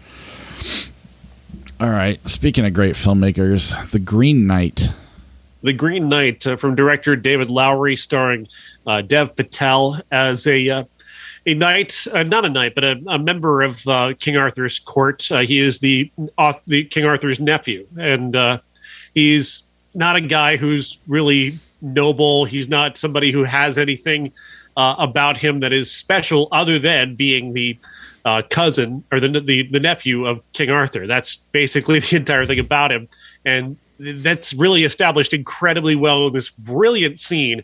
[1.80, 4.92] All right, speaking of great filmmakers, The Green Knight.
[5.62, 8.48] The Green Knight uh, from director David Lowery, starring
[8.88, 10.84] uh, Dev Patel as a uh,
[11.48, 15.32] a knight, uh, not a knight, but a, a member of uh, King Arthur's court.
[15.32, 16.12] Uh, he is the
[16.66, 18.60] the King Arthur's nephew, and uh,
[19.14, 19.64] he's
[19.96, 22.44] not a guy who's really noble.
[22.44, 24.34] He's not somebody who has anything
[24.76, 27.80] uh, about him that is special, other than being the
[28.26, 31.08] uh, cousin or the, the the nephew of King Arthur.
[31.08, 33.08] That's basically the entire thing about him,
[33.46, 37.64] and that's really established incredibly well in this brilliant scene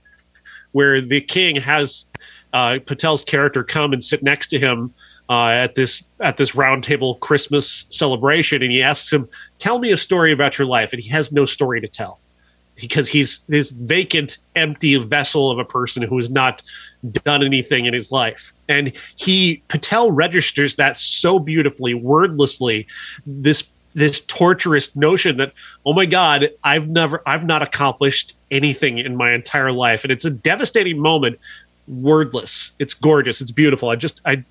[0.71, 2.05] where the king has
[2.53, 4.93] uh, Patel's character come and sit next to him
[5.29, 9.27] uh, at this at this round table Christmas celebration, and he asks him,
[9.57, 12.19] "Tell me a story about your life," and he has no story to tell
[12.75, 16.61] because he's this vacant, empty vessel of a person who has not
[17.23, 18.53] done anything in his life.
[18.67, 22.87] And he Patel registers that so beautifully, wordlessly.
[23.25, 23.63] This
[23.95, 25.53] this torturous notion that
[25.85, 30.25] oh my god i've never i've not accomplished anything in my entire life and it's
[30.25, 31.37] a devastating moment
[31.87, 32.71] wordless.
[32.79, 33.41] It's gorgeous.
[33.41, 33.89] It's beautiful.
[33.89, 34.43] I just i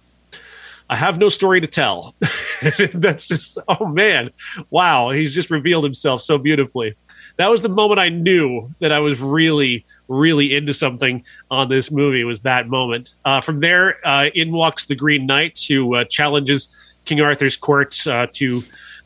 [0.91, 2.15] i have no story to tell.
[2.93, 4.31] That's just oh man.
[4.71, 5.11] Wow.
[5.11, 6.95] He's just revealed himself so beautifully.
[7.39, 11.91] That was the moment i knew that i was really really into something on this
[11.91, 13.15] movie was that moment.
[13.25, 16.69] Uh, from there uh, in walks the green knight who uh, challenges
[17.05, 18.63] king arthur's court uh, to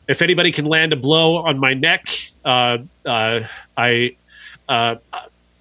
[0.07, 2.07] if anybody can land a blow on my neck,
[2.45, 3.41] uh, uh,
[3.75, 4.15] I.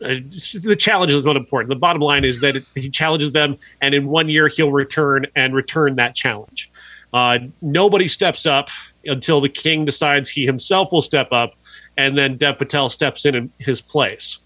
[0.02, 0.16] Uh,
[0.62, 1.70] the challenge is not important.
[1.70, 5.26] The bottom line is that it, he challenges them, and in one year he'll return
[5.34, 6.70] and return that challenge.
[7.12, 8.68] Uh, nobody steps up
[9.06, 11.54] until the king decides he himself will step up,
[11.96, 14.38] and then Dev Patel steps in in his place,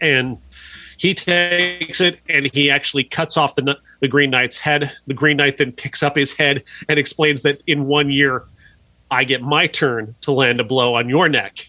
[0.00, 0.38] and
[0.98, 4.90] he takes it and he actually cuts off the the Green Knight's head.
[5.06, 8.44] The Green Knight then picks up his head and explains that in one year,
[9.10, 11.68] I get my turn to land a blow on your neck,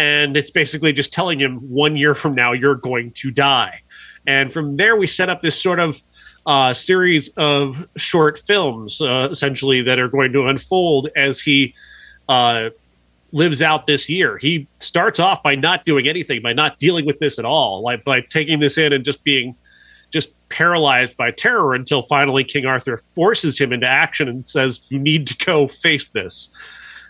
[0.00, 3.82] and it's basically just telling him one year from now you're going to die.
[4.26, 6.00] And from there, we set up this sort of
[6.46, 11.74] uh, series of short films, uh, essentially, that are going to unfold as he
[12.30, 12.70] uh,
[13.32, 14.38] lives out this year.
[14.38, 18.02] He starts off by not doing anything, by not dealing with this at all, like
[18.02, 19.54] by taking this in and just being
[20.10, 24.98] just paralyzed by terror until finally King Arthur forces him into action and says, "You
[24.98, 26.48] need to go face this."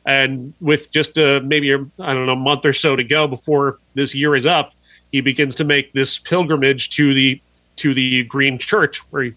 [0.07, 3.79] And with just a, maybe I don't know a month or so to go before
[3.95, 4.73] this year is up,
[5.13, 7.41] he begins to make this pilgrimage to the
[7.77, 9.33] to the Green Church where he,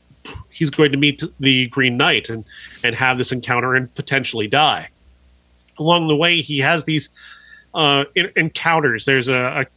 [0.49, 2.45] he's going to meet the Green Knight and
[2.83, 4.89] and have this encounter and potentially die
[5.77, 7.09] along the way, he has these
[7.73, 8.05] uh,
[8.35, 9.05] encounters.
[9.05, 9.67] There's a,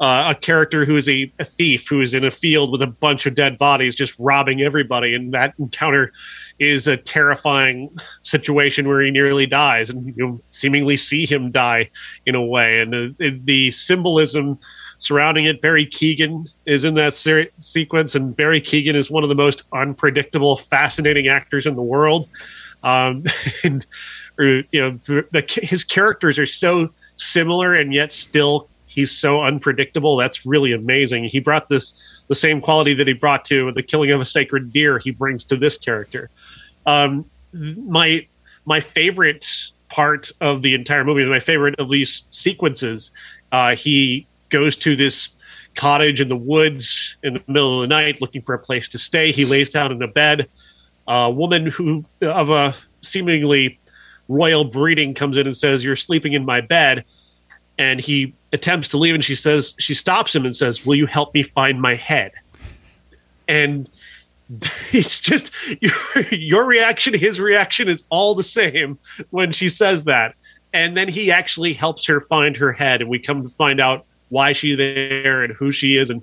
[0.00, 2.86] uh, a character who is a, a, thief who is in a field with a
[2.86, 6.12] bunch of dead bodies, just robbing everybody, and that encounter
[6.60, 7.90] is a terrifying
[8.22, 11.90] situation where he nearly dies, and you seemingly see him die
[12.26, 12.80] in a way.
[12.80, 14.58] And the, the symbolism
[14.98, 15.60] surrounding it.
[15.60, 19.62] Barry Keoghan is in that ser- sequence, and Barry Keoghan is one of the most
[19.72, 22.28] unpredictable, fascinating actors in the world.
[22.82, 23.24] Um,
[23.64, 23.84] and
[24.38, 30.16] or you know the, his characters are so similar and yet still he's so unpredictable.
[30.16, 31.24] That's really amazing.
[31.24, 31.94] He brought this
[32.28, 35.44] the same quality that he brought to the killing of a sacred deer he brings
[35.46, 36.30] to this character.
[36.86, 38.26] Um, my
[38.64, 39.46] my favorite
[39.88, 43.10] part of the entire movie my favorite of these sequences
[43.52, 45.30] uh, he goes to this
[45.78, 48.98] cottage in the woods in the middle of the night looking for a place to
[48.98, 49.30] stay.
[49.30, 50.48] He lays down in a bed.
[51.06, 53.78] A woman who of a seemingly
[54.26, 57.04] royal breeding comes in and says, You're sleeping in my bed.
[57.78, 61.06] And he attempts to leave and she says, She stops him and says, Will you
[61.06, 62.32] help me find my head?
[63.46, 63.88] And
[64.92, 65.94] it's just your,
[66.32, 68.98] your reaction, his reaction is all the same
[69.30, 70.34] when she says that.
[70.72, 73.00] And then he actually helps her find her head.
[73.00, 76.10] And we come to find out why she's there and who she is.
[76.10, 76.22] And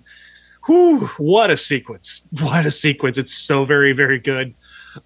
[0.65, 2.21] whew, what a sequence.
[2.39, 3.17] What a sequence.
[3.17, 4.53] It's so very, very good.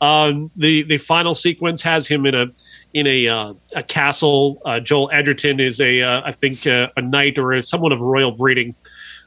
[0.01, 2.47] Um, the the final sequence has him in a
[2.93, 4.61] in a uh, a castle.
[4.65, 8.31] Uh, Joel Edgerton is a uh, I think uh, a knight or someone of royal
[8.31, 8.75] breeding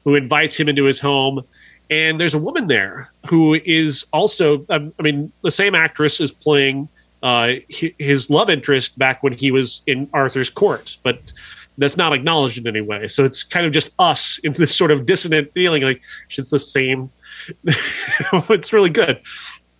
[0.04, 1.42] who invites him into his home.
[1.90, 6.30] And there's a woman there who is also, um, I mean, the same actress is
[6.30, 6.88] playing
[7.22, 11.32] uh, his love interest back when he was in Arthur's court, but
[11.76, 13.08] that's not acknowledged in any way.
[13.08, 16.02] So it's kind of just us into this sort of dissonant feeling like
[16.36, 17.10] it's the same.
[17.64, 19.20] it's really good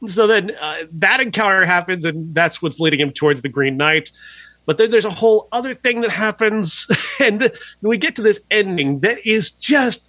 [0.06, 4.10] so then uh, that encounter happens, and that's what's leading him towards the Green Knight.
[4.64, 6.86] But then there's a whole other thing that happens,
[7.20, 7.50] and
[7.80, 10.08] we get to this ending that is just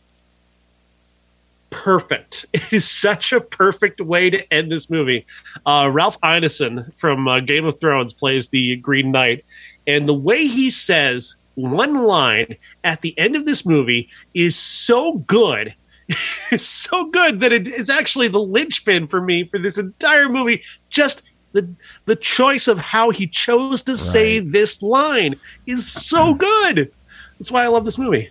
[1.70, 2.46] perfect.
[2.54, 5.26] It is such a perfect way to end this movie.
[5.66, 9.44] Uh, Ralph Ineson from uh, Game of Thrones plays the Green Knight,
[9.86, 15.14] and the way he says one line at the end of this movie is so
[15.14, 15.74] good
[16.52, 20.62] is so good that it is actually the linchpin for me for this entire movie.
[20.90, 21.24] Just
[21.54, 21.68] the
[22.06, 24.00] the choice of how he chose to right.
[24.00, 26.92] say this line is so good.
[27.40, 28.30] That's why I love this movie.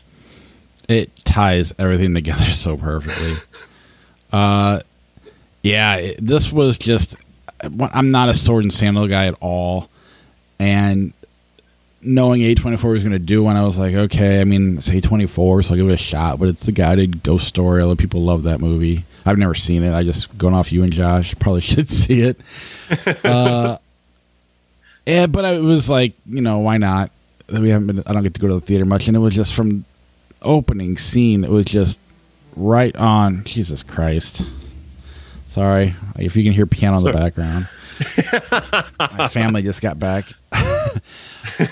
[0.88, 3.36] It ties everything together so perfectly.
[4.32, 4.80] uh,
[5.62, 7.16] yeah, it, this was just.
[7.94, 9.88] I'm not a sword and sandal guy at all,
[10.58, 11.12] and
[12.02, 15.64] knowing A24 was going to do one, I was like, okay, I mean, it's A24,
[15.64, 16.38] so I'll give it a shot.
[16.38, 17.82] But it's the guided ghost story.
[17.82, 19.04] A lot of people love that movie.
[19.24, 19.94] I've never seen it.
[19.94, 22.40] I just, going off you and Josh, probably should see it.
[23.24, 23.78] uh,
[25.06, 27.10] yeah, but it was like, you know, why not?
[27.48, 29.08] We haven't been, I don't get to go to the theater much.
[29.08, 29.84] And it was just from
[30.40, 32.00] opening scene, it was just
[32.56, 33.44] right on.
[33.44, 34.42] Jesus Christ.
[35.52, 37.68] Sorry if you can hear piano in the background.
[39.18, 40.32] My family just got back.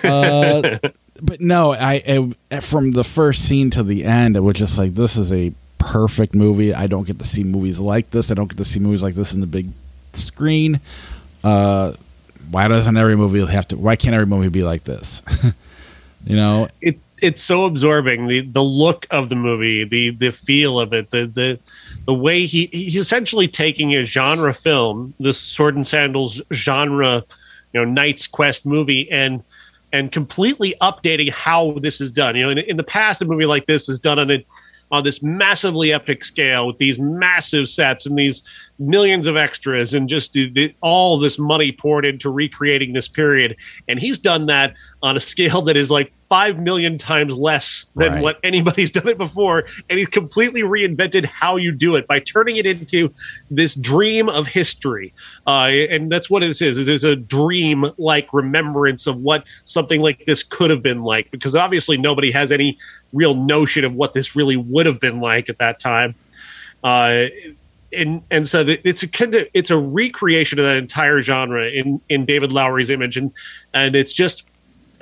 [0.04, 0.78] uh,
[1.22, 4.94] but no, I, I, from the first scene to the end, it was just like
[4.94, 6.74] this is a perfect movie.
[6.74, 8.30] I don't get to see movies like this.
[8.30, 9.70] I don't get to see movies like this in the big
[10.12, 10.80] screen.
[11.42, 11.94] Uh,
[12.50, 13.78] why doesn't every movie have to?
[13.78, 15.22] Why can't every movie be like this?
[16.26, 18.26] you know, it it's so absorbing.
[18.26, 21.58] The the look of the movie, the the feel of it, the the
[22.10, 27.22] the way he he's essentially taking a genre film, this sword and sandals genre,
[27.72, 29.44] you know, Knight's Quest movie, and
[29.92, 32.34] and completely updating how this is done.
[32.34, 34.44] You know, in, in the past, a movie like this is done on a
[34.90, 38.42] on this massively epic scale with these massive sets and these
[38.80, 43.56] millions of extras and just the, the, all this money poured into recreating this period.
[43.86, 48.12] And he's done that on a scale that is like five million times less than
[48.12, 48.22] Right.
[48.22, 52.56] what anybody's done it before, and he's completely reinvented how you do it by turning
[52.56, 53.12] it into
[53.50, 55.12] this dream of history.
[55.46, 56.78] Uh, and that's what this is.
[56.78, 61.30] It is a dream like remembrance of what something like this could have been like,
[61.32, 62.78] because obviously nobody has any
[63.12, 66.14] real notion of what this really would have been like at that time.
[66.84, 67.24] Uh,
[67.92, 72.00] and and so it's a kind of it's a recreation of that entire genre in
[72.08, 73.32] in David Lowery's image, and
[73.74, 74.44] and it's just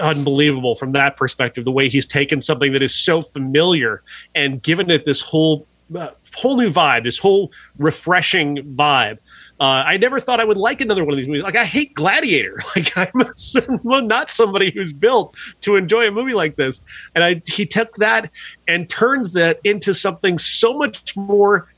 [0.01, 1.64] unbelievable from that perspective.
[1.64, 4.03] The way he's taken something that is so familiar
[4.34, 9.18] and given it this whole uh, whole new vibe, this whole refreshing vibe.
[9.59, 11.42] Uh, I never thought I would like another one of these movies.
[11.42, 12.61] Like I hate Gladiator.
[12.76, 16.80] Like I'm a, well, not somebody who's built to enjoy a movie like this.
[17.14, 18.30] And I he took that
[18.68, 21.68] and turns that into something so much more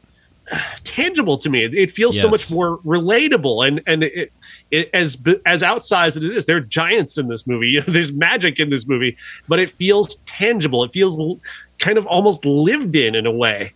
[0.85, 1.65] tangible to me.
[1.65, 4.33] It, it feels so much more relatable, and and it,
[4.71, 5.17] it as
[5.47, 7.69] as outsized as it is, there are giants in this movie.
[7.69, 9.17] You know, there's magic in this movie,
[9.49, 10.85] but it feels tangible.
[10.85, 11.41] It feels l-
[11.79, 13.73] kind of almost lived in in a way.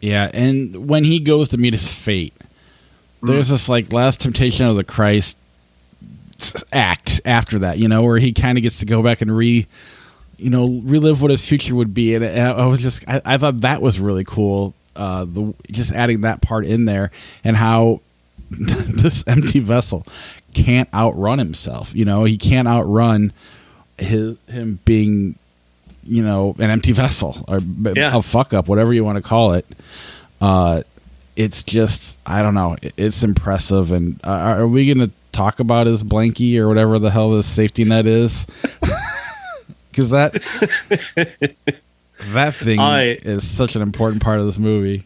[0.00, 2.32] Yeah, and when he goes to meet his fate,
[3.22, 5.36] there's this like last temptation of the Christ
[6.72, 9.66] act after that, you know, where he kind of gets to go back and re,
[10.36, 12.14] you know, relive what his future would be.
[12.14, 14.74] And I, I was just, I, I thought that was really cool.
[14.94, 17.12] Uh, the just adding that part in there
[17.44, 18.00] and how
[18.50, 20.06] this empty vessel
[20.54, 21.94] can't outrun himself.
[21.94, 23.32] You know, he can't outrun
[23.98, 25.34] his him being,
[26.04, 27.60] you know, an empty vessel or
[27.94, 28.16] Yeah.
[28.16, 29.66] a fuck up, whatever you want to call it.
[30.40, 30.82] Uh,
[31.36, 32.76] it's just I don't know.
[32.96, 33.92] It's impressive.
[33.92, 37.46] And uh, are we going to talk about his blankie or whatever the hell this
[37.46, 38.46] safety net is?
[39.90, 40.32] Because that
[42.32, 45.04] that thing I- is such an important part of this movie.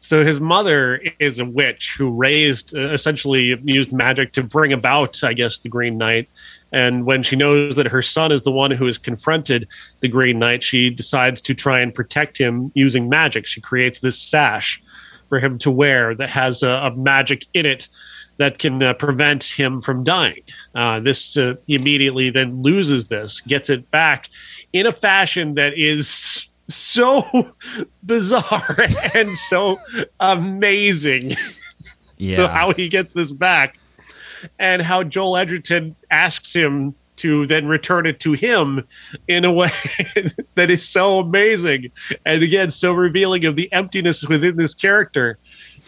[0.00, 5.22] So his mother is a witch who raised uh, essentially used magic to bring about,
[5.22, 6.28] I guess, the Green Knight.
[6.72, 9.68] And when she knows that her son is the one who has confronted
[10.00, 13.46] the Green Knight, she decides to try and protect him using magic.
[13.46, 14.82] She creates this sash
[15.28, 17.88] for him to wear that has a, a magic in it
[18.38, 20.42] that can uh, prevent him from dying.
[20.74, 24.30] Uh, this uh, immediately then loses this, gets it back
[24.72, 27.54] in a fashion that is so
[28.02, 29.78] bizarre and so
[30.18, 31.36] amazing
[32.18, 32.48] Yeah.
[32.48, 33.78] how he gets this back
[34.58, 38.86] and how Joel Edgerton asks him to then return it to him
[39.26, 39.72] in a way
[40.54, 41.92] that is so amazing.
[42.26, 45.38] And again so revealing of the emptiness within this character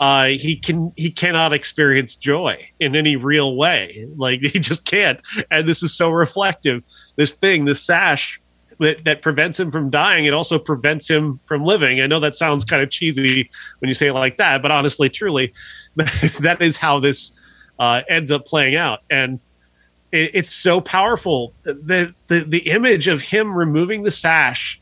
[0.00, 4.06] uh, he can he cannot experience joy in any real way.
[4.16, 5.20] Like he just can't.
[5.50, 6.82] And this is so reflective.
[7.16, 8.40] This thing this sash
[8.82, 12.00] that, that prevents him from dying it also prevents him from living.
[12.00, 15.08] I know that sounds kind of cheesy when you say it like that but honestly
[15.08, 15.52] truly
[15.96, 17.32] that is how this
[17.78, 19.00] uh, ends up playing out.
[19.10, 19.40] And
[20.12, 21.52] it, it's so powerful.
[21.64, 24.80] The, the the image of him removing the sash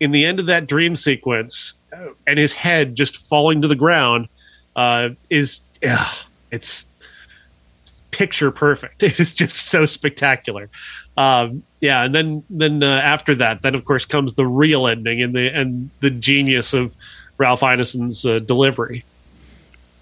[0.00, 3.76] in the end of that dream sequence uh, and his head just falling to the
[3.76, 4.28] ground
[4.76, 6.10] uh, is yeah,
[6.50, 6.90] it's
[8.12, 9.02] picture perfect.
[9.12, 10.70] It is just so spectacular.
[11.16, 15.20] Um, yeah, and then then uh, after that, then of course comes the real ending
[15.20, 16.96] and the and the genius of
[17.38, 19.04] Ralph Ineson's uh, delivery.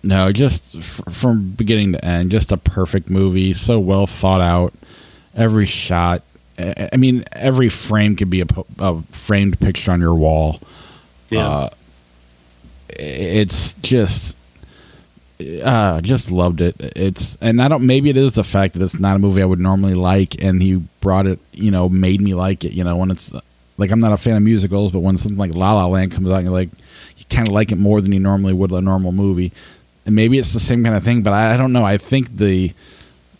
[0.03, 3.53] No, just f- from beginning to end, just a perfect movie.
[3.53, 4.75] So well thought out.
[5.35, 6.23] Every shot.
[6.59, 10.61] I mean, every frame could be a, po- a framed picture on your wall.
[11.31, 11.49] Yeah.
[11.49, 11.71] Uh,
[12.91, 14.37] it's just,
[15.41, 16.77] uh, just loved it.
[16.79, 17.87] It's and I don't.
[17.87, 20.63] Maybe it is the fact that it's not a movie I would normally like, and
[20.63, 21.39] he brought it.
[21.53, 22.73] You know, made me like it.
[22.73, 23.33] You know, when it's
[23.77, 26.31] like I'm not a fan of musicals, but when something like La La Land comes
[26.31, 26.71] out, you're like,
[27.17, 29.53] you kind of like it more than you normally would a normal movie.
[30.07, 31.85] And maybe it's the same kind of thing, but I, I don't know.
[31.85, 32.73] I think the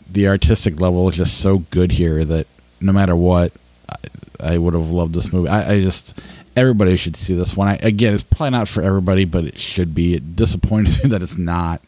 [0.09, 2.47] the artistic level is just so good here that
[2.81, 3.53] no matter what,
[3.87, 5.49] I, I would have loved this movie.
[5.49, 6.17] I, I just
[6.55, 7.67] everybody should see this one.
[7.67, 10.15] I, again, it's probably not for everybody, but it should be.
[10.15, 11.81] It disappoints me that it's not.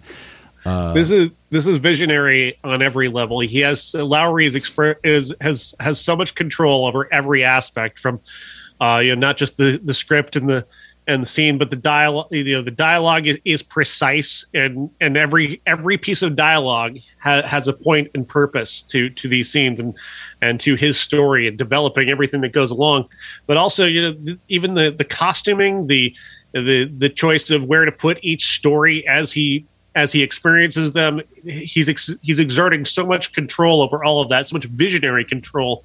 [0.65, 3.39] Uh, this is this is visionary on every level.
[3.41, 8.21] He has Lowery is, expre- is has has so much control over every aspect from
[8.79, 10.65] uh, you know not just the the script and the
[11.07, 12.27] and the scene, but the dialogue.
[12.31, 17.41] You know, the dialogue is, is precise, and and every every piece of dialogue ha-
[17.41, 19.95] has a point and purpose to to these scenes and
[20.41, 23.09] and to his story and developing everything that goes along.
[23.47, 26.15] But also, you know, th- even the the costuming, the
[26.53, 31.21] the the choice of where to put each story as he as he experiences them
[31.43, 35.83] he's ex- he's exerting so much control over all of that so much visionary control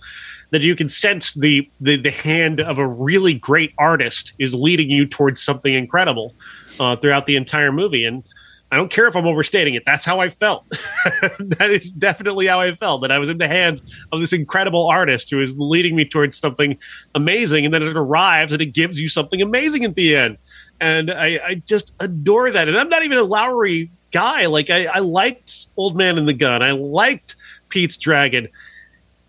[0.50, 4.90] that you can sense the, the the hand of a really great artist is leading
[4.90, 6.34] you towards something incredible
[6.80, 8.24] uh, throughout the entire movie and
[8.70, 9.84] I don't care if I'm overstating it.
[9.86, 10.68] That's how I felt.
[11.38, 13.82] that is definitely how I felt that I was in the hands
[14.12, 16.76] of this incredible artist who is leading me towards something
[17.14, 17.64] amazing.
[17.64, 20.36] And then it arrives and it gives you something amazing at the end.
[20.80, 22.68] And I, I just adore that.
[22.68, 24.46] And I'm not even a Lowery guy.
[24.46, 27.36] Like, I, I liked Old Man and the Gun, I liked
[27.70, 28.48] Pete's Dragon.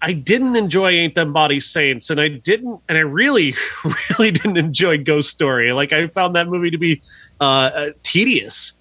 [0.01, 3.53] I didn't enjoy Ain't Them Body Saints, and I didn't, and I really,
[4.17, 5.73] really didn't enjoy Ghost Story.
[5.73, 7.01] Like I found that movie to be
[7.41, 8.73] uh, uh, tedious.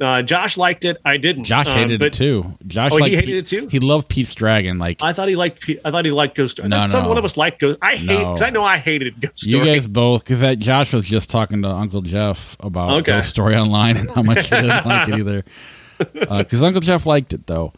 [0.00, 0.96] Uh, Josh liked it.
[1.04, 1.44] I didn't.
[1.44, 2.56] Josh Uh, hated but it too.
[2.66, 3.68] Josh Oh, he hated Pete- it too?
[3.68, 4.78] He loved Pete's Dragon.
[4.78, 5.60] Like I thought he liked.
[5.62, 6.66] Pe- I thought he liked Ghost Story.
[6.66, 7.78] I No, Some one of us liked Ghost.
[7.82, 8.32] I hate No.
[8.32, 9.64] because I know I hated Ghost Story.
[9.66, 13.12] you guys both, because that Josh was just talking to Uncle Jeff about Okay.
[13.12, 15.44] Ghost Story Online and how much he didn't like it either.
[16.38, 17.72] Because Uncle Jeff liked it though.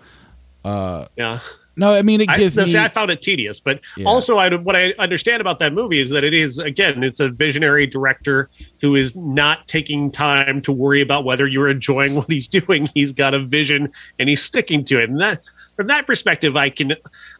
[0.64, 1.40] Uh, yeah.
[1.76, 2.70] No, I mean it I, gives no, me.
[2.70, 4.06] see, I found it tedious, but Yeah.
[4.06, 7.28] also I, what I understand about that movie is that it is again, it's a
[7.30, 8.48] visionary director
[8.80, 12.88] who is not taking time to worry about whether you're enjoying what he's doing.
[12.94, 15.44] He's got a vision and he's sticking to it, and that
[15.76, 16.94] from that perspective, I can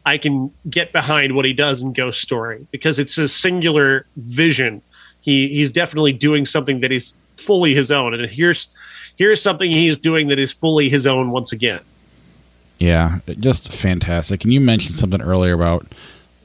[0.05, 4.81] I can get behind what he does in Ghost Story because it's a singular vision.
[5.21, 8.69] He he's definitely doing something that is fully his own, and here's
[9.17, 11.79] here's something he's doing that is fully his own once again.
[12.79, 14.43] Yeah, just fantastic.
[14.43, 15.87] And you mentioned something earlier about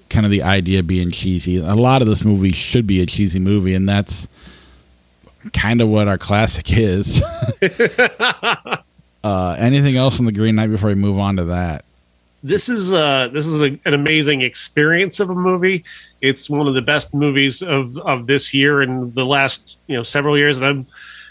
[0.08, 1.56] kind of the idea being cheesy.
[1.56, 4.28] A lot of this movie should be a cheesy movie, and that's
[5.52, 7.22] kind of what our classic is.
[9.24, 11.84] uh, anything else on the Green Knight before we move on to that?
[12.42, 15.84] this is uh this is a, an amazing experience of a movie.
[16.20, 20.02] It's one of the best movies of of this year and the last you know
[20.02, 20.86] several years, and I'm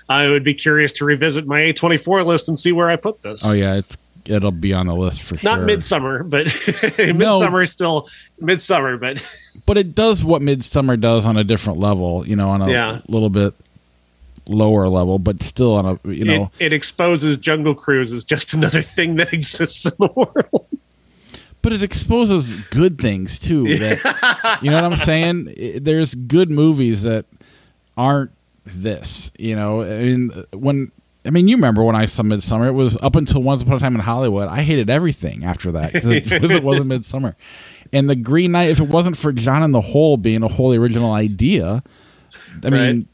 [0.08, 3.46] I would be curious to revisit my A24 list and see where I put this.
[3.46, 3.96] Oh yeah, it's
[4.30, 5.58] it'll be on the list for It's sure.
[5.58, 6.48] not Midsommar, but
[6.98, 8.08] Midsommar is still
[8.42, 9.00] Midsommar.
[9.00, 9.24] But
[9.66, 12.28] but it does what Midsommar does on a different level.
[12.28, 13.00] You know, on a Yeah.
[13.08, 13.54] little bit
[14.48, 16.52] lower level, but still on a you know.
[16.60, 20.66] it, it exposes Jungle Cruise as just another thing that exists in the world.
[21.62, 23.78] but it exposes good things too.
[23.78, 25.82] That, you know what I'm saying?
[25.82, 27.26] There's good movies that
[27.98, 28.32] aren't
[28.66, 29.32] this.
[29.38, 30.92] You know, I mean, when
[31.26, 32.68] I mean, you remember when I saw Midsommar?
[32.68, 34.48] It was up until Once Upon a Time in Hollywood.
[34.48, 37.36] I hated everything after that because it, wasn't Midsommar.
[37.92, 40.78] And the Green Knight, if it wasn't for John and the Hole being a wholly
[40.78, 41.84] original idea,
[42.64, 43.08] I mean.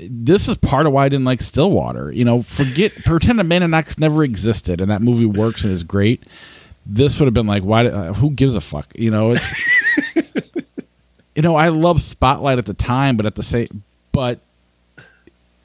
[0.00, 2.12] This is part of why I didn't like Stillwater.
[2.12, 5.72] You know, forget pretend a Man and X never existed, and that movie works and
[5.72, 6.24] is great
[6.88, 7.86] this would have been like, why?
[7.86, 8.90] Uh, who gives a fuck?
[8.96, 9.54] You know, it's.
[11.36, 14.40] you know, I love Spotlight at the time, but at the same, but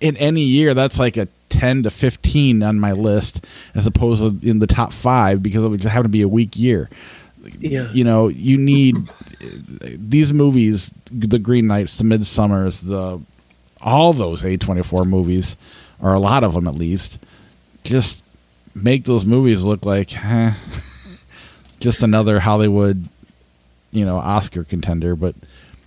[0.01, 3.45] in any year, that's like a ten to fifteen on my list,
[3.75, 6.27] as opposed to in the top five because it would just happen to be a
[6.27, 6.89] weak year.
[7.59, 7.91] Yeah.
[7.91, 8.95] You know, you need
[9.81, 13.21] these movies, the Green Knights, the Midsommars, the
[13.81, 15.57] all those A twenty four movies,
[16.01, 17.19] or a lot of them at least,
[17.83, 18.23] just
[18.75, 20.09] make those movies look like
[21.79, 23.07] just another Hollywood,
[23.91, 25.15] you know, Oscar contender.
[25.15, 25.35] But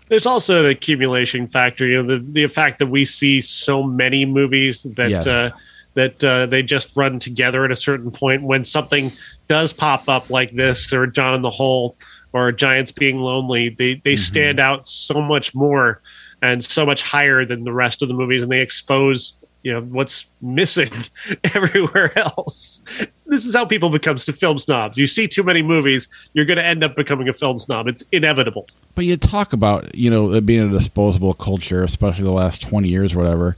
[0.09, 1.87] There's also an accumulation factor.
[1.87, 5.27] You know, the the fact that we see so many movies that Yes.
[5.27, 5.51] uh,
[5.95, 8.43] that uh, they just run together at a certain point.
[8.43, 9.13] When something
[9.49, 11.97] does pop up like this, or John and the Hole,
[12.33, 14.21] or Giants Being Lonely, they they Mm-hmm.
[14.21, 16.03] stand out so much more
[16.43, 19.33] and so much higher than the rest of the movies, and they expose
[19.63, 20.93] you know what's missing
[21.55, 22.81] everywhere else.
[23.27, 24.97] This is how people become film snobs.
[24.99, 27.89] You see too many movies, you're going to end up becoming a film snob.
[27.89, 28.69] It's inevitable.
[28.97, 32.89] But you talk about you know it being a disposable culture, especially the last twenty
[32.89, 33.57] years, or whatever.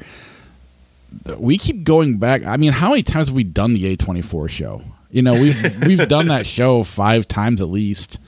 [1.38, 2.44] We keep going back.
[2.44, 4.82] I mean, how many times have we done the A twenty four show?
[5.10, 8.20] You know, we've we've done that show five times at least.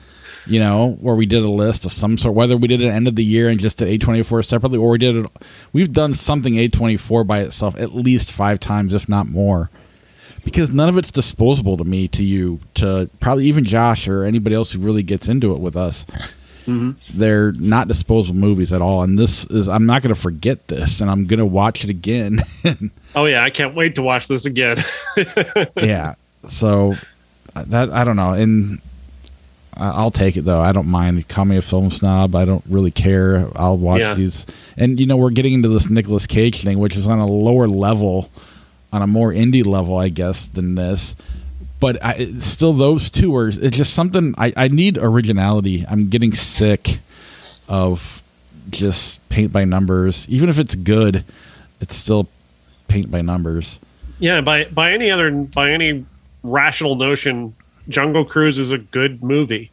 [0.46, 2.88] You know, where we did a list of some sort, whether we did it at
[2.88, 5.16] the end of the year and just did A twenty four separately, or we did
[5.16, 5.30] it.
[5.72, 9.68] We've done something A twenty four by itself at least five times, if not more
[10.42, 14.54] because none of it's disposable to me, to you, to probably even Josh or anybody
[14.54, 16.06] else who really gets into it with us.
[17.14, 21.00] They're not disposable movies at all, and this is I'm not going to forget this,
[21.00, 22.40] and I'm going to watch it again.
[23.12, 24.84] Oh yeah, I can't wait to watch this again.
[25.76, 26.14] yeah,
[26.48, 26.94] so
[27.56, 28.80] uh, that I don't know, and
[29.76, 30.60] I'll take it though.
[30.60, 31.26] I don't mind.
[31.28, 32.36] Call me a film snob.
[32.36, 33.48] I don't really care.
[33.56, 34.14] I'll watch Yeah.
[34.14, 34.46] these,
[34.76, 37.66] and you know we're getting into this Nicolas Cage thing, which is on a lower
[37.66, 38.30] level,
[38.92, 41.16] on a more indie level, I guess, than this.
[41.80, 43.48] But I, still, those two are.
[43.48, 44.34] It's just something.
[44.36, 45.84] I, I need originality.
[45.88, 46.98] I'm getting sick
[47.68, 48.22] of
[48.68, 50.28] just paint by numbers.
[50.28, 51.24] Even if it's good,
[51.80, 52.28] it's still
[52.88, 53.80] paint by numbers.
[54.18, 56.04] yeah, by by any other by any
[56.42, 57.54] rational notion,
[57.88, 59.70] Jungle Cruise is a good movie,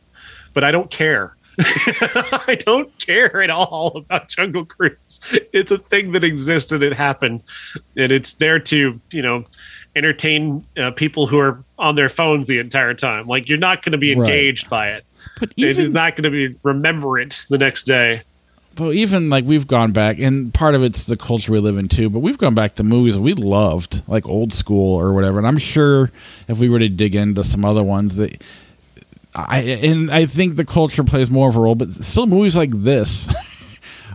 [0.54, 1.34] but I don't care.
[1.60, 5.20] I don't care at all about Jungle Cruise.
[5.52, 7.42] It's a thing that exists and it happened,
[7.98, 9.44] and it's there to you know
[9.98, 13.28] entertain uh, people who are on their phones the entire time.
[13.28, 14.30] Like you're not going to be Right.
[14.30, 15.04] engaged by it.
[15.40, 18.22] But it's even not going to be remember it the next day.
[18.76, 21.88] but even like we've gone back, and part of it's the culture we live in
[21.88, 22.10] too.
[22.10, 25.38] But we've gone back to movies we loved, like old school or whatever.
[25.40, 26.12] And I'm sure
[26.48, 28.42] if we were to dig into some other ones that.
[29.36, 32.72] I and I think the culture plays more of a role, but still movies like
[32.72, 33.32] this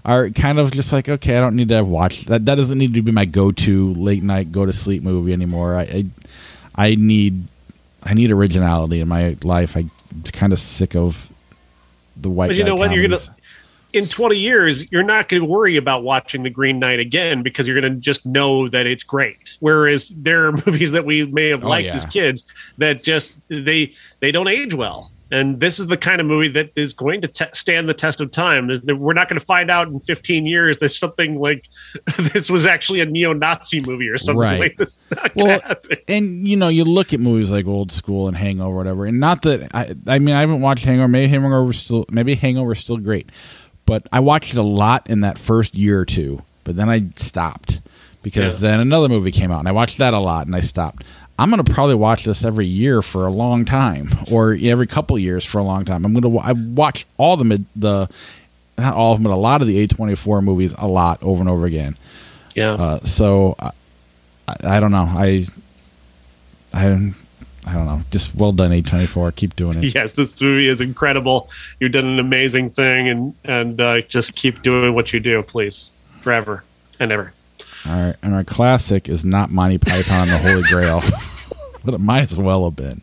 [0.04, 2.44] are kind of just like okay, I don't need to watch that.
[2.46, 5.76] That doesn't need to be my go-to late night go to sleep movie anymore.
[5.76, 6.06] I I,
[6.74, 7.44] I need
[8.02, 9.76] I need originality in my life.
[9.76, 9.90] I'm
[10.32, 11.30] kind of sick of
[12.16, 12.48] the white.
[12.48, 12.92] But you know what?
[12.92, 13.20] You're gonna
[13.92, 17.68] in 20 years, you're not going to worry about watching The Green Knight again because
[17.68, 19.56] you're going to just know that it's great.
[19.60, 21.96] Whereas there are movies that we may have Oh, liked yeah.
[21.96, 22.46] as kids
[22.78, 25.11] that just they they don't age well.
[25.32, 28.20] And this is the kind of movie that is going to te- stand the test
[28.20, 28.70] of time.
[28.84, 31.68] We're not going to find out in 15 years that something like
[32.34, 34.60] this was actually a neo-Nazi movie or something Right.
[34.60, 34.98] like this.
[35.16, 35.96] Not Well, happen.
[36.06, 39.40] and you know, you look at movies like Old School and Hangover, whatever, and not
[39.42, 41.08] that I, I mean, I haven't watched Hangover.
[41.08, 43.30] Maybe Hangover still, maybe Hangover still great,
[43.86, 46.42] but I watched it a lot in that first year or two.
[46.64, 47.80] But then I stopped
[48.22, 48.70] because Yeah.
[48.72, 51.04] then another movie came out, and I watched that a lot, and I stopped.
[51.42, 55.44] I'm gonna probably watch this every year for a long time, or every couple years
[55.44, 56.04] for a long time.
[56.04, 58.08] I'm gonna I watch all the mid, the
[58.78, 61.48] not all of them, but a lot of the A24 movies a lot over and
[61.48, 61.96] over again.
[62.54, 62.74] Yeah.
[62.74, 63.70] Uh, so I,
[64.62, 65.08] I, don't know.
[65.08, 65.46] I
[66.72, 67.14] I don't
[67.66, 68.02] I don't know.
[68.12, 69.32] Just well done, A twenty four.
[69.32, 69.94] Keep doing it.
[69.96, 71.50] yes, this movie is incredible.
[71.80, 75.90] You've done an amazing thing, and and uh, just keep doing what you do, please,
[76.20, 76.62] forever
[77.00, 77.32] and ever.
[77.84, 81.00] All right, and our classic is not Monty Python and the Holy Grail,
[81.84, 83.02] but it might as well have been.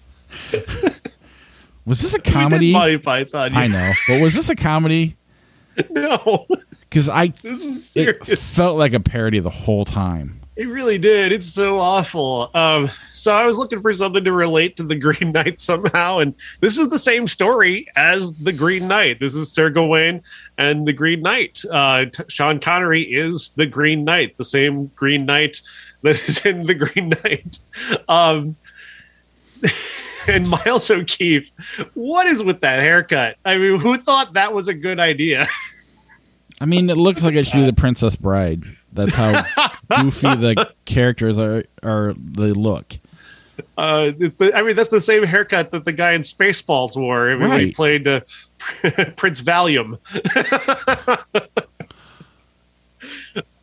[1.86, 2.72] Was this a comedy?
[2.72, 3.56] Monty Python.
[3.56, 5.16] I know, but was this a comedy?
[5.90, 6.46] No,
[6.82, 10.42] Because I this is it felt like a parody the whole time.
[10.58, 11.32] It really did.
[11.32, 12.52] It's so awful.
[12.54, 16.36] Um, so I was looking for something to relate to the Green Knight somehow, and
[16.60, 19.22] this is the same story as the Green Knight.
[19.22, 20.22] This is Sir Gawain
[20.58, 21.64] and the Green Knight.
[21.72, 25.62] Uh, t- Sean Connery is the Green Knight, the same Green Knight
[26.02, 27.60] that is in the Green Knight.
[28.10, 28.58] Um,
[30.28, 31.52] and Miles O'Keefe,
[31.94, 33.38] what is with that haircut?
[33.46, 35.48] I mean, who thought that was a good idea?
[36.62, 38.66] I mean, it looks like it should be the Princess Bride.
[38.92, 39.44] That's how
[40.02, 41.64] goofy the characters are.
[41.84, 42.98] Are they look?
[43.78, 47.32] Uh, it's the, I mean, that's the same haircut that the guy in Spaceballs wore.
[47.32, 48.22] I mean, he played uh,
[49.16, 50.00] Prince Valium.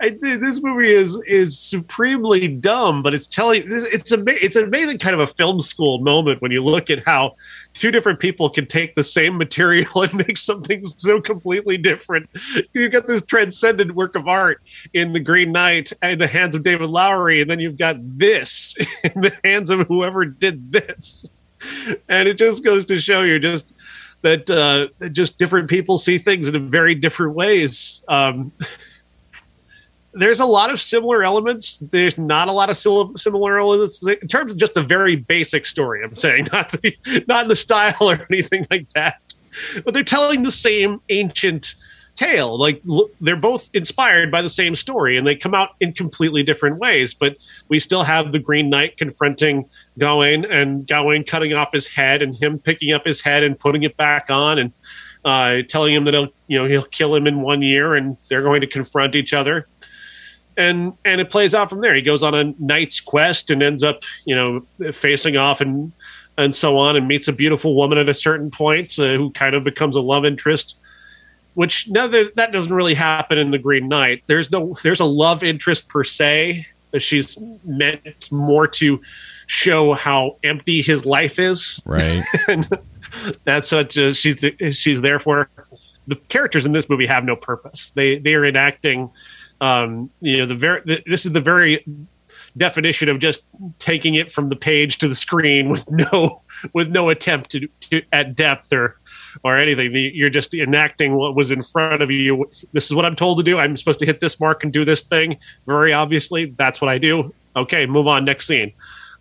[0.01, 4.99] I, this movie is is supremely dumb, but it's telling it's a it's an amazing
[4.99, 7.35] kind of a film school moment when you look at how
[7.73, 12.29] two different people can take the same material and make something so completely different.
[12.75, 14.61] You've got this transcendent work of art
[14.93, 18.77] in The Green Knight in the hands of David Lowery, and then you've got this
[19.05, 21.29] in the hands of whoever did this.
[22.09, 23.75] And it just goes to show you just
[24.23, 28.03] that uh, just different people see things in very different ways.
[28.09, 28.53] Um,
[30.17, 31.79] there's a lot of similar elements.
[31.79, 36.03] There's not a lot of similar elements in terms of just the very basic story.
[36.03, 39.21] I'm saying not the, not the style or anything like that,
[39.85, 41.75] but they're telling the same ancient
[42.17, 42.59] tale.
[42.59, 42.83] Like
[43.21, 47.12] they're both inspired by the same story, and they come out in completely different ways.
[47.14, 47.37] But
[47.69, 49.69] we still have the Green Knight confronting
[49.99, 53.82] Gawain, and Gawain cutting off his head, and him picking up his head and putting
[53.82, 54.73] it back on, and
[55.27, 58.43] uh, telling him that he'll you know he'll kill him in one year, and they're
[58.43, 59.69] going to confront each other
[60.57, 61.95] and and it plays out from there.
[61.95, 65.93] He goes on a knight's quest and ends up, you know, facing off and
[66.39, 69.55] and so on, and meets a beautiful woman at a certain point uh, who kind
[69.55, 70.77] of becomes a love interest.
[71.55, 74.23] Which now there, that doesn't really happen in the Green Knight.
[74.27, 76.66] There's no there's a love interest per se.
[76.99, 79.01] She's meant more to
[79.47, 82.24] show how empty his life is Right.
[82.49, 82.69] and
[83.45, 85.49] that's such a she's she's there for
[86.07, 89.11] the characters in this movie have no purpose they they are enacting
[89.61, 91.85] um you know the very th- this is the very
[92.57, 93.47] definition of just
[93.78, 96.43] taking it from the page to the screen with no
[96.73, 98.99] with no attempt to, to at depth or
[99.45, 99.93] or anything.
[100.15, 102.51] You're just enacting what was in front of you.
[102.73, 103.59] This is what i'm told to do.
[103.59, 105.37] I'm supposed to hit this mark and do this thing.
[105.66, 107.35] Very obviously that's what i do.
[107.55, 108.24] Okay move on.
[108.24, 108.73] Next scene.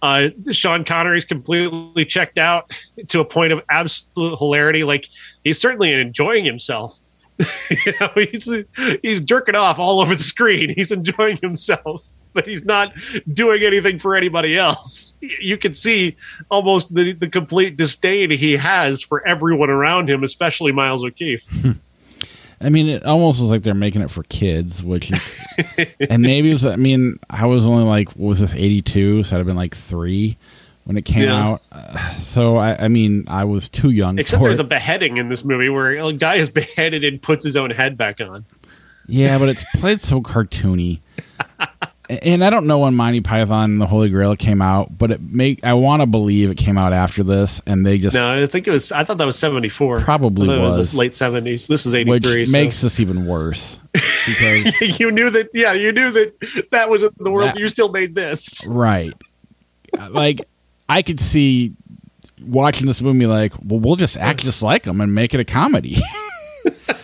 [0.02, 2.72] Uh, Sean Connery's completely checked out
[3.08, 4.84] to a point of absolute hilarity.
[4.84, 5.10] Like
[5.44, 7.00] he's certainly enjoying himself.
[7.86, 8.50] you know, he's
[9.02, 10.74] he's jerking off all over the screen.
[10.74, 12.94] He's enjoying himself, but he's not
[13.32, 15.18] doing anything for anybody else.
[15.20, 16.16] You can see
[16.50, 21.46] almost the, the complete disdain he has for everyone around him, especially Miles O'Keefe.
[21.48, 21.72] Hmm.
[22.62, 25.44] I mean, it almost was like they're making it for kids, which is,
[26.10, 26.66] and maybe it was.
[26.66, 29.24] I mean, I was only like, what was this eighty two?
[29.24, 30.38] So I'd have been like three
[30.86, 31.44] when it came Yeah.
[31.44, 31.62] out.
[31.72, 34.66] Uh, so I, I mean, I was too young Except there's it.
[34.66, 37.98] a beheading in this movie where a guy is beheaded and puts his own head
[37.98, 38.46] back on.
[39.08, 41.00] Yeah, but it's played so cartoony.
[42.10, 45.22] and I don't know when Monty Python and the Holy Grail came out, but it
[45.22, 48.46] make I want to believe it came out after this, and they just No, I
[48.48, 48.92] think it was.
[48.92, 50.00] I thought that was seventy four.
[50.02, 50.96] Probably was.
[50.96, 51.68] late seventies.
[51.68, 52.60] This is eighty three, which three.
[52.64, 55.50] makes this even worse because you knew that.
[55.54, 57.50] Yeah, you knew that that was in the world.
[57.50, 58.66] That- you still made this.
[58.66, 59.14] right,
[60.10, 60.42] like
[60.88, 61.74] I could see
[62.42, 65.46] watching this movie like, well, we'll just act just like them and make it a
[65.46, 65.98] comedy.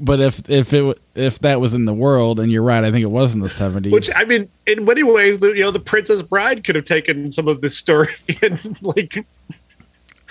[0.00, 3.02] but if if it if that was in the world, and you're right, I think
[3.02, 3.92] it was in the seventies.
[3.92, 7.32] Which I mean, in many ways, the you know the Princess Bride could have taken
[7.32, 9.26] some of this story and like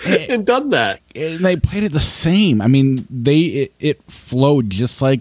[0.04, 1.00] eh, and done that.
[1.14, 2.60] and they played it the same.
[2.60, 5.20] I mean, they it, it flowed just like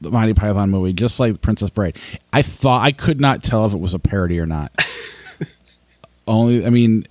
[0.00, 1.96] the Monty Python movie, just like the Princess Bride.
[2.32, 4.72] I thought I could not tell if it was a parody or not.
[6.28, 7.06] Only, I mean,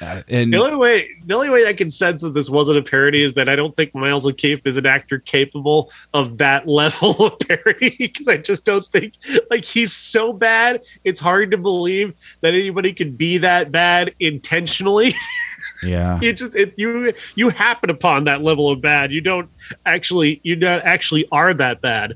[0.00, 2.82] uh, and The only way, the only way I can sense that this wasn't a
[2.82, 7.26] parody is that I don't think Miles O'Keefe is an actor capable of that level
[7.26, 9.14] of parody because I just don't think
[9.50, 10.82] like he's so bad.
[11.04, 15.14] It's hard to believe that anybody could be that bad intentionally.
[15.82, 19.12] yeah, it just it, you you happen upon that level of bad.
[19.12, 19.50] You don't
[19.84, 22.14] actually you don't actually are that bad.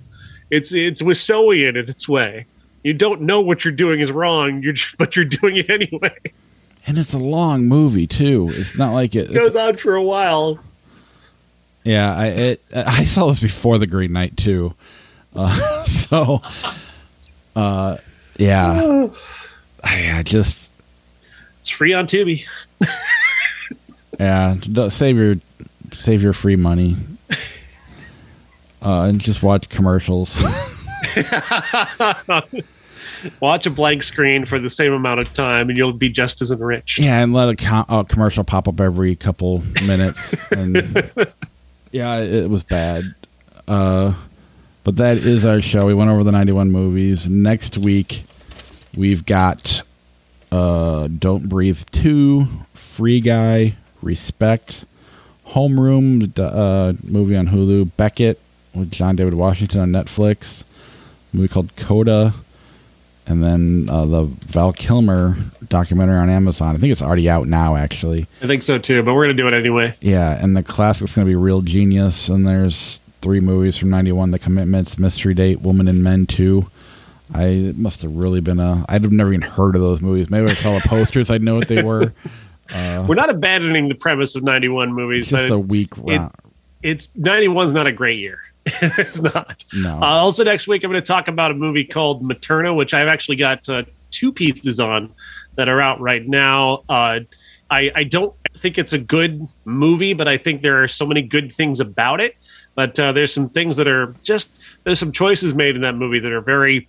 [0.50, 2.46] It's it's Wiseauian in its way.
[2.82, 4.62] You don't know what you're doing is wrong.
[4.62, 6.16] You're just, but you're doing it anyway.
[6.86, 8.48] And it's a long movie too.
[8.52, 9.30] It's not like it.
[9.30, 10.58] It goes on for a while.
[11.84, 14.74] yeah, I it, I saw this before the Green Knight too.
[15.34, 16.40] Uh, so,
[17.54, 17.96] uh,
[18.38, 19.08] yeah,
[19.82, 20.72] I just
[21.58, 22.44] It's free on Tubi.
[24.18, 24.56] Yeah,
[24.88, 25.36] save your
[25.92, 26.96] save your free money.
[28.82, 30.42] Uh, and just watch commercials.
[33.40, 36.50] Watch a blank screen for the same amount of time, and you'll be just as
[36.50, 36.98] enriched.
[36.98, 40.34] yeah, and let a, co- a commercial pop up every couple minutes.
[40.50, 40.76] And
[41.92, 43.14] yeah, it was bad.
[43.68, 44.14] Uh,
[44.84, 45.86] but that is our show.
[45.86, 47.28] We went over the ninety-one movies.
[47.28, 48.22] Next week,
[48.96, 49.82] we've got
[50.50, 54.84] uh, "Don't Breathe" two, "Free Guy," "Respect,"
[55.48, 58.40] "Homeroom," uh, movie on Hulu, "Beckett"
[58.74, 60.64] with John David Washington on Netflix,
[61.32, 62.32] a movie called "Coda."
[63.30, 65.36] And then uh, the Val Kilmer
[65.68, 66.74] documentary on Amazon.
[66.74, 68.26] I think it's already out now, actually.
[68.42, 69.94] I think so too, but we're gonna do it anyway.
[70.00, 74.32] Yeah, and the classic's going to be Real Genius, and there's three movies from '91:
[74.32, 76.66] The Commitments, Mystery Date, Woman and Men Two.
[77.32, 78.84] I it must have really been a.
[78.88, 80.28] I'd have never even heard of those movies.
[80.28, 81.30] Maybe I saw the posters.
[81.30, 82.12] I'd know what they were.
[82.74, 86.22] We're not abandoning the premise of 91 movies, It's just a weak it-
[86.82, 88.40] it's 91's not a great year.
[88.98, 89.64] it's not.
[89.74, 89.96] No.
[89.96, 93.08] Uh, also, next week I'm going to talk about a movie called Materna, which I've
[93.08, 95.12] actually got uh, two pieces on
[95.56, 96.84] that are out right now.
[96.88, 97.20] Uh,
[97.70, 101.22] I, I don't think it's a good movie, but I think there are so many
[101.22, 102.36] good things about it.
[102.74, 106.20] But uh, there's some things that are just there's some choices made in that movie
[106.20, 106.88] that are very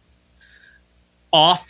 [1.31, 1.69] off.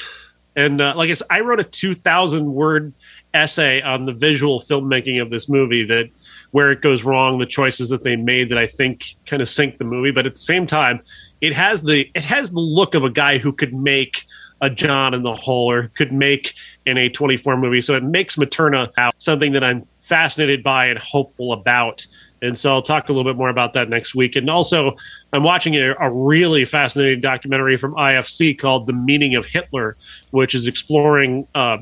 [0.56, 2.94] And uh, like I said, I wrote a 2,000 word
[3.34, 6.10] essay on the visual filmmaking of this movie that
[6.52, 9.78] where it goes wrong, the choices that they made that I think kind of sink
[9.78, 10.12] the movie.
[10.12, 11.02] But at the same time,
[11.40, 14.26] it has the it has the look of a guy who could make
[14.62, 16.54] a John and the Hole or could make
[16.86, 17.82] an A24 movie.
[17.82, 22.06] So it makes Materna out something that I'm fascinated by and hopeful about.
[22.44, 24.36] And so I'll talk a little bit more about that next week.
[24.36, 24.96] And also,
[25.34, 29.98] I'm watching a, a really fascinating documentary from IFC called "The Meaning of Hitler,"
[30.32, 31.78] which is exploring uh,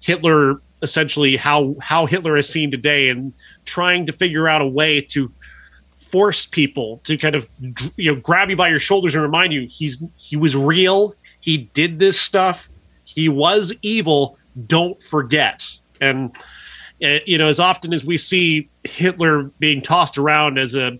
[0.00, 3.32] Hitler essentially how how Hitler is seen today and
[3.64, 5.32] trying to figure out a way to
[5.96, 7.48] force people to kind of
[7.96, 11.56] you know grab you by your shoulders and remind you he's he was real he
[11.58, 12.68] did this stuff
[13.04, 15.68] he was evil don't forget.
[16.00, 16.34] And
[17.02, 20.98] uh, you know as often as we see hitler being tossed around as a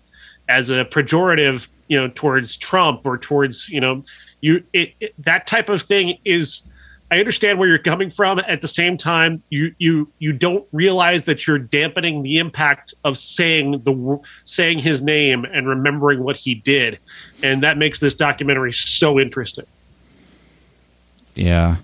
[0.48, 4.02] as a pejorative you know towards trump or towards you know
[4.40, 6.64] you it, it, that type of thing is
[7.10, 8.38] I understand where you're coming from.
[8.40, 13.18] At the same time, you you you don't realize that you're dampening the impact of
[13.18, 16.98] saying the saying his name and remembering what he did,
[17.42, 19.66] and that makes this documentary so interesting.
[21.34, 21.76] yeah.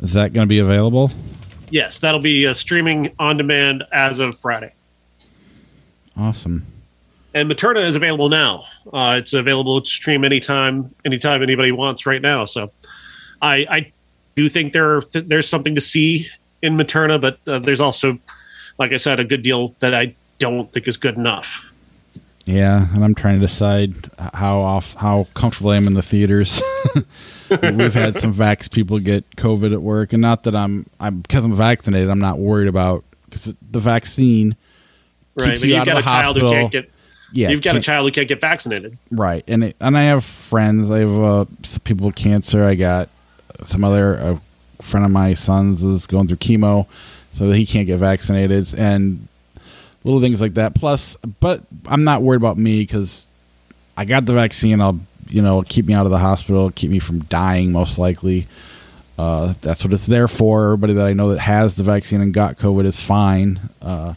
[0.00, 1.12] Is that going to be available?
[1.70, 4.74] Yes, that'll be uh, streaming on demand as of Friday,
[6.16, 6.66] Awesome.
[7.32, 8.64] and Materna is available now.
[8.92, 12.44] Uh, it's available to stream anytime, anytime anybody wants right now.
[12.44, 12.72] So,
[13.42, 13.92] I I
[14.34, 16.28] do think there there's something to see
[16.62, 18.18] in Materna, but uh, there's also,
[18.78, 21.64] like I said, a good deal that I don't think is good enough.
[22.44, 23.94] Yeah, and I'm trying to decide
[24.34, 26.62] how off how comfortable I am in the theaters.
[27.50, 31.44] We've had some vax people get COVID at work, and not that I'm I'm because
[31.44, 32.08] I'm vaccinated.
[32.08, 34.56] I'm not worried about because the vaccine.
[35.34, 36.52] Right, but you you've out of got the a child who hospital.
[36.62, 36.90] can't get.
[37.34, 38.98] Yeah, you've got a child who can't get vaccinated.
[39.10, 40.90] Right, and it, and I have friends.
[40.90, 41.44] I have uh,
[41.84, 42.64] people with cancer.
[42.64, 43.08] I got
[43.64, 44.40] some other a
[44.82, 46.86] friend of my son's is going through chemo,
[47.30, 49.26] so he can't get vaccinated, and
[50.04, 50.74] little things like that.
[50.74, 53.28] Plus, but I'm not worried about me because
[53.96, 54.80] I got the vaccine.
[54.80, 58.46] I'll you know keep me out of the hospital, keep me from dying most likely.
[59.18, 60.64] Uh, that's what it's there for.
[60.64, 63.60] Everybody that I know that has the vaccine and got COVID is fine.
[63.80, 64.14] Uh,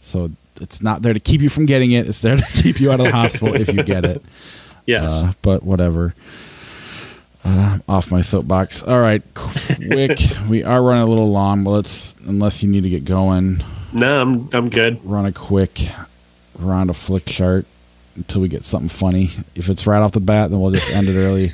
[0.00, 0.30] so
[0.60, 2.08] it's not there to keep you from getting it.
[2.08, 4.22] It's there to keep you out of the hospital if you get it.
[4.86, 5.24] Yes.
[5.24, 6.14] Uh, but whatever.
[7.48, 8.82] Uh, off my soapbox.
[8.82, 10.18] All right, quick.
[10.48, 13.62] we are running a little long, but let's unless you need to get going,
[13.92, 14.98] no, I'm I'm good.
[15.04, 15.80] run a quick
[16.58, 17.64] round of Flickchart
[18.16, 19.30] until we get something funny.
[19.54, 21.52] If it's right off the bat, then we'll just end it early.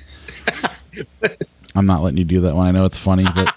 [1.74, 2.66] I'm not letting you do that one.
[2.66, 3.54] I know it's funny, but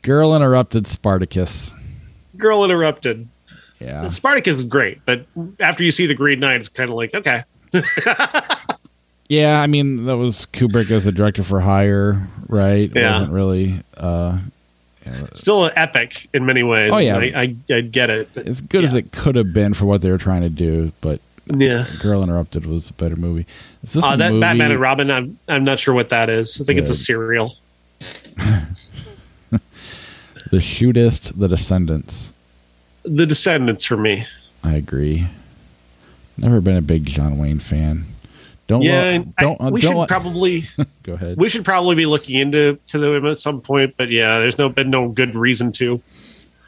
[0.02, 1.74] girl interrupted Spartacus.
[2.38, 3.28] Girl interrupted.
[3.80, 5.24] Yeah, Spartacus is great, but
[5.58, 7.44] after you see the Green Knight, it's kind of like okay.
[9.28, 12.90] Yeah, I mean that was Kubrick as the director for Hire, right?
[12.90, 13.12] It Yeah.
[13.12, 14.38] wasn't really uh,
[15.34, 16.92] Still an epic in many ways.
[16.92, 17.16] Oh, yeah.
[17.16, 18.28] I I, I get it.
[18.36, 20.92] as good as it could have been for what they were trying to do.
[21.00, 21.86] But Yeah.
[22.00, 23.46] Girl Interrupted was a better movie.
[23.82, 24.40] Is this Uh, that movie?
[24.40, 26.60] Batman and Robin, I'm I'm not sure what that is.
[26.60, 27.56] I think it's a serial.
[30.50, 32.34] The Shootist, The Descendants.
[33.02, 34.26] The Descendants for me.
[34.62, 35.26] I agree.
[36.36, 38.04] Never been a big John Wayne fan.
[38.66, 40.64] Don't yeah, lo- don't I, uh, we don't should lo- probably
[41.02, 41.36] go ahead.
[41.38, 43.94] we should probably be looking into to them at some point.
[43.96, 46.00] But yeah, there's no been no good reason to.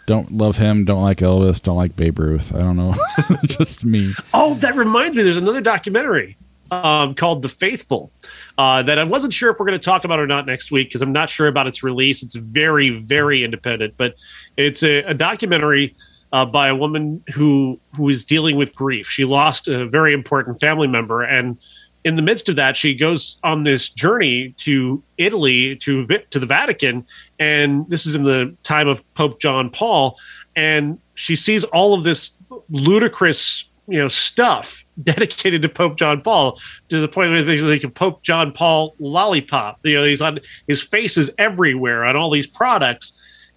[0.07, 0.85] don't love him.
[0.85, 1.63] Don't like Elvis.
[1.63, 2.55] Don't like Babe Ruth.
[2.55, 2.95] I don't know.
[3.45, 4.15] Just me.
[4.35, 5.23] Oh, that reminds me.
[5.23, 6.37] There's another documentary
[6.73, 8.11] um, called The Faithful
[8.59, 10.89] uh, that I wasn't sure if we're going to talk about or not next week
[10.89, 12.23] because I'm not sure about its release.
[12.25, 14.17] It's very, very independent, but
[14.57, 15.95] it's a, a documentary
[16.33, 19.09] uh, by a woman who who is dealing with grief.
[19.09, 21.59] She lost a very important family member, and
[22.05, 26.47] in the midst of that, she goes on this journey to Italy to to the
[26.47, 27.07] Vatican,
[27.39, 30.19] and this is in the time of Pope John Paul,
[30.57, 32.37] and she sees all of this
[32.71, 37.91] ludicrous, you know, stuff dedicated to Pope John Paul to the point where like a
[37.91, 39.79] Pope John Paul lollipop.
[39.85, 43.13] You know, he's on his face is everywhere on all these products.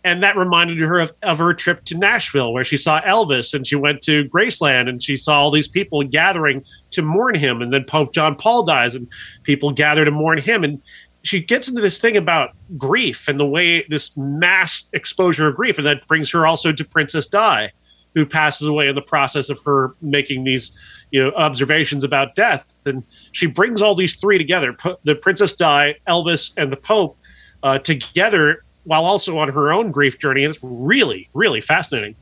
[0.06, 3.66] And that reminded her of, of her trip to Nashville, where she saw Elvis and
[3.66, 7.60] she went to Graceland and she saw all these people gathering to mourn him.
[7.60, 9.08] And then Pope John Paul dies and
[9.42, 10.64] people gather to mourn him.
[10.64, 10.80] And
[11.24, 15.80] she gets into this thing about grief and the way this mass exposure of grief.
[15.80, 17.72] And that brings her also to Princess Di,
[18.14, 20.72] who passes away in the process of her making these
[21.10, 22.64] you know observations about death.
[22.86, 23.02] And
[23.32, 27.18] she brings all these three together the Princess Di, Elvis, and the Pope
[27.64, 30.44] uh, together while also on her own grief journey.
[30.46, 32.16] And it's really, really fascinating.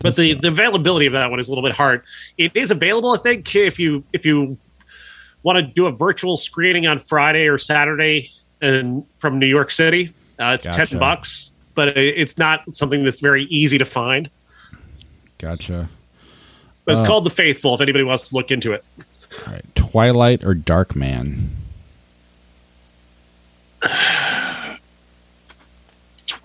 [0.00, 2.02] But the, the availability of that one is a little bit hard.
[2.36, 4.58] It is available, I think, if you if you
[5.42, 8.30] want to do a virtual screening on Friday or Saturday
[8.60, 10.12] and from New York City.
[10.38, 10.86] Uh, it's Gotcha.
[10.86, 14.28] ten bucks, but it's not something that's very easy to find.
[15.38, 15.88] Gotcha.
[16.84, 17.74] But it's Uh, called The Faithful.
[17.74, 18.84] If anybody wants to look into it,
[19.46, 19.64] All right.
[19.74, 21.46] Twilight or Darkman?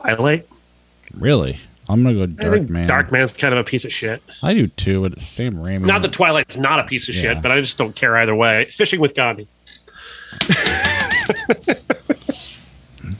[0.02, 0.48] Twilight.
[1.16, 1.58] Really?
[1.88, 2.88] I'm gonna go I Dark think Man.
[2.88, 4.22] Dark Man's kind of a piece of shit.
[4.44, 5.82] I do too, but it's Sam Raimi.
[5.82, 7.22] Not that Twilight's not a piece of Yeah.
[7.34, 8.66] shit, but I just don't care either way.
[8.66, 9.48] Fishing with Gandhi.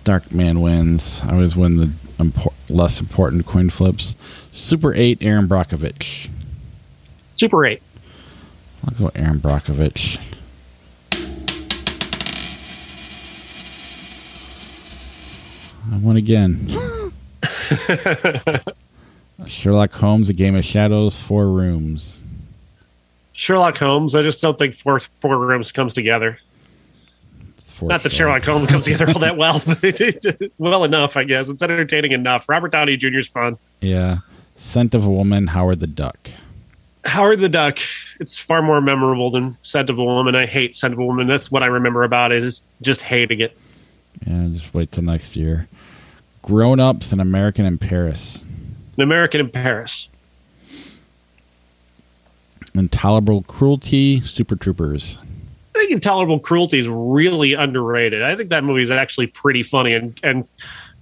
[0.04, 1.22] Darkman wins.
[1.26, 1.86] I always win the
[2.18, 4.16] impor- less important coin flips.
[4.52, 6.30] Super Eight, Erin Brockovich.
[7.36, 7.82] Super Eight.
[8.86, 10.20] I'll go Erin Brockovich.
[15.92, 16.68] I won again.
[19.48, 22.24] Sherlock Holmes, A Game of Shadows, Four Rooms.
[23.34, 24.16] Sherlock Holmes.
[24.16, 26.40] I just don't think four four rooms comes together.
[27.62, 28.12] Four Not that.
[28.12, 31.48] Sherlock Holmes comes together all that well, but it, it, well enough, I guess.
[31.48, 32.50] It's entertaining enough.
[32.50, 33.58] Robert Downey Jr.'s fun.
[33.80, 34.18] Yeah.
[34.58, 36.30] Scent of a Woman, Howard the Duck.
[37.06, 37.80] Howard the Duck.
[38.20, 40.36] It's far more memorable than Scent of a Woman.
[40.36, 41.28] I hate Scent of a Woman.
[41.28, 42.44] That's what I remember about it.
[42.44, 43.58] Is just hating it.
[44.28, 45.70] Yeah, just wait till next year.
[46.50, 48.44] Grown Ups, An American in Paris.
[48.98, 50.10] An American in Paris.
[52.74, 55.22] Intolerable Cruelty, Super Troopers.
[55.76, 58.24] I think Intolerable Cruelty is really underrated.
[58.24, 60.48] I think that movie is actually pretty funny and and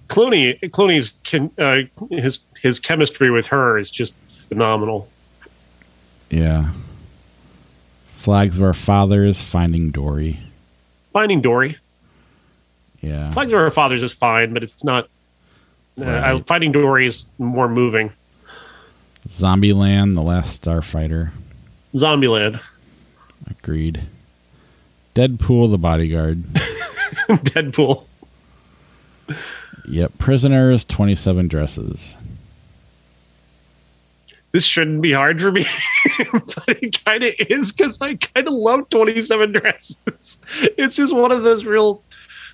[0.10, 1.14] Clooney Clooney's
[1.58, 5.08] uh, his his chemistry with her is just phenomenal.
[6.30, 6.72] Yeah.
[8.10, 10.42] Flags of Our Fathers, Finding Dory.
[11.14, 11.78] Finding Dory.
[13.00, 13.32] Yeah.
[13.32, 15.08] Flags of Our Fathers is fine, but it's not.
[16.00, 16.48] Uh, right.
[16.48, 18.12] Finding Dory is more moving.
[19.28, 21.32] Zombieland, The Last Starfighter.
[21.96, 22.62] Zombieland.
[23.50, 24.04] Agreed.
[25.16, 26.44] Deadpool, The Bodyguard.
[27.28, 28.04] Deadpool.
[29.88, 30.18] Yep.
[30.18, 32.18] Prisoners, 27 Dresses.
[34.52, 35.66] This shouldn't be hard for me,
[36.32, 39.98] but it kind of is because I kind of love 27 Dresses.
[40.78, 42.02] It's just one of those real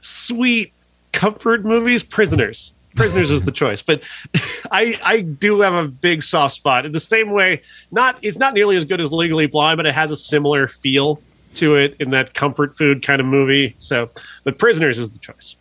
[0.02, 0.74] sweet
[1.12, 2.04] comfort movies.
[2.04, 2.74] Prisoners.
[2.96, 4.04] Prisoners is the choice, but
[4.72, 7.62] I I do have a big soft spot in the same way.
[7.92, 11.22] Not it's not nearly as good as Legally Blonde, but it has a similar feel
[11.56, 13.76] to it in that comfort food kind of movie.
[13.78, 14.10] So,
[14.44, 15.56] but Prisoners is the choice.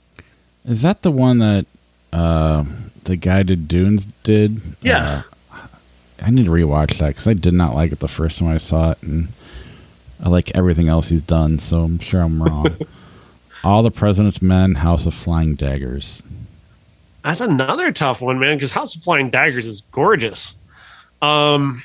[0.65, 1.67] Is that the one that
[2.13, 2.65] uh,
[3.05, 4.61] the guy did Dunes did?
[4.81, 5.23] Yeah.
[5.53, 5.59] Uh,
[6.23, 8.59] I need to rewatch that because I did not like it the first time I
[8.59, 9.29] saw it, and
[10.23, 11.59] I like everything else he's done.
[11.59, 12.77] So I'm sure I'm wrong.
[13.65, 16.23] All the President's Men, House of Flying Daggers.
[17.24, 18.57] That's another tough one, man.
[18.57, 20.57] Because House of Flying Daggers is gorgeous.
[21.20, 21.82] Um,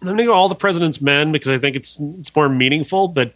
[0.00, 3.08] I'm gonna go All the President's Men because I think it's it's more meaningful.
[3.08, 3.34] But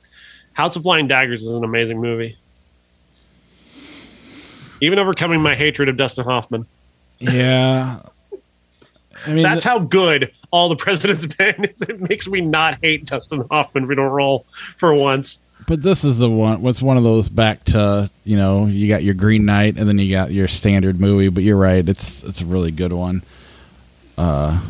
[0.55, 2.37] House of Flying Daggers is an amazing movie
[4.83, 6.67] even overcoming my hatred of Dustin Hoffman.
[7.19, 8.01] Yeah.
[9.27, 11.65] I mean, that's how good all the president's been.
[11.65, 14.45] Is it makes me not hate Dustin Hoffman if we don't roll
[14.77, 15.39] for once.
[15.67, 16.63] But this is the one.
[16.63, 19.99] What's one of those back to you know you got your Green Knight and then
[19.99, 21.29] you got your standard movie.
[21.29, 21.87] But you're right.
[21.87, 23.23] It's it's a really good one.
[24.17, 24.61] Uh,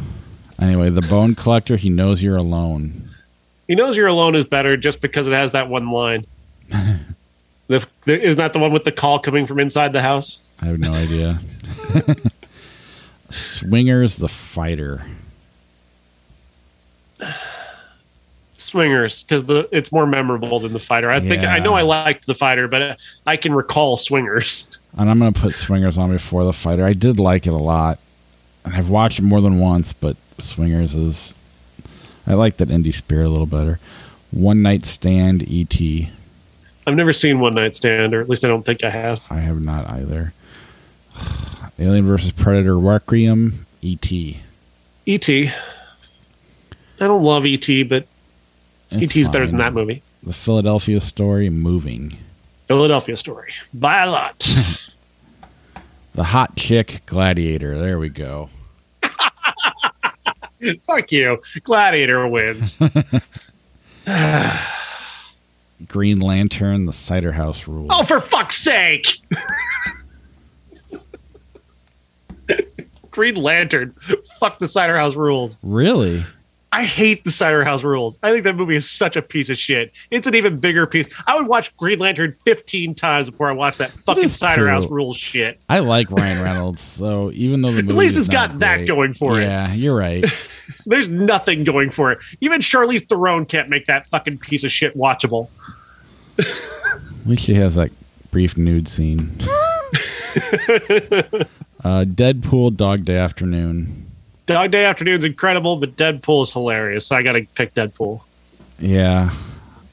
[0.61, 1.77] anyway, the Bone Collector.
[1.77, 3.11] He knows you're alone.
[3.69, 6.27] He knows you're alone is better just because it has that one line.
[7.69, 10.51] The, the, isn't that the one with the call coming from inside the house?
[10.61, 11.41] I have no idea.
[13.31, 15.07] Swingers, the fighter.
[18.73, 21.11] Swingers, because the it's more memorable than the fighter.
[21.11, 21.53] I think yeah.
[21.53, 24.79] I know I liked the fighter, but I can recall Swingers.
[24.97, 26.87] And I'm going to put Swingers on before the fighter.
[26.87, 27.99] I did like it a lot,
[28.65, 29.93] and I've watched it more than once.
[29.93, 31.37] But Swingers is,
[32.27, 33.79] I like that indie spirit a little better.
[34.31, 36.09] One Night Stand, E.T.
[36.87, 39.23] I've never seen One Night Stand, or at least I don't think I have.
[39.29, 40.33] I have not either.
[41.79, 44.41] Alien versus Predator Requiem, E.T.
[45.05, 45.51] E.T.
[47.01, 48.07] I don't love E.T., but
[48.93, 49.21] E.T.
[49.21, 50.03] is better than that movie.
[50.23, 52.17] The Philadelphia Story, Moving.
[52.67, 54.39] Philadelphia Story, by a lot.
[56.15, 57.79] the Hot Chick, Gladiator.
[57.79, 58.51] There we go.
[60.81, 61.41] Fuck you.
[61.65, 62.79] Gladiator wins.
[65.89, 67.89] Green Lantern, the Cider House Rules.
[67.91, 69.19] Oh, for fuck's sake!
[73.11, 73.95] Green Lantern.
[74.39, 75.59] Fuck the Cider House Rules.
[75.63, 76.25] Really?
[76.75, 78.19] I hate the Cider House Rules.
[78.23, 79.93] I think that movie is such a piece of shit.
[80.11, 81.07] It's an even bigger piece.
[81.27, 84.71] I would watch Green Lantern 15 times before I watch that fucking Cider.
[84.71, 85.61] House Rules shit.
[85.69, 89.13] I like Ryan Reynolds, so even though the At least it's got great, that going
[89.13, 89.69] for yeah, it.
[89.69, 90.25] Yeah, you're right.
[90.87, 92.21] There's nothing going for it.
[92.41, 95.49] Even Charlize Theron can't make that fucking piece of shit watchable.
[96.39, 96.49] At
[97.27, 97.91] least she has that
[98.31, 99.37] brief nude scene.
[101.85, 104.12] uh, Deadpool Dog Day Afternoon.
[104.47, 107.07] Dog Day Afternoon's incredible, but Deadpool is hilarious.
[107.07, 108.21] So I got to pick Deadpool.
[108.79, 109.33] Yeah,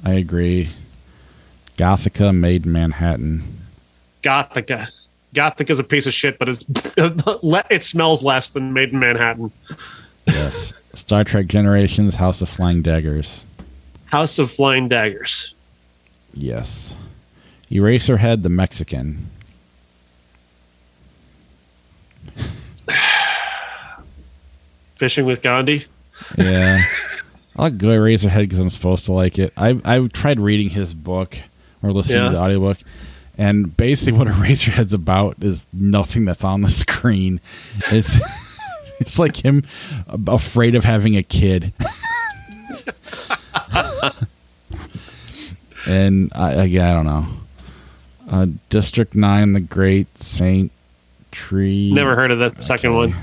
[0.04, 0.72] I agree.
[1.78, 3.44] Gothika Maid in Manhattan.
[4.24, 4.92] Gothika.
[5.34, 6.66] Gothika's a piece of shit, but it's
[6.98, 9.52] it smells less than Maid in Manhattan.
[10.26, 10.74] Yes.
[10.94, 13.46] Star Trek Generations, House of Flying Daggers.
[14.06, 15.54] House of Flying Daggers.
[16.34, 16.98] Yes.
[17.70, 19.30] Eraserhead the Mexican.
[25.00, 25.86] Fishing with Gandhi.
[26.38, 26.84] Yeah.
[27.56, 29.54] I'll go Eraserhead because I'm supposed to like it.
[29.56, 31.38] I I've tried reading his book
[31.82, 32.26] or listening yeah.
[32.26, 32.80] to the audiobook,
[33.38, 37.40] and basically what Eraserhead's about is nothing that's on the screen.
[37.92, 38.20] It's
[39.00, 39.64] it's like him
[40.28, 41.72] afraid of having a kid.
[45.88, 47.26] and I, again, I don't know.
[48.30, 50.74] Uh, District Nine, The Great Saint
[51.32, 51.90] Tree.
[51.94, 52.62] Never heard of that okay.
[52.62, 53.16] second one.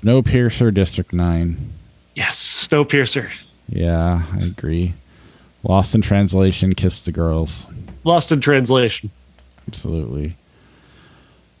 [0.00, 1.72] Snowpiercer, District Nine.
[2.14, 3.32] Yes, Snowpiercer.
[3.68, 4.94] Yeah, I agree.
[5.64, 7.66] Lost in Translation, Kiss the Girls.
[8.04, 9.10] Lost in Translation.
[9.66, 10.36] Absolutely.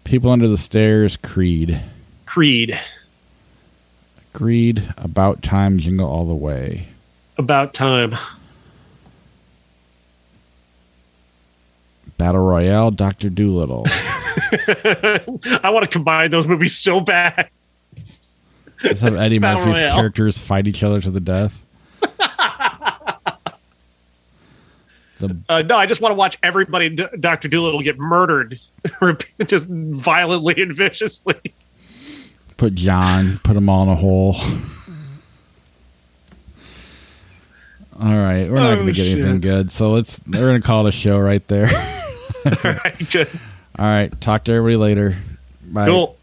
[0.04, 1.80] People Under the Stairs, Creed.
[2.26, 2.78] Creed.
[4.32, 4.94] Agreed.
[4.96, 6.86] About Time, Jingle All the Way.
[7.38, 8.14] About Time.
[12.16, 13.84] Battle Royale, Doctor Dolittle.
[13.88, 17.50] I want to combine those movies so bad.
[18.84, 19.96] Let's have Eddie Battle Murphy's Royale.
[19.96, 21.64] characters fight each other to the death.
[25.18, 28.60] the Uh, no, I just want to watch everybody in D- Doctor Dolittle get murdered,
[29.46, 31.34] just violently and viciously.
[32.56, 34.36] put John, put him all in a hole.
[38.00, 39.18] all right, we're not Oh, going to get shit.
[39.18, 40.20] anything good, so let's.
[40.26, 41.68] We're going to call it a show right there.
[42.44, 43.28] All right, good.
[43.78, 45.16] all right, talk to everybody later.
[45.66, 45.86] Bye.
[45.86, 46.16] Cool.